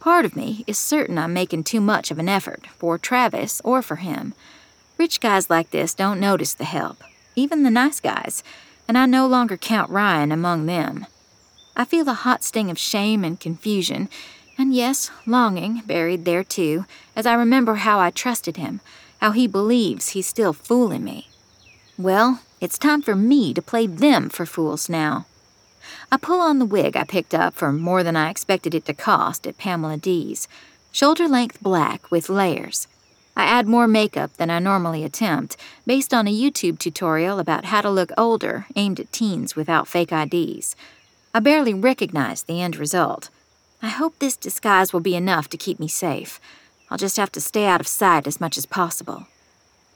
Part 0.00 0.24
of 0.24 0.34
me 0.34 0.64
is 0.66 0.78
certain 0.78 1.18
I'm 1.18 1.34
making 1.34 1.64
too 1.64 1.80
much 1.80 2.10
of 2.10 2.18
an 2.18 2.28
effort, 2.28 2.66
for 2.78 2.96
Travis 2.96 3.60
or 3.62 3.82
for 3.82 3.96
him. 3.96 4.34
Rich 4.96 5.20
guys 5.20 5.50
like 5.50 5.70
this 5.70 5.92
don't 5.92 6.18
notice 6.18 6.54
the 6.54 6.64
help, 6.64 7.02
even 7.34 7.62
the 7.62 7.70
nice 7.70 8.00
guys, 8.00 8.42
and 8.88 8.96
I 8.96 9.04
no 9.04 9.26
longer 9.26 9.58
count 9.58 9.90
Ryan 9.90 10.32
among 10.32 10.64
them. 10.64 11.06
I 11.76 11.84
feel 11.84 12.08
a 12.08 12.14
hot 12.14 12.42
sting 12.42 12.70
of 12.70 12.78
shame 12.78 13.22
and 13.22 13.38
confusion, 13.38 14.08
and 14.56 14.74
yes, 14.74 15.10
longing 15.26 15.82
buried 15.84 16.24
there 16.24 16.42
too, 16.42 16.86
as 17.14 17.26
I 17.26 17.34
remember 17.34 17.74
how 17.74 17.98
I 17.98 18.10
trusted 18.10 18.56
him, 18.56 18.80
how 19.20 19.32
he 19.32 19.46
believes 19.46 20.10
he's 20.10 20.26
still 20.26 20.54
fooling 20.54 21.04
me. 21.04 21.28
Well, 21.98 22.40
it's 22.58 22.78
time 22.78 23.02
for 23.02 23.14
me 23.14 23.52
to 23.52 23.60
play 23.60 23.86
them 23.86 24.30
for 24.30 24.46
fools 24.46 24.88
now. 24.88 25.26
I 26.10 26.16
pull 26.16 26.40
on 26.40 26.58
the 26.58 26.64
wig 26.64 26.96
I 26.96 27.04
picked 27.04 27.34
up 27.34 27.54
for 27.54 27.70
more 27.70 28.02
than 28.02 28.16
I 28.16 28.30
expected 28.30 28.74
it 28.74 28.86
to 28.86 28.94
cost 28.94 29.46
at 29.46 29.58
Pamela 29.58 29.98
D's. 29.98 30.48
Shoulder 30.90 31.28
length 31.28 31.62
black 31.62 32.10
with 32.10 32.30
layers. 32.30 32.88
I 33.36 33.44
add 33.44 33.68
more 33.68 33.86
makeup 33.86 34.34
than 34.38 34.48
I 34.48 34.58
normally 34.58 35.04
attempt, 35.04 35.58
based 35.86 36.14
on 36.14 36.26
a 36.26 36.34
YouTube 36.34 36.78
tutorial 36.78 37.38
about 37.38 37.66
how 37.66 37.82
to 37.82 37.90
look 37.90 38.10
older 38.16 38.64
aimed 38.74 39.00
at 39.00 39.12
teens 39.12 39.54
without 39.54 39.86
fake 39.86 40.10
IDs. 40.10 40.74
I 41.34 41.40
barely 41.40 41.74
recognize 41.74 42.44
the 42.44 42.62
end 42.62 42.76
result. 42.76 43.28
I 43.82 43.88
hope 43.88 44.18
this 44.18 44.38
disguise 44.38 44.94
will 44.94 45.00
be 45.00 45.14
enough 45.14 45.50
to 45.50 45.58
keep 45.58 45.78
me 45.78 45.88
safe. 45.88 46.40
I'll 46.90 46.96
just 46.96 47.18
have 47.18 47.32
to 47.32 47.40
stay 47.42 47.66
out 47.66 47.82
of 47.82 47.86
sight 47.86 48.26
as 48.26 48.40
much 48.40 48.56
as 48.56 48.64
possible 48.64 49.26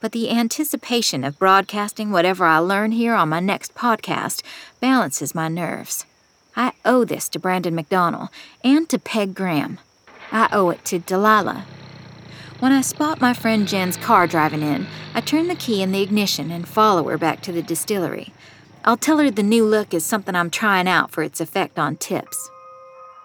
but 0.00 0.12
the 0.12 0.30
anticipation 0.30 1.24
of 1.24 1.38
broadcasting 1.38 2.10
whatever 2.10 2.44
I 2.44 2.58
learn 2.58 2.92
here 2.92 3.14
on 3.14 3.28
my 3.28 3.40
next 3.40 3.74
podcast 3.74 4.42
balances 4.80 5.34
my 5.34 5.48
nerves. 5.48 6.06
I 6.56 6.72
owe 6.84 7.04
this 7.04 7.28
to 7.30 7.38
Brandon 7.38 7.74
McDonald 7.74 8.28
and 8.64 8.88
to 8.88 8.98
Peg 8.98 9.34
Graham. 9.34 9.78
I 10.32 10.48
owe 10.52 10.70
it 10.70 10.84
to 10.86 10.98
Delilah. 10.98 11.66
When 12.58 12.72
I 12.72 12.82
spot 12.82 13.20
my 13.20 13.32
friend 13.32 13.66
Jen's 13.66 13.96
car 13.96 14.26
driving 14.26 14.62
in, 14.62 14.86
I 15.14 15.20
turn 15.20 15.48
the 15.48 15.54
key 15.54 15.82
in 15.82 15.92
the 15.92 16.02
ignition 16.02 16.50
and 16.50 16.68
follow 16.68 17.04
her 17.04 17.16
back 17.16 17.40
to 17.42 17.52
the 17.52 17.62
distillery. 17.62 18.32
I'll 18.84 18.96
tell 18.96 19.18
her 19.18 19.30
the 19.30 19.42
new 19.42 19.64
look 19.64 19.94
is 19.94 20.04
something 20.04 20.34
I'm 20.34 20.50
trying 20.50 20.88
out 20.88 21.10
for 21.10 21.22
its 21.22 21.40
effect 21.40 21.78
on 21.78 21.96
tips. 21.96 22.50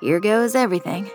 Here 0.02 0.20
goes 0.20 0.56
everything. 0.56 1.10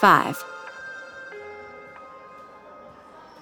5. 0.00 0.44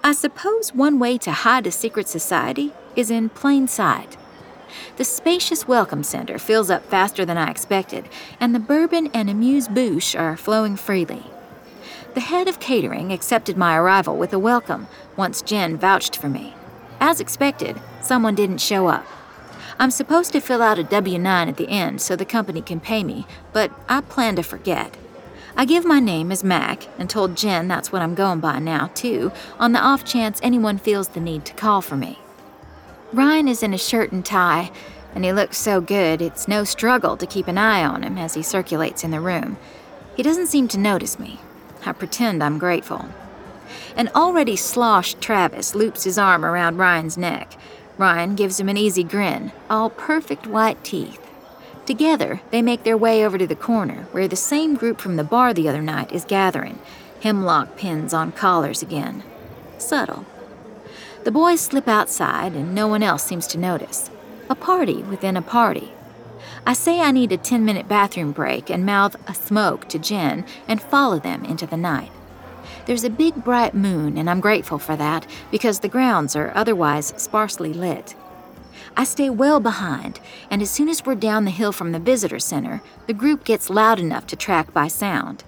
I 0.05 0.13
suppose 0.13 0.73
one 0.73 1.01
way 1.01 1.19
to 1.19 1.33
hide 1.33 1.67
a 1.67 1.73
secret 1.73 2.07
society 2.07 2.73
is 2.95 3.11
in 3.11 3.29
plain 3.29 3.67
sight. 3.67 4.17
The 4.97 5.05
spacious 5.05 5.67
Welcome 5.67 6.05
Center 6.05 6.39
fills 6.39 6.71
up 6.71 6.85
faster 6.85 7.25
than 7.25 7.37
I 7.37 7.51
expected, 7.51 8.09
and 8.39 8.55
the 8.55 8.61
bourbon 8.61 9.09
and 9.13 9.29
amuse 9.29 9.67
bouche 9.67 10.15
are 10.15 10.37
flowing 10.37 10.77
freely. 10.77 11.25
The 12.15 12.21
head 12.21 12.47
of 12.47 12.61
catering 12.61 13.13
accepted 13.13 13.57
my 13.57 13.77
arrival 13.77 14.17
with 14.17 14.33
a 14.33 14.39
welcome 14.39 14.87
once 15.17 15.43
Jen 15.43 15.77
vouched 15.77 16.17
for 16.17 16.29
me. 16.29 16.55
As 17.01 17.19
expected, 17.19 17.81
someone 18.01 18.37
didn't 18.37 18.59
show 18.59 18.87
up. 18.87 19.05
I'm 19.81 19.91
supposed 19.91 20.31
to 20.33 20.41
fill 20.41 20.63
out 20.63 20.79
a 20.79 20.85
W 20.85 21.19
9 21.19 21.49
at 21.49 21.57
the 21.57 21.69
end 21.69 22.01
so 22.01 22.15
the 22.15 22.25
company 22.25 22.63
can 22.63 22.79
pay 22.79 23.03
me, 23.03 23.27
but 23.53 23.73
I 23.89 24.03
plan 24.03 24.37
to 24.37 24.45
forget. 24.45 24.97
I 25.57 25.65
give 25.67 25.85
my 25.85 26.01
name 26.01 26.33
as 26.33 26.43
Mac 26.43 26.89
and 26.99 27.09
told 27.09 27.37
Jen 27.37 27.69
that's 27.69 27.93
what 27.93 28.03
I'm 28.03 28.17
going 28.17 28.41
by 28.41 28.59
now, 28.59 28.91
too, 28.95 29.31
on 29.59 29.73
the 29.73 29.79
off 29.79 30.05
chance 30.05 30.41
anyone 30.43 30.79
feels 30.79 31.09
the 31.09 31.21
need 31.21 31.45
to 31.45 31.55
call 31.55 31.81
for 31.81 31.97
me. 31.97 32.19
Ryan 33.13 33.47
is 33.47 33.63
in 33.63 33.73
a 33.73 33.79
shirt 33.79 34.11
and 34.11 34.25
tie, 34.25 34.73
and 35.15 35.25
he 35.25 35.33
looks 35.33 35.57
so 35.57 35.81
good 35.81 36.21
it's 36.21 36.49
no 36.49 36.65
struggle 36.65 37.17
to 37.17 37.27
keep 37.27 37.47
an 37.47 37.57
eye 37.57 37.85
on 37.85 38.03
him 38.03 38.19
as 38.19 38.35
he 38.35 38.43
circulates 38.43 39.05
in 39.05 39.13
the 39.13 39.21
room. 39.21 39.57
He 40.17 40.25
doesn't 40.25 40.49
seem 40.49 40.67
to 40.69 40.79
notice 40.79 41.21
me. 41.21 41.39
I 41.87 41.93
pretend 41.93 42.43
I'm 42.43 42.59
grateful. 42.59 43.07
An 43.97 44.11
already 44.13 44.57
sloshed 44.57 45.21
Travis 45.21 45.77
loops 45.77 46.03
his 46.03 46.19
arm 46.19 46.45
around 46.45 46.79
Ryan's 46.79 47.17
neck. 47.17 47.57
Ryan 47.97 48.35
gives 48.35 48.59
him 48.59 48.69
an 48.69 48.77
easy 48.77 49.05
grin, 49.05 49.53
all 49.71 49.89
perfect 49.89 50.49
white 50.49 50.83
teeth. 50.83 51.24
Together, 51.87 52.41
they 52.51 52.63
make 52.63 52.83
their 52.83 52.97
way 52.97 53.25
over 53.25 53.37
to 53.37 53.47
the 53.47 53.55
corner, 53.55 54.07
where 54.13 54.27
the 54.27 54.37
same 54.37 54.75
group 54.75 55.01
from 55.01 55.17
the 55.17 55.25
bar 55.25 55.53
the 55.53 55.69
other 55.69 55.83
night 55.83 56.11
is 56.13 56.25
gathering, 56.25 56.79
hemlock 57.21 57.77
pins 57.77 58.15
on 58.15 58.33
collars 58.33 58.81
again. 58.83 59.23
Subtle. 59.77 60.25
The 61.25 61.31
boys 61.31 61.61
slip 61.61 61.87
outside, 61.87 62.55
and 62.55 62.75
no 62.75 62.89
one 62.89 63.03
else 63.03 63.23
seems 63.23 63.47
to 63.49 63.59
notice. 63.59 64.11
A 64.49 64.55
party 64.55 65.03
within 65.03 65.37
a 65.37 65.43
party. 65.43 65.93
I 66.67 66.73
say 66.73 67.01
I 67.01 67.11
need 67.11 67.33
a 67.33 67.37
10 67.37 67.65
minute 67.65 67.89
bathroom 67.89 68.33
break 68.33 68.71
and 68.71 68.87
mouth 68.87 69.17
a 69.29 69.35
smoke 69.35 69.89
to 69.89 69.99
Jen 69.99 70.47
and 70.67 70.81
follow 70.81 71.19
them 71.19 71.45
into 71.45 71.67
the 71.67 71.77
night. 71.77 72.11
There's 72.87 73.05
a 73.05 73.11
big 73.11 73.45
bright 73.45 73.75
moon, 73.75 74.17
and 74.17 74.29
I'm 74.29 74.41
grateful 74.41 74.79
for 74.79 74.97
that 74.97 75.27
because 75.51 75.81
the 75.81 75.89
grounds 75.89 76.37
are 76.37 76.53
otherwise 76.55 77.13
sparsely 77.17 77.73
lit. 77.73 78.15
I 78.97 79.03
stay 79.03 79.29
well 79.29 79.59
behind, 79.59 80.21
and 80.51 80.63
as 80.63 80.71
soon 80.71 80.89
as 80.89 81.05
we're 81.05 81.17
down 81.17 81.45
the 81.45 81.51
hill 81.51 81.73
from 81.73 81.91
the 81.91 81.99
visitor 81.99 82.39
center, 82.39 82.81
the 83.09 83.13
group 83.13 83.45
gets 83.45 83.69
loud 83.69 83.99
enough 83.99 84.27
to 84.29 84.37
track 84.37 84.73
by 84.73 84.87
sound. 84.87 85.43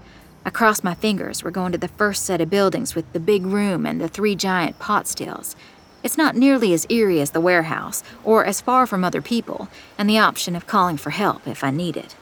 I 0.45 0.51
cross 0.51 0.83
my 0.83 0.95
fingers, 0.95 1.45
we're 1.45 1.53
going 1.53 1.71
to 1.73 1.79
the 1.79 1.89
first 1.89 2.25
set 2.25 2.41
of 2.41 2.51
buildings 2.51 2.97
with 2.97 3.13
the 3.13 3.21
big 3.21 3.47
room 3.47 3.87
and 3.87 4.01
the 4.01 4.09
three 4.09 4.35
giant 4.35 4.81
pot 4.81 5.07
stills. 5.07 5.55
It's 6.03 6.19
not 6.19 6.35
nearly 6.35 6.73
as 6.73 6.87
eerie 6.89 7.21
as 7.21 7.31
the 7.31 7.41
warehouse, 7.41 8.03
or 8.25 8.45
as 8.45 8.61
far 8.61 8.85
from 8.85 9.05
other 9.05 9.23
people, 9.23 9.69
and 9.97 10.11
the 10.11 10.19
option 10.19 10.57
of 10.57 10.67
calling 10.67 10.97
for 10.97 11.11
help 11.11 11.47
if 11.47 11.63
I 11.63 11.71
need 11.71 11.97
it. 11.97 12.17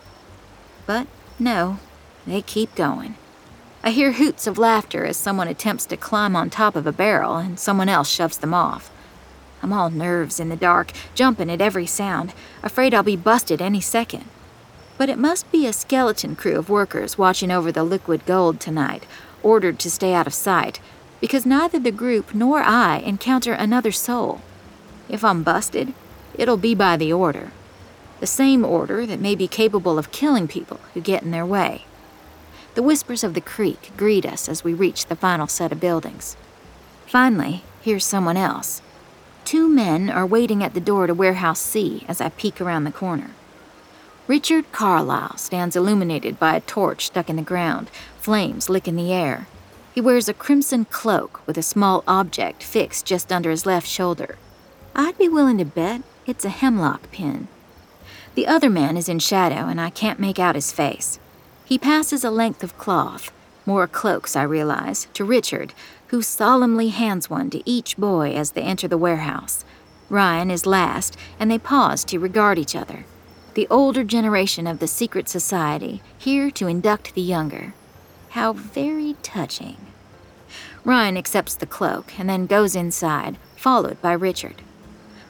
But 0.85 1.07
no, 1.39 1.79
they 2.27 2.43
keep 2.43 2.75
going. 2.75 3.16
I 3.83 3.91
hear 3.91 4.12
hoots 4.12 4.47
of 4.47 4.57
laughter 4.57 5.05
as 5.05 5.16
someone 5.16 5.49
attempts 5.49 5.87
to 5.87 5.97
climb 5.97 6.37
on 6.37 6.49
top 6.49 6.77
of 6.77 6.87
a 6.87 6.93
barrel 6.93 7.37
and 7.37 7.59
someone 7.59 7.89
else 7.89 8.11
shoves 8.11 8.39
them 8.39 8.55
off. 8.55 8.91
I'm 9.65 9.73
all 9.73 9.89
nerves 9.89 10.41
in 10.41 10.51
the 10.51 10.57
dark, 10.57 10.93
jumping 11.15 11.49
at 11.49 11.62
every 11.62 11.87
sound, 11.87 12.35
afraid 12.62 12.93
I'll 12.93 13.03
be 13.03 13.17
busted 13.17 13.62
any 13.62 13.81
second. 13.81 14.27
But 14.99 15.09
it 15.09 15.17
must 15.17 15.51
be 15.51 15.67
a 15.67 15.73
skeleton 15.73 16.37
crew 16.37 16.59
of 16.59 16.69
workers 16.69 17.17
watching 17.17 17.51
over 17.51 17.73
the 17.73 17.83
liquid 17.83 18.27
gold 18.27 18.61
tonight, 18.61 19.07
ordered 19.43 19.79
to 19.79 19.91
stay 19.91 20.12
out 20.12 20.27
of 20.27 20.35
sight, 20.35 20.81
because 21.19 21.47
neither 21.47 21.79
the 21.79 21.91
group 21.91 22.35
nor 22.35 22.61
I 22.61 22.99
encounter 22.99 23.55
another 23.55 23.91
soul. 23.91 24.43
If 25.09 25.25
I'm 25.25 25.43
busted, 25.43 25.95
it'll 26.35 26.59
be 26.59 26.75
by 26.75 26.99
the 26.99 27.15
order. 27.15 27.51
The 28.21 28.27
same 28.27 28.67
order 28.67 29.07
that 29.07 29.19
may 29.19 29.35
be 29.35 29.49
capable 29.49 29.99
of 29.99 30.12
killing 30.12 30.47
people 30.47 30.79
who 30.93 31.01
get 31.01 31.23
in 31.23 31.31
their 31.31 31.47
way. 31.47 31.87
The 32.75 32.83
whispers 32.83 33.25
of 33.25 33.33
the 33.33 33.41
creek 33.41 33.93
greet 33.97 34.27
us 34.27 34.47
as 34.47 34.62
we 34.62 34.75
reach 34.75 35.07
the 35.07 35.17
final 35.17 35.47
set 35.47 35.73
of 35.73 35.81
buildings. 35.81 36.37
Finally, 37.07 37.62
here's 37.81 38.05
someone 38.05 38.37
else. 38.37 38.83
Two 39.45 39.69
men 39.69 40.09
are 40.09 40.25
waiting 40.25 40.63
at 40.65 40.73
the 40.73 40.81
door 40.81 41.07
to 41.07 41.13
Warehouse 41.15 41.61
C 41.61 42.05
as 42.09 42.21
I 42.21 42.31
peek 42.31 42.61
around 42.61 42.85
the 42.85 42.93
corner. 42.93 43.31
Richard 44.27 44.73
Carlisle 44.73 45.37
stands 45.37 45.77
illuminated 45.77 46.39
by 46.39 46.57
a 46.57 46.61
torch 46.61 47.07
stuck 47.07 47.29
in 47.29 47.37
the 47.37 47.43
ground, 47.43 47.91
flames 48.19 48.71
licking 48.71 48.97
the 48.97 49.13
air. 49.13 49.47
He 49.95 50.01
wears 50.01 50.31
a 50.31 50.35
crimson 50.35 50.87
cloak 50.87 51.47
with 51.47 51.59
a 51.59 51.63
small 51.63 52.03
object 52.09 52.63
fixed 52.63 53.05
just 53.05 53.31
under 53.31 53.51
his 53.51 53.67
left 53.67 53.87
shoulder. 53.87 54.39
I'd 54.97 55.19
be 55.19 55.29
willing 55.29 55.59
to 55.59 55.67
bet 55.67 56.03
it's 56.27 56.47
a 56.47 56.49
hemlock 56.49 57.11
pin. 57.13 57.49
The 58.35 58.47
other 58.47 58.71
man 58.71 58.97
is 58.97 59.11
in 59.11 59.19
shadow, 59.19 59.69
and 59.69 59.79
I 59.79 59.91
can't 59.91 60.19
make 60.19 60.39
out 60.39 60.55
his 60.55 60.73
face. 60.73 61.21
He 61.67 61.79
passes 61.79 62.25
a 62.25 62.31
length 62.31 62.65
of 62.65 62.79
cloth, 62.79 63.31
more 63.67 63.87
cloaks, 63.87 64.37
I 64.37 64.43
realize, 64.43 65.07
to 65.15 65.25
Richard, 65.25 65.75
who 66.09 66.23
solemnly 66.23 66.89
hands 66.89 67.31
one 67.31 67.51
to 67.51 67.63
each 67.69 67.97
boy 67.97 68.35
as 68.35 68.53
they 68.53 68.63
enter 68.63 68.89
the 68.89 68.99
warehouse. 68.99 69.65
Ryan 70.09 70.51
is 70.51 70.67
last, 70.67 71.17
and 71.39 71.51
they 71.51 71.59
pause 71.59 72.05
to 72.05 72.19
regard 72.19 72.59
each 72.59 72.77
other 72.77 73.05
the 73.55 73.69
older 73.71 74.03
generation 74.03 74.67
of 74.67 74.81
the 74.81 74.89
secret 74.89 75.29
society, 75.29 76.03
here 76.19 76.51
to 76.51 76.67
induct 76.67 77.15
the 77.15 77.21
younger. 77.21 77.73
How 78.31 78.53
very 78.53 79.17
touching. 79.23 79.77
Ryan 80.85 81.17
accepts 81.17 81.55
the 81.55 81.67
cloak 81.67 82.19
and 82.19 82.29
then 82.29 82.47
goes 82.47 82.75
inside, 82.75 83.39
followed 83.57 84.01
by 84.03 84.13
Richard. 84.13 84.63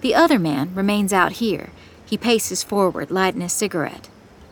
The 0.00 0.14
other 0.14 0.38
man 0.38 0.74
remains 0.74 1.12
out 1.12 1.32
here. 1.32 1.70
He 2.04 2.18
paces 2.18 2.64
forward, 2.64 3.10
lighting 3.10 3.42
a 3.42 3.48
cigarette. 3.48 4.08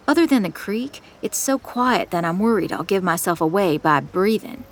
Other 0.07 0.27
than 0.27 0.43
the 0.43 0.51
creek, 0.51 1.01
it's 1.23 1.39
so 1.39 1.59
quiet 1.59 2.11
that 2.11 2.25
I'm 2.25 2.39
worried 2.39 2.73
I'll 2.73 2.83
give 2.83 3.03
myself 3.03 3.41
away 3.41 3.79
by 3.79 4.01
breathing. 4.01 4.64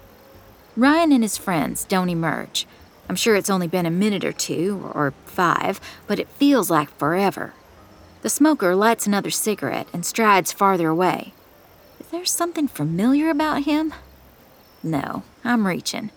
Ryan 0.81 1.13
and 1.13 1.23
his 1.23 1.37
friends 1.37 1.85
don't 1.85 2.09
emerge. 2.09 2.67
I'm 3.07 3.15
sure 3.15 3.37
it's 3.37 3.51
only 3.51 3.69
been 3.69 3.85
a 3.85 3.91
minute 3.91 4.25
or 4.25 4.33
two, 4.33 4.91
or 4.95 5.13
five, 5.27 5.79
but 6.07 6.19
it 6.19 6.27
feels 6.27 6.71
like 6.71 6.97
forever. 6.97 7.53
The 8.23 8.31
smoker 8.31 8.75
lights 8.75 9.07
another 9.07 9.29
cigarette 9.29 9.89
and 9.93 10.07
strides 10.07 10.53
farther 10.53 10.89
away. 10.89 11.35
Is 12.01 12.07
there 12.07 12.25
something 12.25 12.67
familiar 12.67 13.29
about 13.29 13.65
him? 13.65 13.93
No, 14.83 15.23
I'm 15.45 15.67
reaching. 15.67 16.13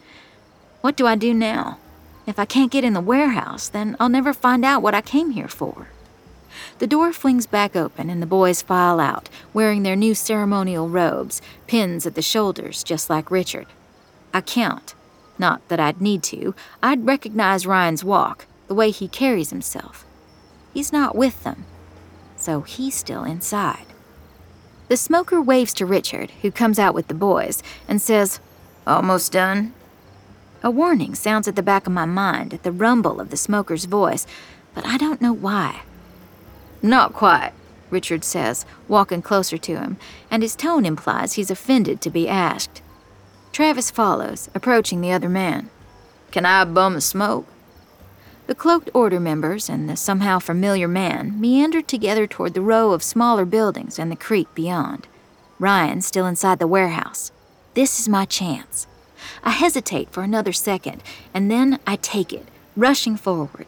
What 0.80 0.96
do 0.96 1.08
I 1.08 1.16
do 1.16 1.34
now? 1.34 1.78
If 2.26 2.40
I 2.40 2.46
can't 2.46 2.72
get 2.72 2.86
in 2.86 2.94
the 2.94 3.02
warehouse, 3.02 3.68
then 3.68 3.98
I'll 4.00 4.08
never 4.08 4.32
find 4.32 4.64
out 4.64 4.82
what 4.82 4.96
I 4.96 5.02
came 5.02 5.32
here 5.32 5.50
for. 5.50 5.90
The 6.80 6.88
door 6.88 7.12
flings 7.12 7.48
back 7.48 7.76
open 7.76 8.10
and 8.10 8.22
the 8.22 8.26
boys 8.26 8.62
file 8.62 9.02
out, 9.02 9.28
wearing 9.52 9.84
their 9.84 9.98
new 9.98 10.16
ceremonial 10.16 10.88
robes, 10.88 11.42
pins 11.68 12.06
at 12.06 12.16
the 12.16 12.22
shoulders, 12.22 12.82
just 12.82 13.10
like 13.10 13.30
Richard. 13.30 13.68
I 14.34 14.42
count. 14.42 14.96
Not 15.38 15.68
that 15.70 15.80
I'd 15.80 16.02
need 16.02 16.24
to. 16.24 16.56
I'd 16.82 17.06
recognize 17.06 17.66
Ryan's 17.66 18.04
walk, 18.04 18.46
the 18.68 18.74
way 18.74 18.92
he 18.92 19.08
carries 19.08 19.50
himself. 19.50 20.06
He's 20.74 20.92
not 20.92 21.16
with 21.16 21.44
them 21.44 21.66
so 22.44 22.62
he's 22.62 22.94
still 22.94 23.24
inside. 23.24 23.86
The 24.90 24.98
smoker 24.98 25.42
waves 25.42 25.74
to 25.76 25.86
Richard, 25.86 26.32
who 26.42 26.52
comes 26.52 26.78
out 26.78 26.94
with 26.94 27.08
the 27.08 27.14
boys, 27.14 27.64
and 27.88 28.02
says, 28.02 28.40
Almost 28.86 29.32
done? 29.32 29.74
A 30.62 30.70
warning 30.70 31.16
sounds 31.16 31.48
at 31.48 31.56
the 31.56 31.64
back 31.64 31.88
of 31.88 31.94
my 31.94 32.06
mind 32.06 32.54
at 32.54 32.64
the 32.64 32.72
rumble 32.72 33.22
of 33.22 33.30
the 33.30 33.38
smoker's 33.38 33.86
voice, 33.86 34.28
but 34.76 34.86
I 34.86 34.98
don't 34.98 35.22
know 35.22 35.32
why. 35.32 35.84
Not 36.82 37.14
quite, 37.14 37.54
Richard 37.90 38.26
says, 38.26 38.66
walking 38.90 39.22
closer 39.22 39.58
to 39.58 39.78
him, 39.78 39.96
and 40.30 40.44
his 40.44 40.56
tone 40.56 40.86
implies 40.86 41.34
he's 41.34 41.52
offended 41.52 42.02
to 42.02 42.10
be 42.10 42.28
asked. 42.28 42.82
Travis 43.54 43.92
follows, 43.92 44.50
approaching 44.56 45.00
the 45.00 45.12
other 45.12 45.30
man. 45.30 45.70
Can 46.32 46.44
I 46.44 46.66
bum 46.66 46.96
a 46.96 47.02
smoke? 47.02 47.46
The 48.48 48.56
cloaked 48.56 48.90
order 48.96 49.20
members 49.20 49.70
and 49.70 49.88
the 49.88 49.96
somehow 49.96 50.40
familiar 50.40 50.88
man 50.88 51.40
meandered 51.40 51.88
together 51.88 52.26
toward 52.26 52.56
the 52.56 52.62
row 52.62 52.94
of 52.94 53.04
smaller 53.04 53.46
buildings 53.46 54.00
and 54.00 54.12
the 54.12 54.16
creek 54.16 54.48
beyond. 54.56 55.08
Ryan 55.60 56.02
still 56.02 56.26
inside 56.26 56.58
the 56.58 56.66
warehouse. 56.66 57.32
This 57.76 58.00
is 58.00 58.10
my 58.10 58.26
chance. 58.26 58.88
I 59.44 59.52
hesitate 59.52 60.10
for 60.10 60.24
another 60.24 60.52
second, 60.52 61.04
and 61.32 61.52
then 61.52 61.78
I 61.86 61.98
take 61.98 62.34
it, 62.34 62.48
rushing 62.76 63.18
forward. 63.18 63.68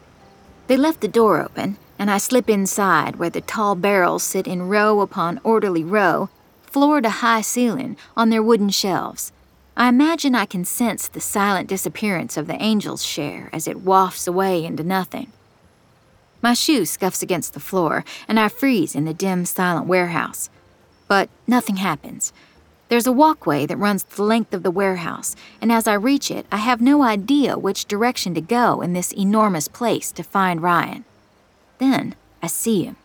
They 0.66 0.76
left 0.76 1.00
the 1.00 1.06
door 1.06 1.40
open, 1.40 1.76
and 1.96 2.10
I 2.10 2.18
slip 2.18 2.50
inside 2.50 3.16
where 3.16 3.30
the 3.30 3.40
tall 3.40 3.76
barrels 3.76 4.24
sit 4.24 4.48
in 4.48 4.68
row 4.68 5.00
upon 5.00 5.40
orderly 5.44 5.84
row, 5.84 6.28
floor 6.62 7.00
to 7.00 7.08
high 7.08 7.40
ceiling, 7.40 7.96
on 8.16 8.30
their 8.30 8.42
wooden 8.42 8.70
shelves. 8.70 9.30
I 9.78 9.88
imagine 9.88 10.34
I 10.34 10.46
can 10.46 10.64
sense 10.64 11.06
the 11.06 11.20
silent 11.20 11.68
disappearance 11.68 12.38
of 12.38 12.46
the 12.46 12.54
angel's 12.54 13.04
share 13.04 13.50
as 13.52 13.68
it 13.68 13.82
wafts 13.82 14.26
away 14.26 14.64
into 14.64 14.82
nothing. 14.82 15.32
My 16.40 16.54
shoe 16.54 16.86
scuffs 16.86 17.22
against 17.22 17.52
the 17.52 17.60
floor, 17.60 18.02
and 18.26 18.40
I 18.40 18.48
freeze 18.48 18.94
in 18.94 19.04
the 19.04 19.12
dim, 19.12 19.44
silent 19.44 19.86
warehouse. 19.86 20.48
But 21.08 21.28
nothing 21.46 21.76
happens. 21.76 22.32
There's 22.88 23.06
a 23.06 23.12
walkway 23.12 23.66
that 23.66 23.76
runs 23.76 24.04
the 24.04 24.22
length 24.22 24.54
of 24.54 24.62
the 24.62 24.70
warehouse, 24.70 25.36
and 25.60 25.70
as 25.70 25.86
I 25.86 25.94
reach 25.94 26.30
it, 26.30 26.46
I 26.50 26.58
have 26.58 26.80
no 26.80 27.02
idea 27.02 27.58
which 27.58 27.84
direction 27.84 28.32
to 28.34 28.40
go 28.40 28.80
in 28.80 28.94
this 28.94 29.12
enormous 29.12 29.68
place 29.68 30.10
to 30.12 30.22
find 30.22 30.62
Ryan. 30.62 31.04
Then 31.78 32.14
I 32.42 32.46
see 32.46 32.84
him. 32.84 32.96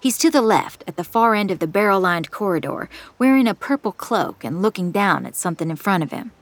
He's 0.00 0.16
to 0.18 0.30
the 0.30 0.40
left, 0.40 0.82
at 0.86 0.96
the 0.96 1.04
far 1.04 1.34
end 1.34 1.50
of 1.50 1.58
the 1.58 1.66
barrel 1.66 2.00
lined 2.00 2.30
corridor, 2.30 2.88
wearing 3.18 3.46
a 3.46 3.54
purple 3.54 3.92
cloak 3.92 4.42
and 4.42 4.62
looking 4.62 4.90
down 4.90 5.26
at 5.26 5.36
something 5.36 5.68
in 5.68 5.76
front 5.76 6.02
of 6.02 6.10
him. 6.10 6.32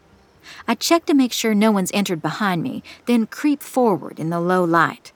I 0.69 0.77
check 0.77 1.07
to 1.07 1.15
make 1.15 1.33
sure 1.33 1.55
no 1.55 1.73
one's 1.73 1.91
entered 1.93 2.23
behind 2.23 2.63
me, 2.63 2.85
then 3.07 3.27
creep 3.27 3.61
forward 3.61 4.21
in 4.21 4.31
the 4.31 4.39
low 4.39 4.63
light. 4.63 5.11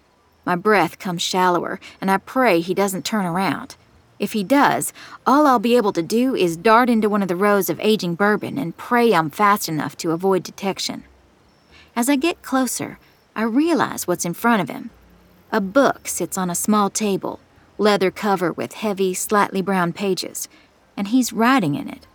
My 0.44 0.56
breath 0.56 0.98
comes 0.98 1.22
shallower, 1.22 1.78
and 2.00 2.10
I 2.10 2.18
pray 2.18 2.60
he 2.60 2.74
doesn't 2.74 3.04
turn 3.04 3.24
around. 3.24 3.76
If 4.18 4.32
he 4.32 4.42
does, 4.42 4.92
all 5.24 5.46
I'll 5.46 5.60
be 5.60 5.76
able 5.76 5.92
to 5.92 6.02
do 6.02 6.34
is 6.34 6.56
dart 6.56 6.90
into 6.90 7.08
one 7.08 7.22
of 7.22 7.28
the 7.28 7.36
rows 7.36 7.70
of 7.70 7.78
aging 7.80 8.16
bourbon 8.16 8.58
and 8.58 8.76
pray 8.76 9.14
I'm 9.14 9.30
fast 9.30 9.68
enough 9.68 9.96
to 9.98 10.10
avoid 10.10 10.42
detection. 10.42 11.04
As 11.94 12.08
I 12.08 12.16
get 12.16 12.42
closer, 12.42 12.98
I 13.36 13.42
realize 13.42 14.06
what's 14.06 14.24
in 14.24 14.34
front 14.34 14.62
of 14.62 14.68
him. 14.68 14.90
A 15.52 15.60
book 15.60 16.08
sits 16.08 16.38
on 16.38 16.50
a 16.50 16.54
small 16.54 16.90
table, 16.90 17.38
leather 17.78 18.10
cover 18.10 18.52
with 18.52 18.74
heavy, 18.74 19.14
slightly 19.14 19.62
brown 19.62 19.92
pages, 19.92 20.48
and 20.96 21.08
he's 21.08 21.32
writing 21.32 21.74
in 21.74 21.88
it. 21.88 22.06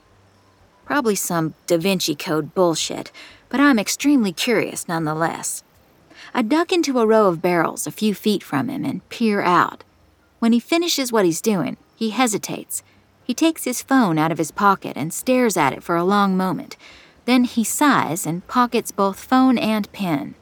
Probably 0.86 1.16
some 1.16 1.54
Da 1.66 1.78
Vinci 1.78 2.16
Code 2.16 2.54
bullshit, 2.54 3.12
but 3.50 3.60
I'm 3.60 3.80
extremely 3.80 4.32
curious 4.32 4.88
nonetheless. 4.88 5.64
I 6.34 6.42
duck 6.42 6.72
into 6.72 7.00
a 7.00 7.06
row 7.06 7.28
of 7.28 7.42
barrels 7.42 7.88
a 7.88 7.92
few 7.92 8.14
feet 8.14 8.44
from 8.44 8.70
him 8.70 8.86
and 8.86 9.08
peer 9.10 9.42
out. 9.42 9.84
When 10.40 10.54
he 10.54 10.60
finishes 10.60 11.12
what 11.12 11.26
he's 11.26 11.42
doing, 11.42 11.78
he 11.96 12.12
hesitates. 12.12 12.84
He 13.24 13.34
takes 13.34 13.64
his 13.66 13.82
phone 13.82 14.18
out 14.18 14.32
of 14.32 14.38
his 14.38 14.52
pocket 14.52 14.96
and 14.96 15.14
stares 15.14 15.58
at 15.58 15.74
it 15.74 15.84
for 15.84 15.96
a 15.96 16.04
long 16.04 16.38
moment. 16.38 16.78
Then 17.26 17.44
he 17.44 17.64
sighs 17.64 18.26
and 18.26 18.48
pockets 18.48 18.92
both 18.92 19.20
phone 19.20 19.58
and 19.58 19.92
pen. 19.92 20.36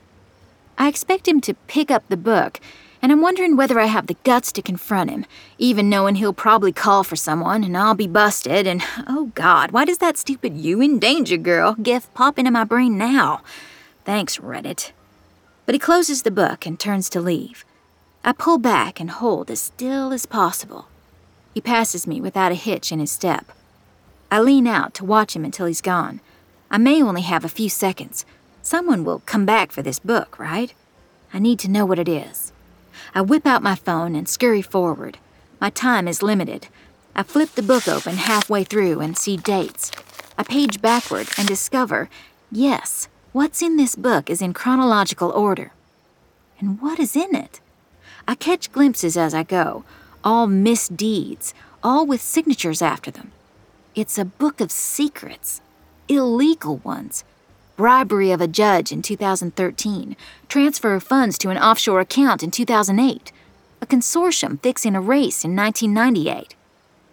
I 0.78 0.88
expect 0.88 1.28
him 1.28 1.42
to 1.42 1.54
pick 1.54 1.90
up 1.90 2.04
the 2.08 2.18
book 2.18 2.60
and 3.02 3.12
I'm 3.12 3.22
wondering 3.22 3.56
whether 3.56 3.80
I 3.80 3.86
have 3.86 4.08
the 4.08 4.18
guts 4.24 4.52
to 4.54 4.62
confront 4.62 5.10
him, 5.10 5.26
even 5.58 5.90
knowing 5.90 6.16
he'll 6.16 6.34
probably 6.34 6.72
call 6.72 7.04
for 7.04 7.16
someone 7.16 7.64
and 7.64 7.78
I'll 7.78 7.96
be 7.96 8.08
busted. 8.08 8.66
And 8.68 8.82
oh 9.08 9.32
God, 9.36 9.72
why 9.72 9.86
does 9.86 10.00
that 10.00 10.18
stupid 10.18 10.58
you 10.58 10.82
in 10.82 11.00
danger 11.00 11.38
girl 11.38 11.76
gif 11.76 12.14
pop 12.14 12.40
into 12.40 12.52
my 12.52 12.64
brain 12.64 12.98
now? 12.98 13.42
Thanks, 14.04 14.38
Reddit. 14.38 14.92
But 15.66 15.76
he 15.76 15.80
closes 15.80 16.22
the 16.22 16.32
book 16.32 16.66
and 16.66 16.80
turns 16.80 17.10
to 17.10 17.22
leave. 17.22 17.66
I 18.24 18.32
pull 18.32 18.58
back 18.58 19.00
and 19.00 19.12
hold 19.12 19.52
as 19.52 19.62
still 19.62 20.12
as 20.12 20.26
possible. 20.26 20.88
He 21.54 21.62
passes 21.62 22.08
me 22.08 22.20
without 22.20 22.52
a 22.52 22.56
hitch 22.56 22.92
in 22.92 23.00
his 23.00 23.12
step. 23.12 23.52
I 24.32 24.40
lean 24.40 24.68
out 24.68 24.94
to 24.96 25.06
watch 25.06 25.36
him 25.36 25.46
until 25.46 25.68
he's 25.68 25.82
gone. 25.82 26.22
I 26.72 26.78
may 26.78 27.02
only 27.02 27.22
have 27.22 27.46
a 27.46 27.50
few 27.50 27.70
seconds. 27.70 28.26
Someone 28.62 29.04
will 29.04 29.20
come 29.20 29.46
back 29.46 29.72
for 29.72 29.84
this 29.84 30.00
book, 30.00 30.40
right? 30.40 30.74
I 31.32 31.40
need 31.40 31.60
to 31.60 31.70
know 31.70 31.86
what 31.86 32.00
it 32.00 32.10
is. 32.10 32.52
I 33.16 33.22
whip 33.22 33.46
out 33.46 33.64
my 33.64 33.76
phone 33.76 34.14
and 34.14 34.28
scurry 34.28 34.62
forward. 34.62 35.20
My 35.62 35.70
time 35.70 36.06
is 36.06 36.22
limited. 36.22 36.68
I 37.16 37.24
flip 37.24 37.52
the 37.52 37.64
book 37.64 37.88
open 37.88 38.18
halfway 38.18 38.66
through 38.66 39.00
and 39.00 39.18
see 39.18 39.38
dates. 39.38 39.90
I 40.38 40.44
page 40.44 40.82
backward 40.82 41.30
and 41.38 41.48
discover 41.48 42.10
yes, 42.52 43.08
what's 43.32 43.62
in 43.62 43.78
this 43.78 43.96
book 43.96 44.30
is 44.30 44.42
in 44.42 44.54
chronological 44.54 45.32
order. 45.32 45.72
And 46.60 46.82
what 46.82 47.00
is 47.00 47.16
in 47.16 47.34
it? 47.34 47.62
I 48.28 48.36
catch 48.36 48.74
glimpses 48.74 49.16
as 49.16 49.34
I 49.34 49.44
go, 49.44 49.86
all 50.22 50.46
misdeeds, 50.48 51.54
all 51.82 52.06
with 52.06 52.22
signatures 52.22 52.82
after 52.82 53.12
them. 53.12 53.32
It's 53.96 54.18
a 54.18 54.26
book 54.26 54.60
of 54.60 54.74
secrets, 54.74 55.62
illegal 56.10 56.78
ones. 56.84 57.24
Bribery 57.76 58.32
of 58.32 58.40
a 58.40 58.48
judge 58.48 58.94
in 58.94 59.02
2013, 59.02 60.16
transfer 60.48 60.94
of 60.94 61.04
funds 61.04 61.38
to 61.38 61.50
an 61.50 61.58
offshore 61.58 62.00
account 62.00 62.42
in 62.42 62.50
2008, 62.50 63.34
a 63.82 63.86
consortium 63.86 64.62
fixing 64.64 64.96
a 64.96 65.02
race 65.02 65.44
in 65.44 65.54
1998. 65.58 66.56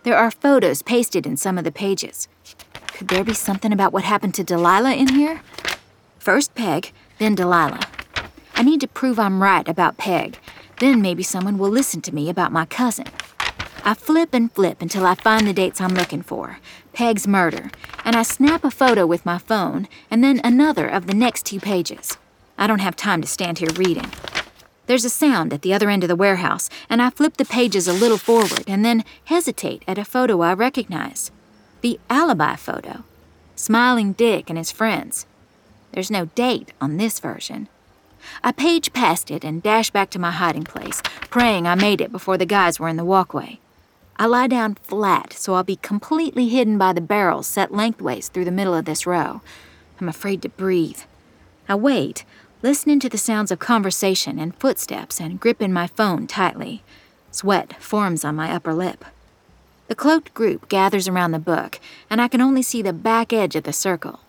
There 0.05 0.17
are 0.17 0.31
photos 0.31 0.83
pasted 0.83 1.27
in 1.27 1.37
some 1.37 1.59
of 1.59 1.65
the 1.65 1.73
pages. 1.73 2.29
Could 2.95 3.09
there 3.09 3.25
be 3.25 3.35
something 3.35 3.73
about 3.73 3.93
what 3.93 4.05
happened 4.05 4.37
to 4.37 4.45
Delilah 4.45 4.95
in 4.95 5.09
here? 5.09 5.43
First 6.21 6.55
Peg, 6.55 6.93
then 7.19 7.35
Delilah. 7.35 7.81
I 8.55 8.63
need 8.63 8.81
to 8.83 8.89
prove 8.89 9.19
I'm 9.19 9.43
right 9.43 9.67
about 9.67 9.97
Peg. 9.97 10.39
Then 10.79 11.03
maybe 11.03 11.25
someone 11.25 11.59
will 11.59 11.71
listen 11.71 12.03
to 12.03 12.15
me 12.15 12.31
about 12.31 12.53
my 12.53 12.67
cousin. 12.67 13.07
I 13.85 13.95
flip 13.95 14.33
and 14.33 14.53
flip 14.53 14.81
until 14.81 15.07
I 15.07 15.17
find 15.17 15.49
the 15.49 15.53
dates 15.53 15.81
I'm 15.81 15.95
looking 15.95 16.23
for 16.23 16.61
Peg's 16.93 17.27
murder, 17.27 17.71
and 18.05 18.17
I 18.17 18.23
snap 18.23 18.65
a 18.65 18.71
photo 18.71 19.07
with 19.07 19.27
my 19.27 19.39
phone 19.39 19.89
and 20.11 20.23
then 20.23 20.41
another 20.45 20.87
of 20.87 21.07
the 21.07 21.15
next 21.15 21.47
two 21.47 21.61
pages. 21.61 22.19
I 22.59 22.67
don't 22.67 22.81
have 22.81 22.97
time 22.97 23.21
to 23.23 23.29
stand 23.29 23.59
here 23.59 23.71
reading. 23.77 24.11
There's 24.87 25.05
a 25.05 25.11
sound 25.11 25.53
at 25.53 25.63
the 25.63 25.73
other 25.73 25.89
end 25.89 26.05
of 26.05 26.09
the 26.09 26.17
warehouse, 26.17 26.69
and 26.91 27.01
I 27.01 27.11
flip 27.11 27.37
the 27.37 27.45
pages 27.45 27.89
a 27.89 27.93
little 27.93 28.19
forward 28.19 28.65
and 28.67 28.85
then 28.85 29.05
hesitate 29.25 29.85
at 29.87 29.99
a 29.99 30.05
photo 30.05 30.41
I 30.43 30.53
recognize 30.55 31.31
the 31.81 31.99
alibi 32.11 32.57
photo. 32.57 33.05
Smiling 33.57 34.13
Dick 34.13 34.49
and 34.49 34.59
his 34.59 34.73
friends. 34.73 35.27
There's 35.93 36.11
no 36.11 36.27
date 36.27 36.73
on 36.81 36.97
this 36.97 37.21
version. 37.21 37.69
I 38.45 38.53
page 38.53 38.93
past 38.93 39.31
it 39.31 39.45
and 39.45 39.63
dash 39.63 39.91
back 39.91 40.11
to 40.11 40.19
my 40.19 40.31
hiding 40.31 40.65
place, 40.65 41.03
praying 41.31 41.67
I 41.67 41.75
made 41.75 42.01
it 42.01 42.13
before 42.13 42.39
the 42.39 42.47
guys 42.47 42.79
were 42.79 42.89
in 42.89 42.97
the 42.97 43.05
walkway. 43.05 43.59
I 44.23 44.27
lie 44.27 44.47
down 44.47 44.77
flat 44.77 45.33
so 45.33 45.55
I'll 45.55 45.65
be 45.65 45.75
completely 45.75 46.49
hidden 46.49 46.79
by 46.79 46.93
the 46.93 47.01
barrels 47.01 47.49
set 47.49 47.75
lengthways 47.75 48.29
through 48.29 48.45
the 48.45 48.53
middle 48.53 48.73
of 48.73 48.85
this 48.85 49.05
row. 49.05 49.41
I'm 50.01 50.09
afraid 50.09 50.43
to 50.43 50.49
breathe. 50.49 51.01
I 51.69 51.75
wait, 51.75 52.25
listening 52.63 53.01
to 53.01 53.09
the 53.09 53.19
sounds 53.19 53.51
of 53.51 53.59
conversation 53.59 54.39
and 54.39 54.55
footsteps 54.55 55.21
and 55.21 55.41
gripping 55.41 55.73
my 55.73 55.89
phone 55.89 56.29
tightly. 56.29 56.85
Sweat 57.33 57.83
forms 57.83 58.25
on 58.25 58.37
my 58.37 58.53
upper 58.53 58.73
lip. 58.73 59.05
The 59.89 59.97
cloaked 59.97 60.33
group 60.35 60.69
gathers 60.69 61.09
around 61.09 61.33
the 61.33 61.41
book, 61.41 61.81
and 62.09 62.23
I 62.23 62.29
can 62.29 62.41
only 62.41 62.63
see 62.63 62.81
the 62.81 62.93
back 62.93 63.33
edge 63.33 63.57
of 63.57 63.65
the 63.65 63.73
circle. 63.73 64.21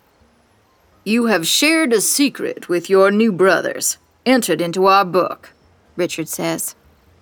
You 1.04 1.26
have 1.26 1.46
shared 1.46 1.92
a 1.92 2.00
secret 2.00 2.68
with 2.68 2.90
your 2.90 3.12
new 3.12 3.30
brothers, 3.30 3.98
entered 4.26 4.60
into 4.60 4.86
our 4.86 5.04
book, 5.04 5.52
Richard 5.94 6.26
says. 6.26 6.74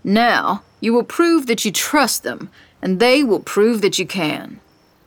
Now, 0.02 0.62
you 0.82 0.92
will 0.92 1.04
prove 1.04 1.46
that 1.46 1.64
you 1.64 1.70
trust 1.70 2.24
them, 2.24 2.50
and 2.82 2.98
they 2.98 3.22
will 3.22 3.38
prove 3.38 3.80
that 3.82 4.00
you 4.00 4.04
can. 4.04 4.58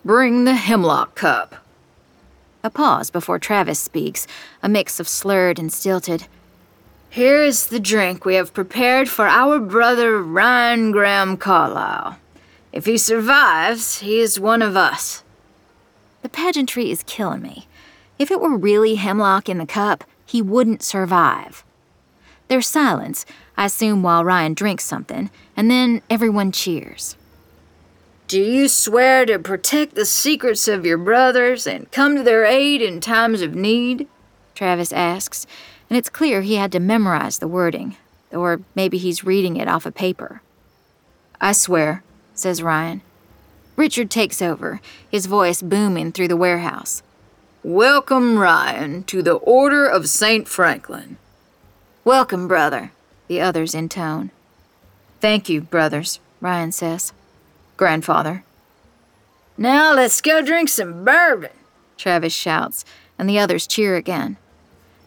Bring 0.05 0.45
the 0.45 0.55
hemlock 0.55 1.15
cup. 1.15 1.57
A 2.63 2.69
pause 2.69 3.09
before 3.11 3.39
Travis 3.39 3.78
speaks, 3.78 4.26
a 4.63 4.69
mix 4.69 5.01
of 5.01 5.07
slurred 5.07 5.59
and 5.59 5.71
stilted. 5.73 6.28
Here 7.09 7.43
is 7.43 7.67
the 7.67 7.82
drink 7.82 8.23
we 8.23 8.36
have 8.36 8.53
prepared 8.53 9.09
for 9.09 9.28
our 9.28 9.59
brother 9.59 10.21
Ryan 10.21 10.93
Graham 10.93 11.36
Carlisle. 11.36 12.19
If 12.71 12.86
he 12.86 12.97
survives, 12.97 13.99
he 13.99 14.19
is 14.19 14.39
one 14.39 14.61
of 14.61 14.78
us. 14.78 15.23
The 16.21 16.30
pageantry 16.30 16.89
is 16.89 17.03
killing 17.03 17.41
me. 17.41 17.67
If 18.17 18.32
it 18.32 18.39
were 18.39 18.57
really 18.57 18.95
hemlock 18.95 19.49
in 19.49 19.57
the 19.57 19.65
cup, 19.65 20.05
he 20.26 20.41
wouldn't 20.41 20.84
survive. 20.84 21.64
There's 22.48 22.68
silence, 22.68 23.26
I 23.58 23.66
assume 23.66 24.04
while 24.04 24.24
Ryan 24.24 24.54
drinks 24.54 24.84
something, 24.84 25.32
and 25.58 25.72
then 25.72 26.02
everyone 26.10 26.52
cheers. 26.52 27.16
Do 28.28 28.39
you 28.39 28.68
swear 28.68 29.26
to 29.26 29.38
protect 29.39 29.96
the 29.96 30.06
secrets 30.06 30.68
of 30.68 30.86
your 30.86 30.98
brothers 30.98 31.68
and 31.68 31.91
come 31.91 32.16
to 32.16 32.24
their 32.24 32.46
aid 32.46 32.82
in 32.82 33.02
times 33.02 33.41
of 33.41 33.56
need? 33.56 34.08
Travis 34.56 34.91
asks, 34.93 35.46
and 35.89 35.98
it's 35.98 36.10
clear 36.10 36.41
he 36.41 36.56
had 36.56 36.72
to 36.72 36.80
memorize 36.80 37.39
the 37.39 37.48
wording, 37.48 37.98
or 38.32 38.62
maybe 38.74 38.98
he's 38.98 39.24
reading 39.24 39.58
it 39.58 39.68
off 39.68 39.86
a 39.86 39.91
paper. 39.91 40.41
I 41.39 41.52
swear, 41.52 42.04
says 42.34 42.64
Ryan. 42.64 43.02
Richard 43.76 44.10
takes 44.10 44.41
over, 44.41 44.82
his 45.10 45.26
voice 45.26 45.62
booming 45.62 46.12
through 46.12 46.30
the 46.30 46.38
warehouse. 46.38 47.04
Welcome, 47.64 48.38
Ryan, 48.38 49.04
to 49.06 49.22
the 49.22 49.36
Order 49.36 49.86
of 49.86 50.10
St. 50.10 50.48
Franklin. 50.48 51.18
Welcome, 52.06 52.47
brother, 52.47 52.91
the 53.28 53.41
others 53.41 53.74
intone. 53.74 54.30
Thank 55.22 55.49
you, 55.49 55.62
brothers, 55.62 56.20
Ryan 56.39 56.72
says. 56.72 57.14
Grandfather. 57.78 58.43
Now 59.58 59.91
let's 59.91 60.22
go 60.22 60.43
drink 60.43 60.70
some 60.70 61.03
bourbon, 61.03 61.49
Travis 61.97 62.32
shouts, 62.32 62.86
and 63.18 63.28
the 63.28 63.39
others 63.39 63.66
cheer 63.66 63.95
again. 63.95 64.38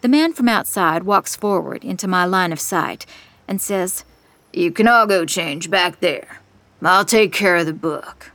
The 0.01 0.09
man 0.09 0.33
from 0.33 0.49
outside 0.49 1.03
walks 1.03 1.37
forward 1.37 1.85
into 1.85 2.05
my 2.05 2.25
line 2.25 2.51
of 2.51 2.59
sight 2.59 3.05
and 3.47 3.61
says, 3.61 4.03
You 4.51 4.69
can 4.69 4.89
all 4.89 5.07
go 5.07 5.23
change 5.23 5.69
back 5.69 6.01
there. 6.01 6.41
I'll 6.81 7.05
take 7.05 7.31
care 7.31 7.55
of 7.55 7.65
the 7.65 7.71
book. 7.71 8.31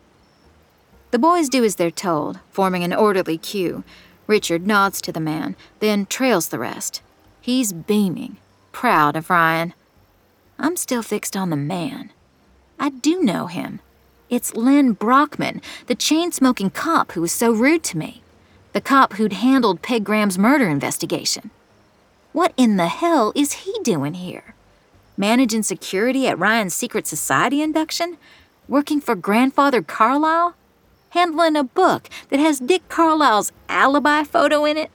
The 1.11 1.19
boys 1.19 1.51
do 1.51 1.65
as 1.65 1.77
they're 1.77 1.91
told, 1.91 2.41
forming 2.51 2.83
an 2.83 2.95
orderly 2.95 3.37
queue, 3.37 3.85
Richard 4.27 4.67
nods 4.67 5.03
to 5.03 5.13
the 5.13 5.21
man, 5.21 5.55
then 5.81 6.07
trails 6.07 6.49
the 6.49 6.59
rest. 6.59 7.03
He's 7.43 7.75
beaming, 7.75 8.39
proud 8.75 9.17
of 9.17 9.31
Ryan. 9.31 9.73
I'm 10.59 10.77
still 10.77 11.03
fixed 11.03 11.35
on 11.35 11.49
the 11.49 11.57
man. 11.57 12.11
I 12.79 12.91
do 12.91 13.23
know 13.23 13.47
him. 13.47 13.81
It's 14.29 14.55
Lynn 14.55 14.93
Brockman, 14.93 15.63
the 15.87 15.95
chain 15.95 16.33
smoking 16.33 16.69
cop 16.69 17.13
who 17.13 17.23
was 17.23 17.33
so 17.33 17.53
rude 17.53 17.83
to 17.85 17.97
me. 17.97 18.21
The 18.75 18.83
cop 18.83 19.15
who'd 19.15 19.33
handled 19.33 19.81
Peg 19.81 20.05
Graham's 20.05 20.37
murder 20.37 20.69
investigation. 20.69 21.51
What 22.33 22.53
in 22.57 22.77
the 22.77 22.89
hell 22.89 23.33
is 23.35 23.65
he 23.65 23.73
doing 23.83 24.15
here? 24.15 24.55
Managing 25.17 25.63
security 25.63 26.27
at 26.27 26.39
Ryan's 26.39 26.75
secret 26.75 27.07
society 27.07 27.63
induction? 27.63 28.19
Working 28.69 29.01
for 29.01 29.15
grandfather 29.15 29.81
Carlisle? 29.81 30.55
handling 31.15 31.55
a 31.55 31.63
book 31.63 32.09
that 32.29 32.41
has 32.41 32.59
Dick 32.59 32.89
Carlisle's 32.89 33.53
alibi 33.69 34.25
photo 34.25 34.65
in 34.65 34.77
it? 34.77 34.91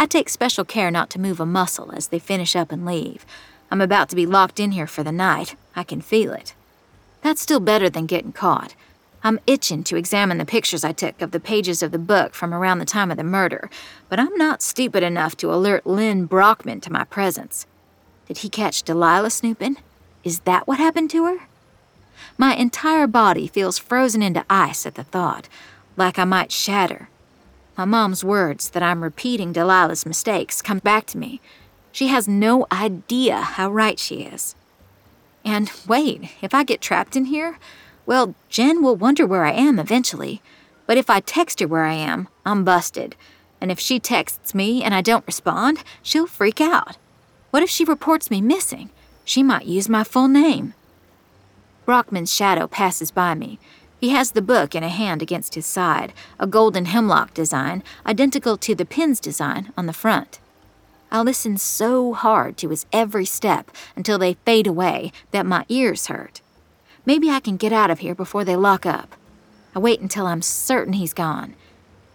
I 0.00 0.06
take 0.06 0.28
special 0.28 0.64
care 0.64 0.92
not 0.92 1.10
to 1.10 1.20
move 1.20 1.40
a 1.40 1.46
muscle 1.46 1.90
as 1.92 2.08
they 2.08 2.20
finish 2.20 2.54
up 2.54 2.70
and 2.70 2.86
leave. 2.86 3.26
I'm 3.68 3.80
about 3.80 4.08
to 4.10 4.16
be 4.16 4.26
locked 4.26 4.60
in 4.60 4.70
here 4.70 4.86
for 4.86 5.02
the 5.02 5.10
night. 5.10 5.56
I 5.74 5.82
can 5.82 6.00
feel 6.00 6.32
it. 6.32 6.54
That's 7.22 7.42
still 7.42 7.58
better 7.58 7.90
than 7.90 8.06
getting 8.06 8.30
caught. 8.32 8.76
I'm 9.24 9.40
itching 9.48 9.82
to 9.84 9.96
examine 9.96 10.38
the 10.38 10.46
pictures 10.46 10.84
I 10.84 10.92
took 10.92 11.20
of 11.20 11.32
the 11.32 11.40
pages 11.40 11.82
of 11.82 11.90
the 11.90 11.98
book 11.98 12.34
from 12.34 12.54
around 12.54 12.78
the 12.78 12.84
time 12.84 13.10
of 13.10 13.16
the 13.16 13.24
murder, 13.24 13.68
but 14.08 14.20
I'm 14.20 14.34
not 14.36 14.62
stupid 14.62 15.02
enough 15.02 15.36
to 15.38 15.52
alert 15.52 15.84
Lynn 15.84 16.26
Brockman 16.26 16.80
to 16.82 16.92
my 16.92 17.02
presence. 17.02 17.66
Did 18.26 18.38
he 18.38 18.48
catch 18.48 18.84
Delilah 18.84 19.30
snooping? 19.30 19.78
Is 20.22 20.40
that 20.40 20.68
what 20.68 20.78
happened 20.78 21.10
to 21.10 21.24
her? 21.24 21.38
My 22.36 22.54
entire 22.54 23.08
body 23.08 23.48
feels 23.48 23.78
frozen 23.78 24.22
into 24.22 24.44
ice 24.48 24.86
at 24.86 24.94
the 24.94 25.02
thought, 25.02 25.48
like 25.96 26.20
I 26.20 26.24
might 26.24 26.52
shatter. 26.52 27.08
My 27.78 27.84
mom's 27.84 28.24
words 28.24 28.70
that 28.70 28.82
I'm 28.82 29.04
repeating 29.04 29.52
Delilah's 29.52 30.04
mistakes 30.04 30.60
come 30.60 30.80
back 30.80 31.06
to 31.06 31.18
me. 31.18 31.40
She 31.92 32.08
has 32.08 32.26
no 32.26 32.66
idea 32.72 33.36
how 33.36 33.70
right 33.70 34.00
she 34.00 34.22
is. 34.22 34.56
And 35.44 35.70
wait, 35.86 36.28
if 36.42 36.52
I 36.52 36.64
get 36.64 36.80
trapped 36.80 37.14
in 37.14 37.26
here, 37.26 37.56
well, 38.04 38.34
Jen 38.48 38.82
will 38.82 38.96
wonder 38.96 39.24
where 39.24 39.44
I 39.44 39.52
am 39.52 39.78
eventually. 39.78 40.42
But 40.86 40.98
if 40.98 41.08
I 41.08 41.20
text 41.20 41.60
her 41.60 41.68
where 41.68 41.84
I 41.84 41.94
am, 41.94 42.26
I'm 42.44 42.64
busted. 42.64 43.14
And 43.60 43.70
if 43.70 43.78
she 43.78 44.00
texts 44.00 44.56
me 44.56 44.82
and 44.82 44.92
I 44.92 45.00
don't 45.00 45.26
respond, 45.26 45.84
she'll 46.02 46.26
freak 46.26 46.60
out. 46.60 46.96
What 47.52 47.62
if 47.62 47.70
she 47.70 47.84
reports 47.84 48.28
me 48.28 48.40
missing? 48.40 48.90
She 49.24 49.44
might 49.44 49.66
use 49.66 49.88
my 49.88 50.02
full 50.02 50.26
name. 50.26 50.74
Brockman's 51.86 52.34
shadow 52.34 52.66
passes 52.66 53.12
by 53.12 53.36
me. 53.36 53.60
He 54.00 54.10
has 54.10 54.30
the 54.30 54.42
book 54.42 54.74
in 54.74 54.84
a 54.84 54.88
hand 54.88 55.22
against 55.22 55.56
his 55.56 55.66
side, 55.66 56.12
a 56.38 56.46
golden 56.46 56.84
hemlock 56.84 57.34
design, 57.34 57.82
identical 58.06 58.56
to 58.58 58.74
the 58.74 58.84
pin's 58.84 59.18
design 59.18 59.72
on 59.76 59.86
the 59.86 59.92
front. 59.92 60.38
I 61.10 61.22
listen 61.22 61.56
so 61.56 62.12
hard 62.12 62.56
to 62.58 62.68
his 62.68 62.86
every 62.92 63.24
step 63.24 63.70
until 63.96 64.18
they 64.18 64.34
fade 64.44 64.66
away 64.66 65.10
that 65.32 65.46
my 65.46 65.64
ears 65.68 66.06
hurt. 66.06 66.42
Maybe 67.06 67.30
I 67.30 67.40
can 67.40 67.56
get 67.56 67.72
out 67.72 67.90
of 67.90 68.00
here 68.00 68.14
before 68.14 68.44
they 68.44 68.56
lock 68.56 68.84
up. 68.84 69.16
I 69.74 69.78
wait 69.78 70.00
until 70.00 70.26
I'm 70.26 70.42
certain 70.42 70.92
he's 70.92 71.14
gone. 71.14 71.54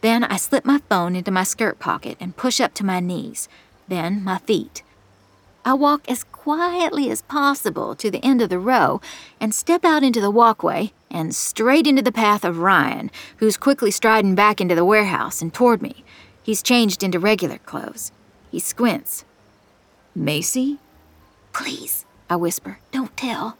Then 0.02 0.24
I 0.24 0.38
slip 0.38 0.66
my 0.66 0.80
phone 0.90 1.16
into 1.16 1.32
my 1.32 1.44
skirt 1.44 1.80
pocket 1.80 2.18
and 2.20 2.38
push 2.38 2.62
up 2.62 2.74
to 2.76 2.86
my 2.86 3.00
knees, 3.00 3.50
then 3.88 4.24
my 4.24 4.38
feet. 4.38 4.84
I 5.66 5.74
walk 5.74 6.10
as 6.10 6.26
quietly 6.26 7.10
as 7.10 7.22
possible 7.22 7.96
to 7.96 8.12
the 8.12 8.24
end 8.24 8.42
of 8.42 8.50
the 8.50 8.60
row 8.60 9.00
and 9.40 9.56
step 9.56 9.86
out 9.86 10.04
into 10.04 10.20
the 10.20 10.32
walkway 10.32 10.92
and 11.10 11.34
straight 11.34 11.88
into 11.88 12.02
the 12.02 12.12
path 12.12 12.44
of 12.44 12.60
Ryan, 12.60 13.10
who's 13.38 13.56
quickly 13.56 13.90
striding 13.90 14.36
back 14.36 14.60
into 14.60 14.76
the 14.76 14.84
warehouse 14.84 15.42
and 15.42 15.54
toward 15.54 15.82
me. 15.82 16.04
He's 16.42 16.62
changed 16.62 17.02
into 17.02 17.18
regular 17.18 17.60
clothes. 17.60 18.12
He 18.52 18.60
squints. 18.60 19.24
Macy? 20.14 20.80
Please, 21.54 22.06
I 22.30 22.36
whisper, 22.36 22.80
don't 22.92 23.16
tell. 23.16 23.58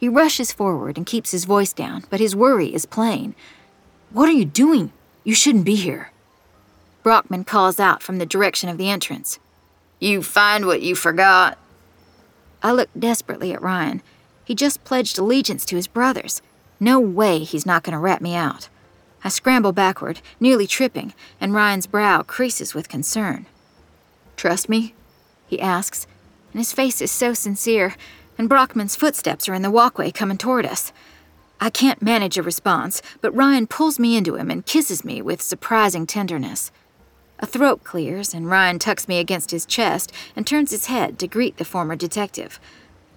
He 0.00 0.08
rushes 0.08 0.50
forward 0.50 0.96
and 0.96 1.04
keeps 1.04 1.32
his 1.32 1.44
voice 1.44 1.74
down, 1.74 2.04
but 2.08 2.20
his 2.20 2.34
worry 2.34 2.74
is 2.74 2.86
plain. 2.86 3.34
What 4.10 4.30
are 4.30 4.32
you 4.32 4.46
doing? 4.46 4.92
You 5.24 5.34
shouldn't 5.34 5.66
be 5.66 5.74
here. 5.74 6.10
Brockman 7.02 7.44
calls 7.44 7.78
out 7.78 8.02
from 8.02 8.16
the 8.16 8.26
direction 8.26 8.70
of 8.70 8.78
the 8.78 8.88
entrance. 8.88 9.38
You 10.02 10.20
find 10.20 10.66
what 10.66 10.82
you 10.82 10.96
forgot? 10.96 11.56
I 12.60 12.72
look 12.72 12.88
desperately 12.98 13.52
at 13.52 13.62
Ryan. 13.62 14.02
He 14.44 14.52
just 14.52 14.82
pledged 14.82 15.16
allegiance 15.16 15.64
to 15.66 15.76
his 15.76 15.86
brothers. 15.86 16.42
No 16.80 16.98
way 16.98 17.44
he's 17.44 17.64
not 17.64 17.84
going 17.84 17.92
to 17.92 18.00
rat 18.00 18.20
me 18.20 18.34
out. 18.34 18.68
I 19.22 19.28
scramble 19.28 19.70
backward, 19.70 20.20
nearly 20.40 20.66
tripping, 20.66 21.14
and 21.40 21.54
Ryan's 21.54 21.86
brow 21.86 22.22
creases 22.22 22.74
with 22.74 22.88
concern. 22.88 23.46
Trust 24.36 24.68
me? 24.68 24.94
He 25.46 25.60
asks, 25.60 26.08
and 26.52 26.58
his 26.58 26.72
face 26.72 27.00
is 27.00 27.12
so 27.12 27.32
sincere, 27.32 27.94
and 28.36 28.48
Brockman's 28.48 28.96
footsteps 28.96 29.48
are 29.48 29.54
in 29.54 29.62
the 29.62 29.70
walkway 29.70 30.10
coming 30.10 30.36
toward 30.36 30.66
us. 30.66 30.92
I 31.60 31.70
can't 31.70 32.02
manage 32.02 32.36
a 32.36 32.42
response, 32.42 33.02
but 33.20 33.36
Ryan 33.36 33.68
pulls 33.68 34.00
me 34.00 34.16
into 34.16 34.34
him 34.34 34.50
and 34.50 34.66
kisses 34.66 35.04
me 35.04 35.22
with 35.22 35.40
surprising 35.40 36.08
tenderness. 36.08 36.72
A 37.42 37.46
throat 37.46 37.82
clears, 37.82 38.32
and 38.32 38.48
Ryan 38.48 38.78
tucks 38.78 39.08
me 39.08 39.18
against 39.18 39.50
his 39.50 39.66
chest 39.66 40.12
and 40.36 40.46
turns 40.46 40.70
his 40.70 40.86
head 40.86 41.18
to 41.18 41.26
greet 41.26 41.56
the 41.56 41.64
former 41.64 41.96
detective. 41.96 42.60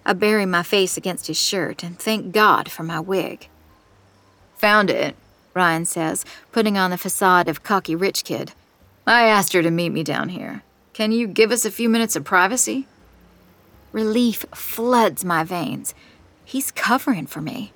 I 0.04 0.14
bury 0.14 0.44
my 0.44 0.64
face 0.64 0.96
against 0.96 1.28
his 1.28 1.40
shirt 1.40 1.84
and 1.84 1.96
thank 1.96 2.32
God 2.32 2.68
for 2.68 2.82
my 2.82 2.98
wig. 2.98 3.48
Found 4.56 4.90
it, 4.90 5.14
Ryan 5.54 5.84
says, 5.84 6.24
putting 6.50 6.76
on 6.76 6.90
the 6.90 6.98
facade 6.98 7.48
of 7.48 7.62
cocky 7.62 7.94
rich 7.94 8.24
kid. 8.24 8.52
I 9.06 9.26
asked 9.26 9.52
her 9.52 9.62
to 9.62 9.70
meet 9.70 9.90
me 9.90 10.02
down 10.02 10.30
here. 10.30 10.62
Can 10.92 11.12
you 11.12 11.28
give 11.28 11.52
us 11.52 11.64
a 11.64 11.70
few 11.70 11.88
minutes 11.88 12.16
of 12.16 12.24
privacy? 12.24 12.88
Relief 13.92 14.44
floods 14.54 15.24
my 15.24 15.44
veins. 15.44 15.94
He's 16.44 16.72
covering 16.72 17.26
for 17.26 17.40
me. 17.40 17.72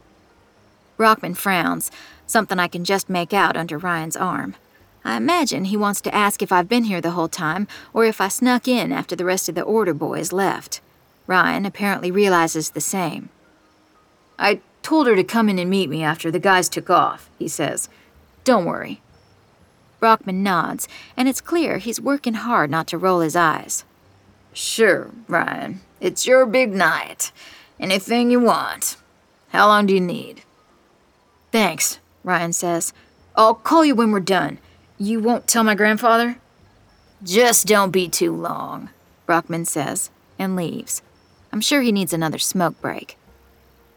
Brockman 0.97 1.35
frowns, 1.35 1.93
something 2.27 2.59
I 2.59 2.67
can 2.67 2.85
just 2.85 3.09
make 3.09 3.33
out 3.33 3.57
under 3.57 3.79
Ryan's 3.79 4.17
arm. 4.17 4.57
I 5.05 5.17
imagine 5.17 5.67
he 5.67 5.77
wants 5.77 6.01
to 6.03 6.15
ask 6.15 6.43
if 6.43 6.53
I've 6.53 6.69
been 6.69 6.85
here 6.85 7.01
the 7.01 7.13
whole 7.13 7.29
time 7.29 7.67
or 7.93 8.05
if 8.05 8.21
I 8.21 8.29
snuck 8.29 8.69
in 8.69 8.93
after 8.93 9.17
the 9.17 9.25
rest 9.25 9.49
of 9.49 9.55
the 9.55 9.63
order 9.63 9.95
boys 9.95 10.33
left. 10.33 10.81
Ryan 11.27 11.65
apparently 11.65 12.11
realizes 12.11 12.71
the 12.71 12.81
same. 12.81 13.31
I 14.39 14.61
told 14.83 15.07
her 15.07 15.17
to 15.17 15.25
come 15.25 15.49
in 15.49 15.59
and 15.59 15.71
meet 15.71 15.89
me 15.89 16.03
after 16.03 16.31
the 16.31 16.39
guys 16.39 16.69
took 16.69 16.91
off, 16.91 17.31
he 17.39 17.49
says. 17.49 17.89
Don't 18.45 18.65
worry. 18.65 19.01
Brockman 20.01 20.43
nods, 20.43 20.89
and 21.17 21.29
it's 21.29 21.41
clear 21.41 21.79
he's 21.79 22.01
working 22.01 22.35
hard 22.35 22.71
not 22.71 22.87
to 22.89 22.99
roll 22.99 23.21
his 23.21 23.37
eyes. 23.37 23.85
Sure, 24.53 25.11
Ryan. 25.29 25.81
It's 26.01 26.27
your 26.27 26.47
big 26.47 26.73
night. 26.73 27.31
Anything 27.79 28.31
you 28.31 28.41
want. 28.41 28.97
How 29.51 29.69
long 29.69 29.87
do 29.87 29.95
you 29.95 30.01
need? 30.01 30.43
Thanks, 31.53 31.99
Ryan 32.25 32.53
says. 32.53 32.93
I'll 33.37 33.55
call 33.55 33.85
you 33.85 33.95
when 33.95 34.11
we're 34.11 34.21
done. 34.21 34.59
You 35.03 35.19
won't 35.19 35.49
tell 35.49 35.65
my 35.65 35.75
grandfather? 35.75 36.37
Just 37.25 37.67
don't 37.67 37.91
be 37.91 38.07
too 38.07 38.37
long, 38.37 38.91
Brockman 39.25 39.65
says, 39.65 40.11
and 40.39 40.55
leaves. 40.55 41.01
I'm 41.51 41.63
sure 41.63 41.81
he 41.81 41.91
needs 41.91 42.13
another 42.13 42.39
smoke 42.39 42.79
break. 42.83 43.17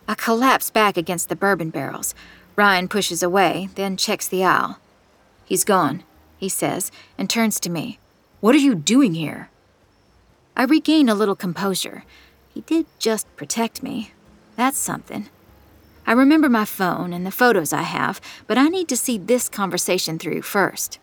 I 0.08 0.16
collapse 0.16 0.70
back 0.70 0.96
against 0.96 1.28
the 1.28 1.36
bourbon 1.36 1.72
barrels. 1.72 2.16
Ryan 2.56 2.88
pushes 2.88 3.22
away, 3.22 3.68
then 3.76 3.98
checks 3.98 4.30
the 4.30 4.46
aisle. 4.46 4.80
He's 5.44 5.66
gone, 5.66 6.04
he 6.38 6.48
says, 6.48 6.90
and 7.18 7.30
turns 7.30 7.60
to 7.60 7.70
me. 7.70 8.00
What 8.40 8.56
are 8.56 8.60
you 8.60 8.74
doing 8.74 9.14
here? 9.14 9.50
I 10.56 10.64
regain 10.64 11.10
a 11.10 11.16
little 11.16 11.36
composure. 11.36 12.06
He 12.54 12.62
did 12.62 12.86
just 12.98 13.28
protect 13.36 13.84
me. 13.84 14.14
That's 14.56 14.78
something. 14.78 15.28
I 16.06 16.12
remember 16.12 16.50
my 16.50 16.66
phone 16.66 17.14
and 17.14 17.26
the 17.26 17.32
photos 17.32 17.72
I 17.72 17.84
have, 17.84 18.20
but 18.48 18.58
I 18.58 18.68
need 18.68 18.88
to 18.90 18.98
see 18.98 19.18
this 19.18 19.48
conversation 19.50 20.20
through 20.20 20.42
first. 20.42 21.00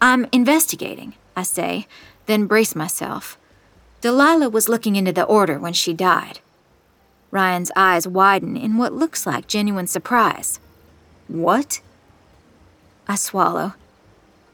I'm 0.00 0.26
investigating, 0.32 1.14
I 1.36 1.42
say, 1.42 1.86
then 2.26 2.46
brace 2.46 2.74
myself. 2.74 3.38
Delilah 4.00 4.50
was 4.50 4.68
looking 4.68 4.96
into 4.96 5.12
the 5.12 5.24
order 5.24 5.58
when 5.58 5.72
she 5.72 5.92
died. 5.92 6.40
Ryan's 7.30 7.72
eyes 7.74 8.06
widen 8.06 8.56
in 8.56 8.76
what 8.76 8.92
looks 8.92 9.26
like 9.26 9.46
genuine 9.48 9.86
surprise. 9.86 10.60
What? 11.26 11.80
I 13.08 13.16
swallow. 13.16 13.74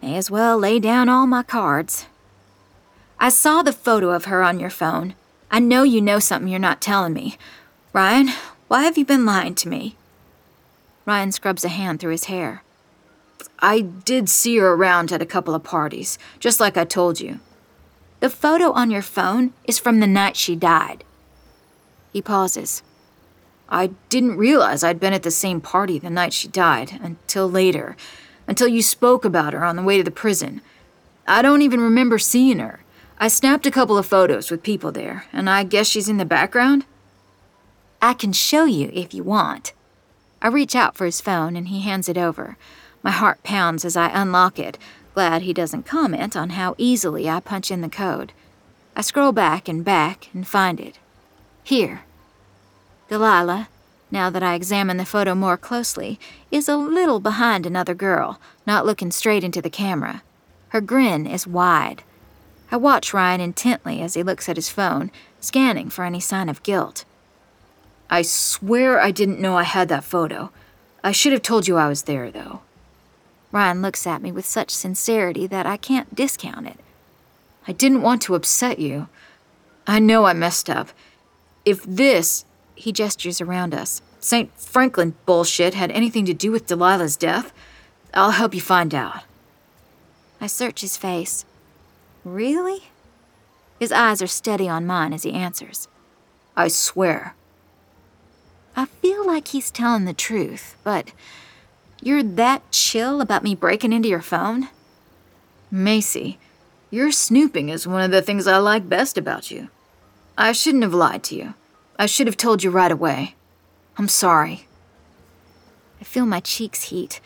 May 0.02 0.16
as 0.16 0.30
well 0.30 0.56
lay 0.58 0.80
down 0.80 1.08
all 1.08 1.26
my 1.26 1.42
cards. 1.42 2.06
I 3.18 3.28
saw 3.28 3.62
the 3.62 3.72
photo 3.72 4.10
of 4.10 4.24
her 4.24 4.42
on 4.42 4.58
your 4.58 4.70
phone. 4.70 5.14
I 5.50 5.58
know 5.58 5.82
you 5.82 6.00
know 6.00 6.20
something 6.20 6.48
you're 6.48 6.58
not 6.58 6.80
telling 6.80 7.12
me. 7.12 7.36
Ryan, 7.92 8.30
why 8.70 8.84
have 8.84 8.96
you 8.96 9.04
been 9.04 9.26
lying 9.26 9.56
to 9.56 9.68
me? 9.68 9.96
Ryan 11.04 11.32
scrubs 11.32 11.64
a 11.64 11.68
hand 11.68 11.98
through 11.98 12.12
his 12.12 12.26
hair. 12.26 12.62
I 13.58 13.80
did 13.80 14.28
see 14.28 14.58
her 14.58 14.74
around 14.74 15.10
at 15.10 15.20
a 15.20 15.26
couple 15.26 15.56
of 15.56 15.64
parties, 15.64 16.20
just 16.38 16.60
like 16.60 16.76
I 16.76 16.84
told 16.84 17.18
you. 17.18 17.40
The 18.20 18.30
photo 18.30 18.70
on 18.70 18.92
your 18.92 19.02
phone 19.02 19.54
is 19.64 19.80
from 19.80 19.98
the 19.98 20.06
night 20.06 20.36
she 20.36 20.54
died. 20.54 21.02
He 22.12 22.22
pauses. 22.22 22.84
I 23.68 23.88
didn't 24.08 24.36
realize 24.36 24.84
I'd 24.84 25.00
been 25.00 25.14
at 25.14 25.24
the 25.24 25.32
same 25.32 25.60
party 25.60 25.98
the 25.98 26.08
night 26.08 26.32
she 26.32 26.46
died 26.46 27.00
until 27.02 27.50
later, 27.50 27.96
until 28.46 28.68
you 28.68 28.82
spoke 28.82 29.24
about 29.24 29.52
her 29.52 29.64
on 29.64 29.74
the 29.74 29.82
way 29.82 29.96
to 29.96 30.04
the 30.04 30.12
prison. 30.12 30.60
I 31.26 31.42
don't 31.42 31.62
even 31.62 31.80
remember 31.80 32.20
seeing 32.20 32.60
her. 32.60 32.84
I 33.18 33.26
snapped 33.26 33.66
a 33.66 33.72
couple 33.72 33.98
of 33.98 34.06
photos 34.06 34.48
with 34.48 34.62
people 34.62 34.92
there, 34.92 35.24
and 35.32 35.50
I 35.50 35.64
guess 35.64 35.88
she's 35.88 36.08
in 36.08 36.18
the 36.18 36.24
background? 36.24 36.84
I 38.02 38.14
can 38.14 38.32
show 38.32 38.64
you 38.64 38.90
if 38.94 39.12
you 39.12 39.22
want. 39.22 39.72
I 40.40 40.48
reach 40.48 40.74
out 40.74 40.96
for 40.96 41.04
his 41.04 41.20
phone 41.20 41.54
and 41.54 41.68
he 41.68 41.80
hands 41.80 42.08
it 42.08 42.16
over. 42.16 42.56
My 43.02 43.10
heart 43.10 43.42
pounds 43.42 43.84
as 43.84 43.96
I 43.96 44.08
unlock 44.08 44.58
it, 44.58 44.78
glad 45.14 45.42
he 45.42 45.52
doesn't 45.52 45.84
comment 45.84 46.34
on 46.34 46.50
how 46.50 46.74
easily 46.78 47.28
I 47.28 47.40
punch 47.40 47.70
in 47.70 47.82
the 47.82 47.90
code. 47.90 48.32
I 48.96 49.02
scroll 49.02 49.32
back 49.32 49.68
and 49.68 49.84
back 49.84 50.28
and 50.32 50.46
find 50.46 50.80
it. 50.80 50.98
Here. 51.62 52.02
Delilah, 53.08 53.68
now 54.10 54.30
that 54.30 54.42
I 54.42 54.54
examine 54.54 54.96
the 54.96 55.04
photo 55.04 55.34
more 55.34 55.56
closely, 55.58 56.18
is 56.50 56.68
a 56.68 56.76
little 56.76 57.20
behind 57.20 57.66
another 57.66 57.94
girl, 57.94 58.40
not 58.66 58.86
looking 58.86 59.10
straight 59.10 59.44
into 59.44 59.60
the 59.60 59.70
camera. 59.70 60.22
Her 60.68 60.80
grin 60.80 61.26
is 61.26 61.46
wide. 61.46 62.02
I 62.72 62.76
watch 62.76 63.12
Ryan 63.12 63.40
intently 63.40 64.00
as 64.00 64.14
he 64.14 64.22
looks 64.22 64.48
at 64.48 64.56
his 64.56 64.70
phone, 64.70 65.10
scanning 65.40 65.90
for 65.90 66.04
any 66.04 66.20
sign 66.20 66.48
of 66.48 66.62
guilt. 66.62 67.04
I 68.10 68.22
swear 68.22 69.00
I 69.00 69.12
didn't 69.12 69.40
know 69.40 69.56
I 69.56 69.62
had 69.62 69.88
that 69.88 70.02
photo. 70.02 70.50
I 71.02 71.12
should 71.12 71.32
have 71.32 71.42
told 71.42 71.68
you 71.68 71.76
I 71.76 71.88
was 71.88 72.02
there, 72.02 72.30
though. 72.30 72.60
Ryan 73.52 73.82
looks 73.82 74.06
at 74.06 74.20
me 74.20 74.32
with 74.32 74.44
such 74.44 74.70
sincerity 74.70 75.46
that 75.46 75.64
I 75.64 75.76
can't 75.76 76.14
discount 76.14 76.66
it. 76.66 76.78
I 77.68 77.72
didn't 77.72 78.02
want 78.02 78.20
to 78.22 78.34
upset 78.34 78.80
you. 78.80 79.08
I 79.86 80.00
know 80.00 80.24
I 80.24 80.32
messed 80.32 80.68
up. 80.68 80.88
If 81.64 81.84
this, 81.84 82.44
he 82.74 82.90
gestures 82.90 83.40
around 83.40 83.74
us, 83.74 84.02
St. 84.18 84.50
Franklin 84.58 85.14
bullshit 85.24 85.74
had 85.74 85.90
anything 85.92 86.24
to 86.26 86.34
do 86.34 86.50
with 86.50 86.66
Delilah's 86.66 87.16
death, 87.16 87.52
I'll 88.12 88.32
help 88.32 88.54
you 88.54 88.60
find 88.60 88.94
out. 88.94 89.22
I 90.40 90.46
search 90.46 90.80
his 90.80 90.96
face. 90.96 91.44
Really? 92.24 92.84
His 93.78 93.92
eyes 93.92 94.20
are 94.20 94.26
steady 94.26 94.68
on 94.68 94.86
mine 94.86 95.12
as 95.12 95.22
he 95.22 95.32
answers. 95.32 95.88
I 96.56 96.68
swear. 96.68 97.34
I 98.76 98.86
feel 98.86 99.26
like 99.26 99.48
he's 99.48 99.70
telling 99.70 100.04
the 100.04 100.12
truth, 100.14 100.76
but 100.84 101.12
you're 102.02 102.22
that 102.22 102.70
chill 102.70 103.20
about 103.20 103.42
me 103.42 103.54
breaking 103.54 103.92
into 103.92 104.08
your 104.08 104.22
phone? 104.22 104.68
Macy, 105.70 106.38
your 106.90 107.12
snooping 107.12 107.68
is 107.68 107.86
one 107.86 108.02
of 108.02 108.10
the 108.10 108.22
things 108.22 108.46
I 108.46 108.56
like 108.58 108.88
best 108.88 109.18
about 109.18 109.50
you. 109.50 109.68
I 110.36 110.52
shouldn't 110.52 110.82
have 110.82 110.94
lied 110.94 111.22
to 111.24 111.36
you. 111.36 111.54
I 111.98 112.06
should 112.06 112.26
have 112.26 112.36
told 112.36 112.62
you 112.62 112.70
right 112.70 112.90
away. 112.90 113.34
I'm 113.98 114.08
sorry. 114.08 114.66
I 116.00 116.04
feel 116.04 116.24
my 116.24 116.40
cheeks 116.40 116.84
heat. 116.84 117.20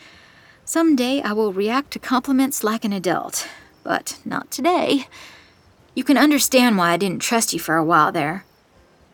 Someday 0.65 1.23
I 1.23 1.33
will 1.33 1.53
react 1.53 1.93
to 1.93 1.99
compliments 1.99 2.65
like 2.65 2.85
an 2.85 2.93
adult, 2.93 3.47
but 3.85 4.19
not 4.25 4.51
today. 4.51 5.07
You 5.95 6.03
can 6.03 6.19
understand 6.19 6.77
why 6.77 6.91
I 6.91 6.97
didn't 6.97 7.23
trust 7.23 7.53
you 7.53 7.61
for 7.61 7.77
a 7.77 7.85
while 7.85 8.11
there. 8.11 8.45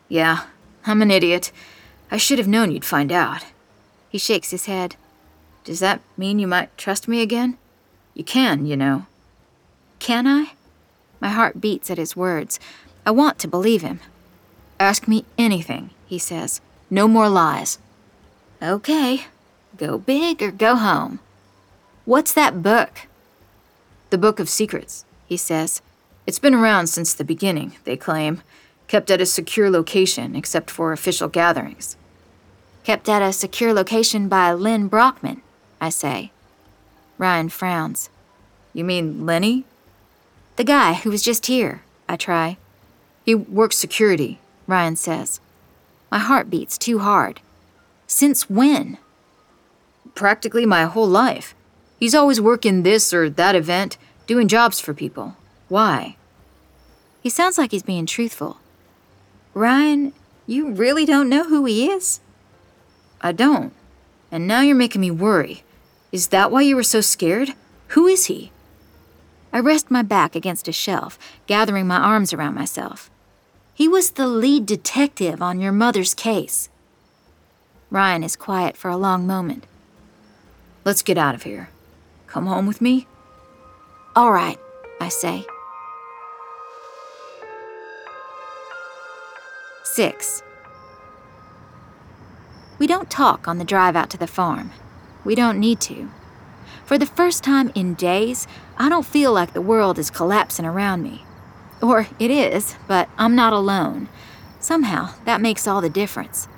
Yeah, 0.08 0.44
I'm 0.86 1.02
an 1.02 1.10
idiot. 1.10 1.52
I 2.10 2.16
should 2.16 2.38
have 2.38 2.48
known 2.48 2.72
you'd 2.72 2.84
find 2.84 3.12
out. 3.12 3.44
He 4.08 4.18
shakes 4.18 4.50
his 4.50 4.66
head. 4.66 4.96
Does 5.64 5.80
that 5.80 6.00
mean 6.16 6.38
you 6.38 6.46
might 6.46 6.76
trust 6.76 7.06
me 7.06 7.22
again? 7.22 7.56
You 8.14 8.24
can, 8.24 8.66
you 8.66 8.76
know. 8.76 9.06
Can 10.00 10.26
I? 10.26 10.52
My 11.20 11.28
heart 11.28 11.60
beats 11.60 11.90
at 11.90 11.98
his 11.98 12.16
words. 12.16 12.58
I 13.06 13.12
want 13.12 13.38
to 13.38 13.48
believe 13.48 13.82
him. 13.82 14.00
Ask 14.80 15.06
me 15.06 15.24
anything, 15.38 15.90
he 16.06 16.18
says. 16.18 16.60
No 16.90 17.06
more 17.06 17.28
lies. 17.28 17.78
Okay, 18.62 19.26
go 19.76 19.96
big 19.98 20.42
or 20.42 20.50
go 20.50 20.74
home. 20.74 21.20
What's 22.04 22.32
that 22.32 22.62
book? 22.62 23.06
The 24.10 24.18
Book 24.18 24.40
of 24.40 24.48
Secrets, 24.48 25.04
he 25.26 25.36
says. 25.36 25.82
It's 26.26 26.38
been 26.38 26.54
around 26.54 26.88
since 26.88 27.14
the 27.14 27.24
beginning, 27.24 27.76
they 27.84 27.96
claim, 27.96 28.42
kept 28.88 29.10
at 29.10 29.20
a 29.20 29.26
secure 29.26 29.70
location 29.70 30.34
except 30.34 30.70
for 30.70 30.92
official 30.92 31.28
gatherings. 31.28 31.96
Kept 32.84 33.08
at 33.08 33.22
a 33.22 33.32
secure 33.32 33.72
location 33.72 34.28
by 34.28 34.52
Lynn 34.52 34.88
Brockman, 34.88 35.42
I 35.80 35.90
say. 35.90 36.32
Ryan 37.18 37.48
frowns. 37.50 38.08
You 38.72 38.84
mean 38.84 39.26
Lenny? 39.26 39.64
The 40.56 40.64
guy 40.64 40.94
who 40.94 41.10
was 41.10 41.22
just 41.22 41.46
here, 41.46 41.82
I 42.08 42.16
try. 42.16 42.56
He 43.24 43.34
works 43.34 43.76
security, 43.76 44.38
Ryan 44.66 44.96
says. 44.96 45.40
My 46.10 46.18
heart 46.18 46.50
beats 46.50 46.78
too 46.78 47.00
hard. 47.00 47.40
Since 48.06 48.50
when? 48.50 48.98
Practically 50.14 50.66
my 50.66 50.84
whole 50.84 51.06
life. 51.06 51.54
He's 51.98 52.14
always 52.14 52.40
working 52.40 52.82
this 52.82 53.12
or 53.12 53.28
that 53.28 53.54
event, 53.54 53.98
doing 54.26 54.48
jobs 54.48 54.80
for 54.80 54.94
people. 54.94 55.36
Why? 55.68 56.16
He 57.22 57.28
sounds 57.28 57.58
like 57.58 57.70
he's 57.72 57.82
being 57.82 58.06
truthful. 58.06 58.58
Ryan, 59.52 60.14
you 60.46 60.72
really 60.72 61.04
don't 61.04 61.28
know 61.28 61.44
who 61.44 61.64
he 61.66 61.90
is? 61.90 62.20
I 63.20 63.32
don't. 63.32 63.72
And 64.30 64.46
now 64.46 64.60
you're 64.60 64.76
making 64.76 65.00
me 65.00 65.10
worry. 65.10 65.62
Is 66.12 66.28
that 66.28 66.50
why 66.50 66.62
you 66.62 66.76
were 66.76 66.82
so 66.82 67.00
scared? 67.00 67.54
Who 67.88 68.06
is 68.06 68.26
he? 68.26 68.52
I 69.52 69.58
rest 69.58 69.90
my 69.90 70.02
back 70.02 70.36
against 70.36 70.68
a 70.68 70.72
shelf, 70.72 71.18
gathering 71.46 71.86
my 71.86 71.98
arms 71.98 72.32
around 72.32 72.54
myself. 72.54 73.10
He 73.74 73.88
was 73.88 74.10
the 74.12 74.28
lead 74.28 74.66
detective 74.66 75.42
on 75.42 75.60
your 75.60 75.72
mother's 75.72 76.14
case. 76.14 76.68
Ryan 77.90 78.22
is 78.22 78.36
quiet 78.36 78.76
for 78.76 78.90
a 78.90 78.96
long 78.96 79.26
moment. 79.26 79.66
Let's 80.84 81.02
get 81.02 81.18
out 81.18 81.34
of 81.34 81.42
here. 81.42 81.70
Come 82.26 82.46
home 82.46 82.66
with 82.66 82.80
me? 82.80 83.06
All 84.14 84.32
right, 84.32 84.58
I 85.00 85.08
say. 85.08 85.44
6. 89.82 90.42
We 92.80 92.86
don't 92.86 93.10
talk 93.10 93.46
on 93.46 93.58
the 93.58 93.64
drive 93.64 93.94
out 93.94 94.08
to 94.08 94.16
the 94.16 94.26
farm. 94.26 94.70
We 95.22 95.34
don't 95.34 95.60
need 95.60 95.82
to. 95.82 96.10
For 96.86 96.96
the 96.96 97.04
first 97.04 97.44
time 97.44 97.70
in 97.74 97.92
days, 97.92 98.46
I 98.78 98.88
don't 98.88 99.04
feel 99.04 99.34
like 99.34 99.52
the 99.52 99.60
world 99.60 99.98
is 99.98 100.10
collapsing 100.10 100.64
around 100.64 101.02
me. 101.02 101.26
Or 101.82 102.08
it 102.18 102.30
is, 102.30 102.76
but 102.88 103.10
I'm 103.18 103.36
not 103.36 103.52
alone. 103.52 104.08
Somehow, 104.60 105.10
that 105.26 105.42
makes 105.42 105.68
all 105.68 105.82
the 105.82 105.90
difference. 105.90 106.48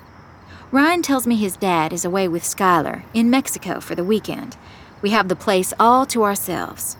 Ryan 0.71 1.01
tells 1.01 1.27
me 1.27 1.35
his 1.35 1.57
dad 1.57 1.91
is 1.91 2.05
away 2.05 2.29
with 2.29 2.43
Skylar 2.43 3.03
in 3.13 3.29
Mexico 3.29 3.81
for 3.81 3.93
the 3.93 4.03
weekend. 4.05 4.55
We 5.01 5.09
have 5.09 5.27
the 5.27 5.35
place 5.35 5.73
all 5.77 6.05
to 6.05 6.23
ourselves. 6.23 6.95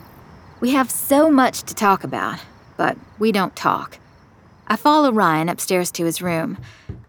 We 0.60 0.72
have 0.72 0.92
so 0.92 1.32
much 1.32 1.64
to 1.64 1.74
talk 1.74 2.04
about, 2.04 2.40
but 2.76 2.98
we 3.20 3.32
don't 3.32 3.56
talk. 3.56 4.00
I 4.68 4.76
follow 4.76 5.14
Ryan 5.14 5.48
upstairs 5.48 5.92
to 5.94 6.04
his 6.04 6.22
room. 6.22 6.58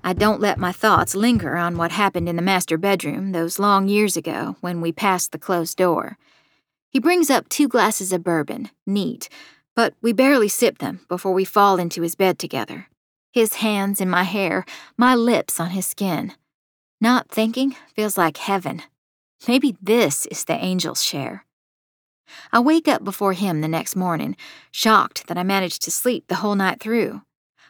I 0.07 0.13
don't 0.13 0.43
let 0.43 0.59
my 0.59 0.71
thoughts 0.71 1.15
linger 1.15 1.57
on 1.57 1.79
what 1.79 1.91
happened 1.91 2.29
in 2.29 2.37
the 2.37 2.43
master 2.43 2.77
bedroom 2.77 3.33
those 3.33 3.59
long 3.59 3.89
years 3.89 4.19
ago 4.19 4.57
when 4.61 4.83
we 4.83 4.93
passed 4.93 5.33
the 5.33 5.39
closed 5.39 5.79
door. 5.79 6.19
He 6.91 6.99
brings 6.99 7.31
up 7.31 7.49
two 7.49 7.69
glasses 7.69 8.13
of 8.13 8.23
bourbon, 8.23 8.69
neat, 8.87 9.31
but 9.75 9.95
we 10.03 10.13
barely 10.13 10.49
sip 10.49 10.77
them 10.77 11.01
before 11.09 11.33
we 11.33 11.47
fall 11.47 11.79
into 11.79 12.03
his 12.03 12.17
bed 12.17 12.39
together. 12.39 12.89
His 13.33 13.55
hands 13.55 13.99
in 13.99 14.11
my 14.11 14.25
hair, 14.25 14.67
my 14.99 15.15
lips 15.15 15.59
on 15.59 15.71
his 15.71 15.87
skin. 15.87 16.35
Not 17.01 17.31
thinking 17.31 17.75
feels 17.97 18.19
like 18.19 18.37
heaven. 18.37 18.83
Maybe 19.49 19.75
this 19.81 20.27
is 20.27 20.45
the 20.45 20.53
angel's 20.53 21.03
share. 21.03 21.47
I 22.53 22.61
wake 22.61 22.89
up 22.89 23.05
before 23.05 23.33
him 23.33 23.63
the 23.63 23.69
next 23.69 23.97
morning, 23.97 24.37
shocked 24.71 25.29
that 25.29 25.39
I 25.39 25.45
managed 25.45 25.81
to 25.85 25.91
sleep 25.91 26.27
the 26.29 26.37
whole 26.37 26.57
night 26.57 26.79
through. 26.79 27.23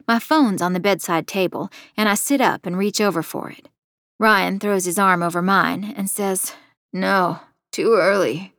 My 0.06 0.18
phone's 0.18 0.62
on 0.62 0.72
the 0.72 0.80
bedside 0.80 1.26
table, 1.26 1.70
and 1.96 2.08
I 2.08 2.14
sit 2.14 2.40
up 2.40 2.66
and 2.66 2.76
reach 2.76 3.00
over 3.00 3.22
for 3.22 3.50
it. 3.50 3.68
Ryan 4.18 4.58
throws 4.58 4.84
his 4.84 4.98
arm 4.98 5.22
over 5.22 5.42
mine 5.42 5.94
and 5.96 6.08
says, 6.08 6.54
No, 6.92 7.40
too 7.72 7.94
early. 7.94 8.54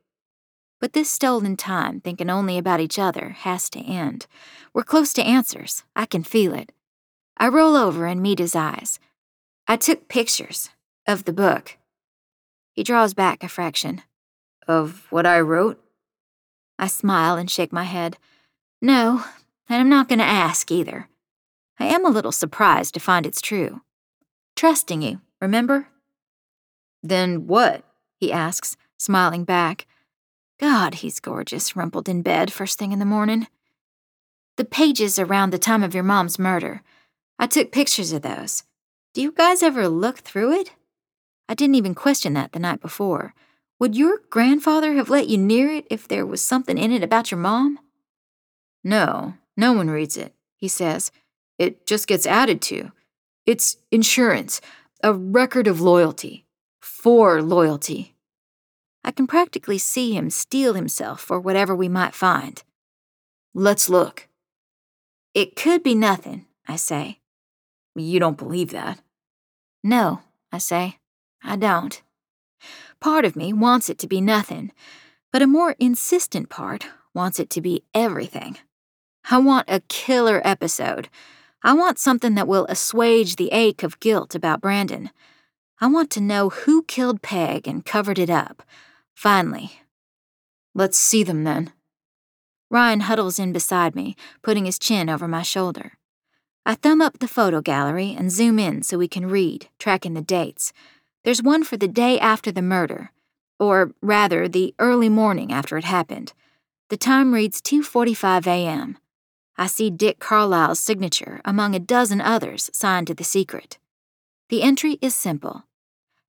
But 0.82 0.94
this 0.94 1.10
stolen 1.10 1.56
time, 1.56 2.02
thinking 2.02 2.30
only 2.30 2.58
about 2.58 2.80
each 2.80 3.00
other, 3.00 3.30
has 3.30 3.70
to 3.72 3.80
end. 3.80 4.28
We're 4.74 4.84
close 4.84 5.14
to 5.14 5.24
answers. 5.24 5.84
I 5.96 6.06
can 6.06 6.24
feel 6.24 6.54
it. 6.54 6.72
I 7.38 7.48
roll 7.48 7.76
over 7.76 8.06
and 8.06 8.22
meet 8.22 8.40
his 8.40 8.56
eyes. 8.56 9.00
I 9.68 9.78
took 9.78 10.08
pictures 10.08 10.70
of 11.08 11.26
the 11.26 11.34
book. 11.34 11.78
He 12.74 12.84
draws 12.84 13.14
back 13.14 13.44
a 13.44 13.48
fraction. 13.48 14.02
Of 14.68 15.08
what 15.10 15.26
I 15.26 15.40
wrote? 15.40 15.82
I 16.78 16.88
smile 16.88 17.38
and 17.38 17.50
shake 17.50 17.72
my 17.72 17.84
head. 17.84 18.18
No, 18.82 19.24
and 19.70 19.80
I'm 19.80 19.90
not 19.90 20.10
going 20.10 20.20
to 20.20 20.26
ask 20.26 20.72
either. 20.72 21.08
I 21.80 21.86
am 21.86 22.06
a 22.06 22.10
little 22.10 22.32
surprised 22.32 22.94
to 22.94 23.00
find 23.00 23.26
it's 23.26 23.42
true. 23.42 23.82
Trusting 24.56 25.02
you, 25.02 25.22
remember? 25.42 25.88
Then 27.04 27.48
what? 27.48 27.84
he 28.20 28.32
asks, 28.32 28.78
smiling 28.98 29.44
back. 29.44 29.86
God, 30.60 30.96
he's 30.96 31.20
gorgeous, 31.20 31.76
rumpled 31.76 32.08
in 32.08 32.22
bed 32.22 32.52
first 32.52 32.80
thing 32.80 32.92
in 32.92 33.00
the 33.00 33.06
morning. 33.06 33.48
The 34.58 34.66
pages 34.66 35.20
around 35.20 35.52
the 35.52 35.60
time 35.60 35.84
of 35.84 35.94
your 35.94 36.04
mom's 36.04 36.40
murder. 36.40 36.82
I 37.38 37.48
took 37.48 37.74
pictures 37.74 38.14
of 38.14 38.22
those. 38.22 38.64
Do 39.14 39.22
you 39.22 39.32
guys 39.32 39.62
ever 39.62 39.90
look 39.90 40.20
through 40.20 40.54
it? 40.54 40.72
I 41.50 41.54
didn't 41.54 41.76
even 41.76 41.94
question 41.94 42.34
that 42.34 42.54
the 42.54 42.60
night 42.60 42.80
before. 42.80 43.34
Would 43.80 43.96
your 43.96 44.20
grandfather 44.30 44.94
have 44.94 45.10
let 45.10 45.28
you 45.28 45.38
near 45.38 45.70
it 45.70 45.86
if 45.90 46.08
there 46.08 46.26
was 46.26 46.42
something 46.42 46.78
in 46.78 46.94
it 46.94 47.04
about 47.04 47.32
your 47.32 47.40
mom? 47.40 47.80
No, 48.84 49.34
no 49.58 49.74
one 49.74 49.90
reads 49.90 50.16
it, 50.16 50.34
he 50.56 50.70
says, 50.70 51.12
it 51.58 51.86
just 51.86 52.08
gets 52.08 52.26
added 52.26 52.62
to. 52.64 52.92
It's 53.46 53.78
insurance, 53.92 54.62
a 55.04 55.14
record 55.14 55.68
of 55.68 55.82
loyalty, 55.82 56.46
for 56.82 57.42
loyalty. 57.42 58.16
I 59.04 59.12
can 59.12 59.28
practically 59.28 59.78
see 59.78 60.16
him 60.16 60.30
steel 60.30 60.74
himself 60.74 61.22
for 61.22 61.40
whatever 61.40 61.76
we 61.76 61.88
might 61.88 62.16
find. 62.16 62.64
Let's 63.54 63.88
look. 63.88 64.28
It 65.34 65.56
could 65.56 65.84
be 65.84 65.96
nothing, 65.96 66.46
I 66.68 66.76
say. 66.76 67.20
You 67.96 68.20
don't 68.20 68.38
believe 68.38 68.72
that? 68.72 69.00
No, 69.84 70.22
I 70.52 70.58
say. 70.58 70.98
I 71.44 71.56
don't. 71.56 72.02
Part 73.00 73.26
of 73.26 73.36
me 73.36 73.54
wants 73.54 73.90
it 73.90 74.00
to 74.00 74.08
be 74.08 74.20
nothing, 74.20 74.72
but 75.32 75.42
a 75.42 75.48
more 75.48 75.76
insistent 75.80 76.50
part 76.50 76.88
wants 77.14 77.40
it 77.40 77.50
to 77.52 77.62
be 77.62 77.84
everything. 77.94 78.58
I 79.30 79.38
want 79.38 79.70
a 79.70 79.82
killer 79.82 80.42
episode 80.44 81.10
I 81.66 81.74
want 81.74 81.98
something 81.98 82.36
that 82.36 82.48
will 82.48 82.68
assuage 82.70 83.38
the 83.38 83.52
ache 83.52 83.82
of 83.82 84.00
guilt 84.00 84.36
about 84.36 84.62
Brandon. 84.62 85.10
I 85.82 85.88
want 85.88 86.12
to 86.12 86.22
know 86.22 86.50
who 86.50 86.84
killed 86.84 87.24
Peg 87.24 87.68
and 87.68 87.84
covered 87.84 88.20
it 88.20 88.30
up. 88.30 88.62
Finally. 89.16 89.72
Let's 90.76 90.96
see 90.96 91.24
them 91.24 91.44
then. 91.44 91.74
Ryan 92.70 93.00
huddles 93.00 93.40
in 93.40 93.52
beside 93.52 93.96
me, 93.96 94.16
putting 94.44 94.66
his 94.66 94.78
chin 94.78 95.10
over 95.10 95.28
my 95.28 95.42
shoulder. 95.42 95.94
I 96.68 96.76
thumb 96.76 97.02
up 97.02 97.18
the 97.18 97.28
photo 97.28 97.62
gallery 97.62 98.16
and 98.16 98.32
zoom 98.32 98.60
in 98.60 98.84
so 98.84 99.00
we 99.00 99.08
can 99.08 99.26
read, 99.26 99.68
tracking 99.80 100.14
the 100.14 100.22
dates. 100.22 100.72
There's 101.24 101.42
one 101.42 101.64
for 101.64 101.78
the 101.78 101.88
day 101.88 102.20
after 102.20 102.52
the 102.52 102.62
murder, 102.62 103.10
or 103.60 103.92
rather, 104.04 104.48
the 104.48 104.76
early 104.78 105.10
morning 105.10 105.52
after 105.52 105.78
it 105.78 105.86
happened. 105.86 106.32
The 106.90 106.98
time 106.98 107.34
reads 107.34 107.60
2:45 107.60 108.46
a.m. 108.46 109.00
I 109.58 109.68
see 109.68 109.90
Dick 109.90 110.20
Carlisle's 110.20 110.80
signature 110.80 111.40
among 111.46 111.76
a 111.76 111.80
dozen 111.80 112.20
others 112.20 112.70
signed 112.74 113.08
to 113.08 113.14
the 113.14 113.24
secret. 113.24 113.78
The 114.50 114.62
entry 114.62 114.98
is 115.02 115.16
simple. 115.16 115.64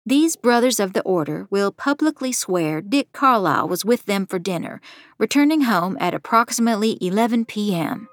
These 0.04 0.36
brothers 0.36 0.78
of 0.78 0.92
the 0.92 1.02
order 1.02 1.48
will 1.50 1.72
publicly 1.72 2.30
swear 2.30 2.80
Dick 2.80 3.12
Carlisle 3.12 3.66
was 3.66 3.84
with 3.84 4.06
them 4.06 4.26
for 4.26 4.38
dinner, 4.38 4.80
returning 5.18 5.62
home 5.62 5.96
at 5.98 6.14
approximately 6.14 6.96
11 7.00 7.46
p.m. 7.46 8.08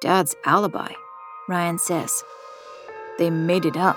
Dad's 0.00 0.34
alibi, 0.44 0.92
Ryan 1.48 1.78
says. 1.78 2.24
They 3.18 3.30
made 3.30 3.64
it 3.64 3.76
up. 3.76 3.96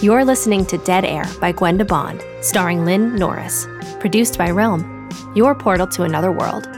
You're 0.00 0.24
listening 0.24 0.64
to 0.66 0.78
Dead 0.78 1.04
Air 1.04 1.26
by 1.42 1.52
Gwenda 1.52 1.84
Bond, 1.84 2.24
starring 2.40 2.86
Lynn 2.86 3.16
Norris, 3.16 3.68
produced 4.00 4.38
by 4.38 4.50
Realm 4.50 4.99
your 5.34 5.54
portal 5.54 5.86
to 5.88 6.02
another 6.02 6.32
world. 6.32 6.68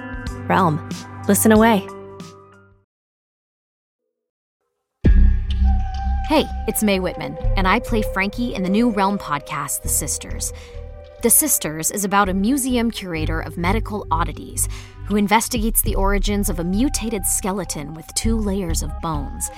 Realm. 0.48 0.88
Listen 1.28 1.52
away. 1.52 1.86
Hey, 6.28 6.46
it's 6.66 6.82
Mae 6.82 6.98
Whitman, 6.98 7.36
and 7.56 7.68
I 7.68 7.78
play 7.78 8.00
Frankie 8.00 8.54
in 8.54 8.62
the 8.62 8.70
new 8.70 8.90
Realm 8.90 9.18
podcast, 9.18 9.82
The 9.82 9.88
Sisters. 9.88 10.52
The 11.22 11.28
Sisters 11.28 11.90
is 11.90 12.04
about 12.04 12.28
a 12.28 12.34
museum 12.34 12.90
curator 12.90 13.40
of 13.40 13.58
medical 13.58 14.06
oddities 14.10 14.66
who 15.04 15.16
investigates 15.16 15.82
the 15.82 15.94
origins 15.94 16.48
of 16.48 16.58
a 16.58 16.64
mutated 16.64 17.26
skeleton 17.26 17.92
with 17.92 18.06
two 18.14 18.38
layers 18.38 18.82
of 18.82 18.98
bones. 19.02 19.50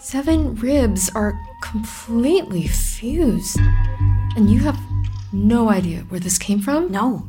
Seven 0.00 0.54
ribs 0.54 1.10
are 1.14 1.38
completely 1.62 2.66
fused. 2.66 3.58
And 4.34 4.50
you 4.50 4.60
have 4.60 4.80
no 5.30 5.68
idea 5.68 6.00
where 6.08 6.20
this 6.20 6.38
came 6.38 6.60
from? 6.60 6.90
No, 6.90 7.28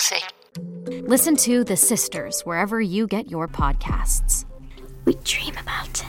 You'll. 0.00 1.06
Listen 1.06 1.36
to 1.36 1.62
The 1.62 1.76
Sisters 1.76 2.40
wherever 2.42 2.80
you 2.80 3.06
get 3.06 3.30
your 3.30 3.46
podcasts. 3.46 4.44
We 5.04 5.14
dream 5.24 5.54
about 5.58 6.00
it. 6.00 6.06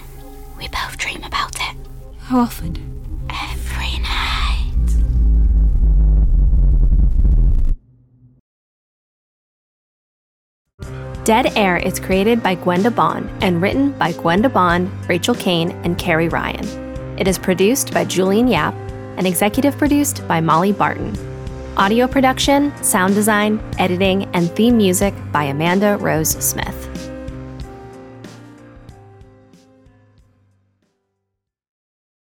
We 0.58 0.68
both 0.70 0.98
dream 0.98 1.24
about 1.24 1.56
it. 1.56 1.76
How 2.20 2.40
often? 2.40 2.78
Every 3.30 4.00
night. 4.00 4.72
Dead 11.24 11.56
Air 11.58 11.78
is 11.78 12.00
created 12.00 12.42
by 12.42 12.56
Gwenda 12.56 12.92
Bond 12.92 13.30
and 13.44 13.62
written 13.62 13.92
by 13.92 14.14
Gwenda 14.14 14.50
Bond, 14.50 14.90
Rachel 15.08 15.36
Kane, 15.36 15.72
and 15.84 15.98
Carrie 15.98 16.30
Ryan. 16.30 16.66
It 17.20 17.28
is 17.28 17.38
produced 17.38 17.94
by 17.94 18.06
Julian 18.06 18.48
Yap 18.48 18.74
and 19.18 19.28
executive 19.28 19.78
produced 19.78 20.28
by 20.28 20.42
Molly 20.42 20.72
Barton. 20.72 21.31
Audio 21.78 22.06
production, 22.06 22.74
sound 22.84 23.16
design, 23.16 23.58
editing, 23.80 24.26
and 24.36 24.52
theme 24.52 24.76
music 24.76 25.14
by 25.32 25.46
Amanda 25.46 25.98
Rose 25.98 26.32
Smith. 26.44 26.91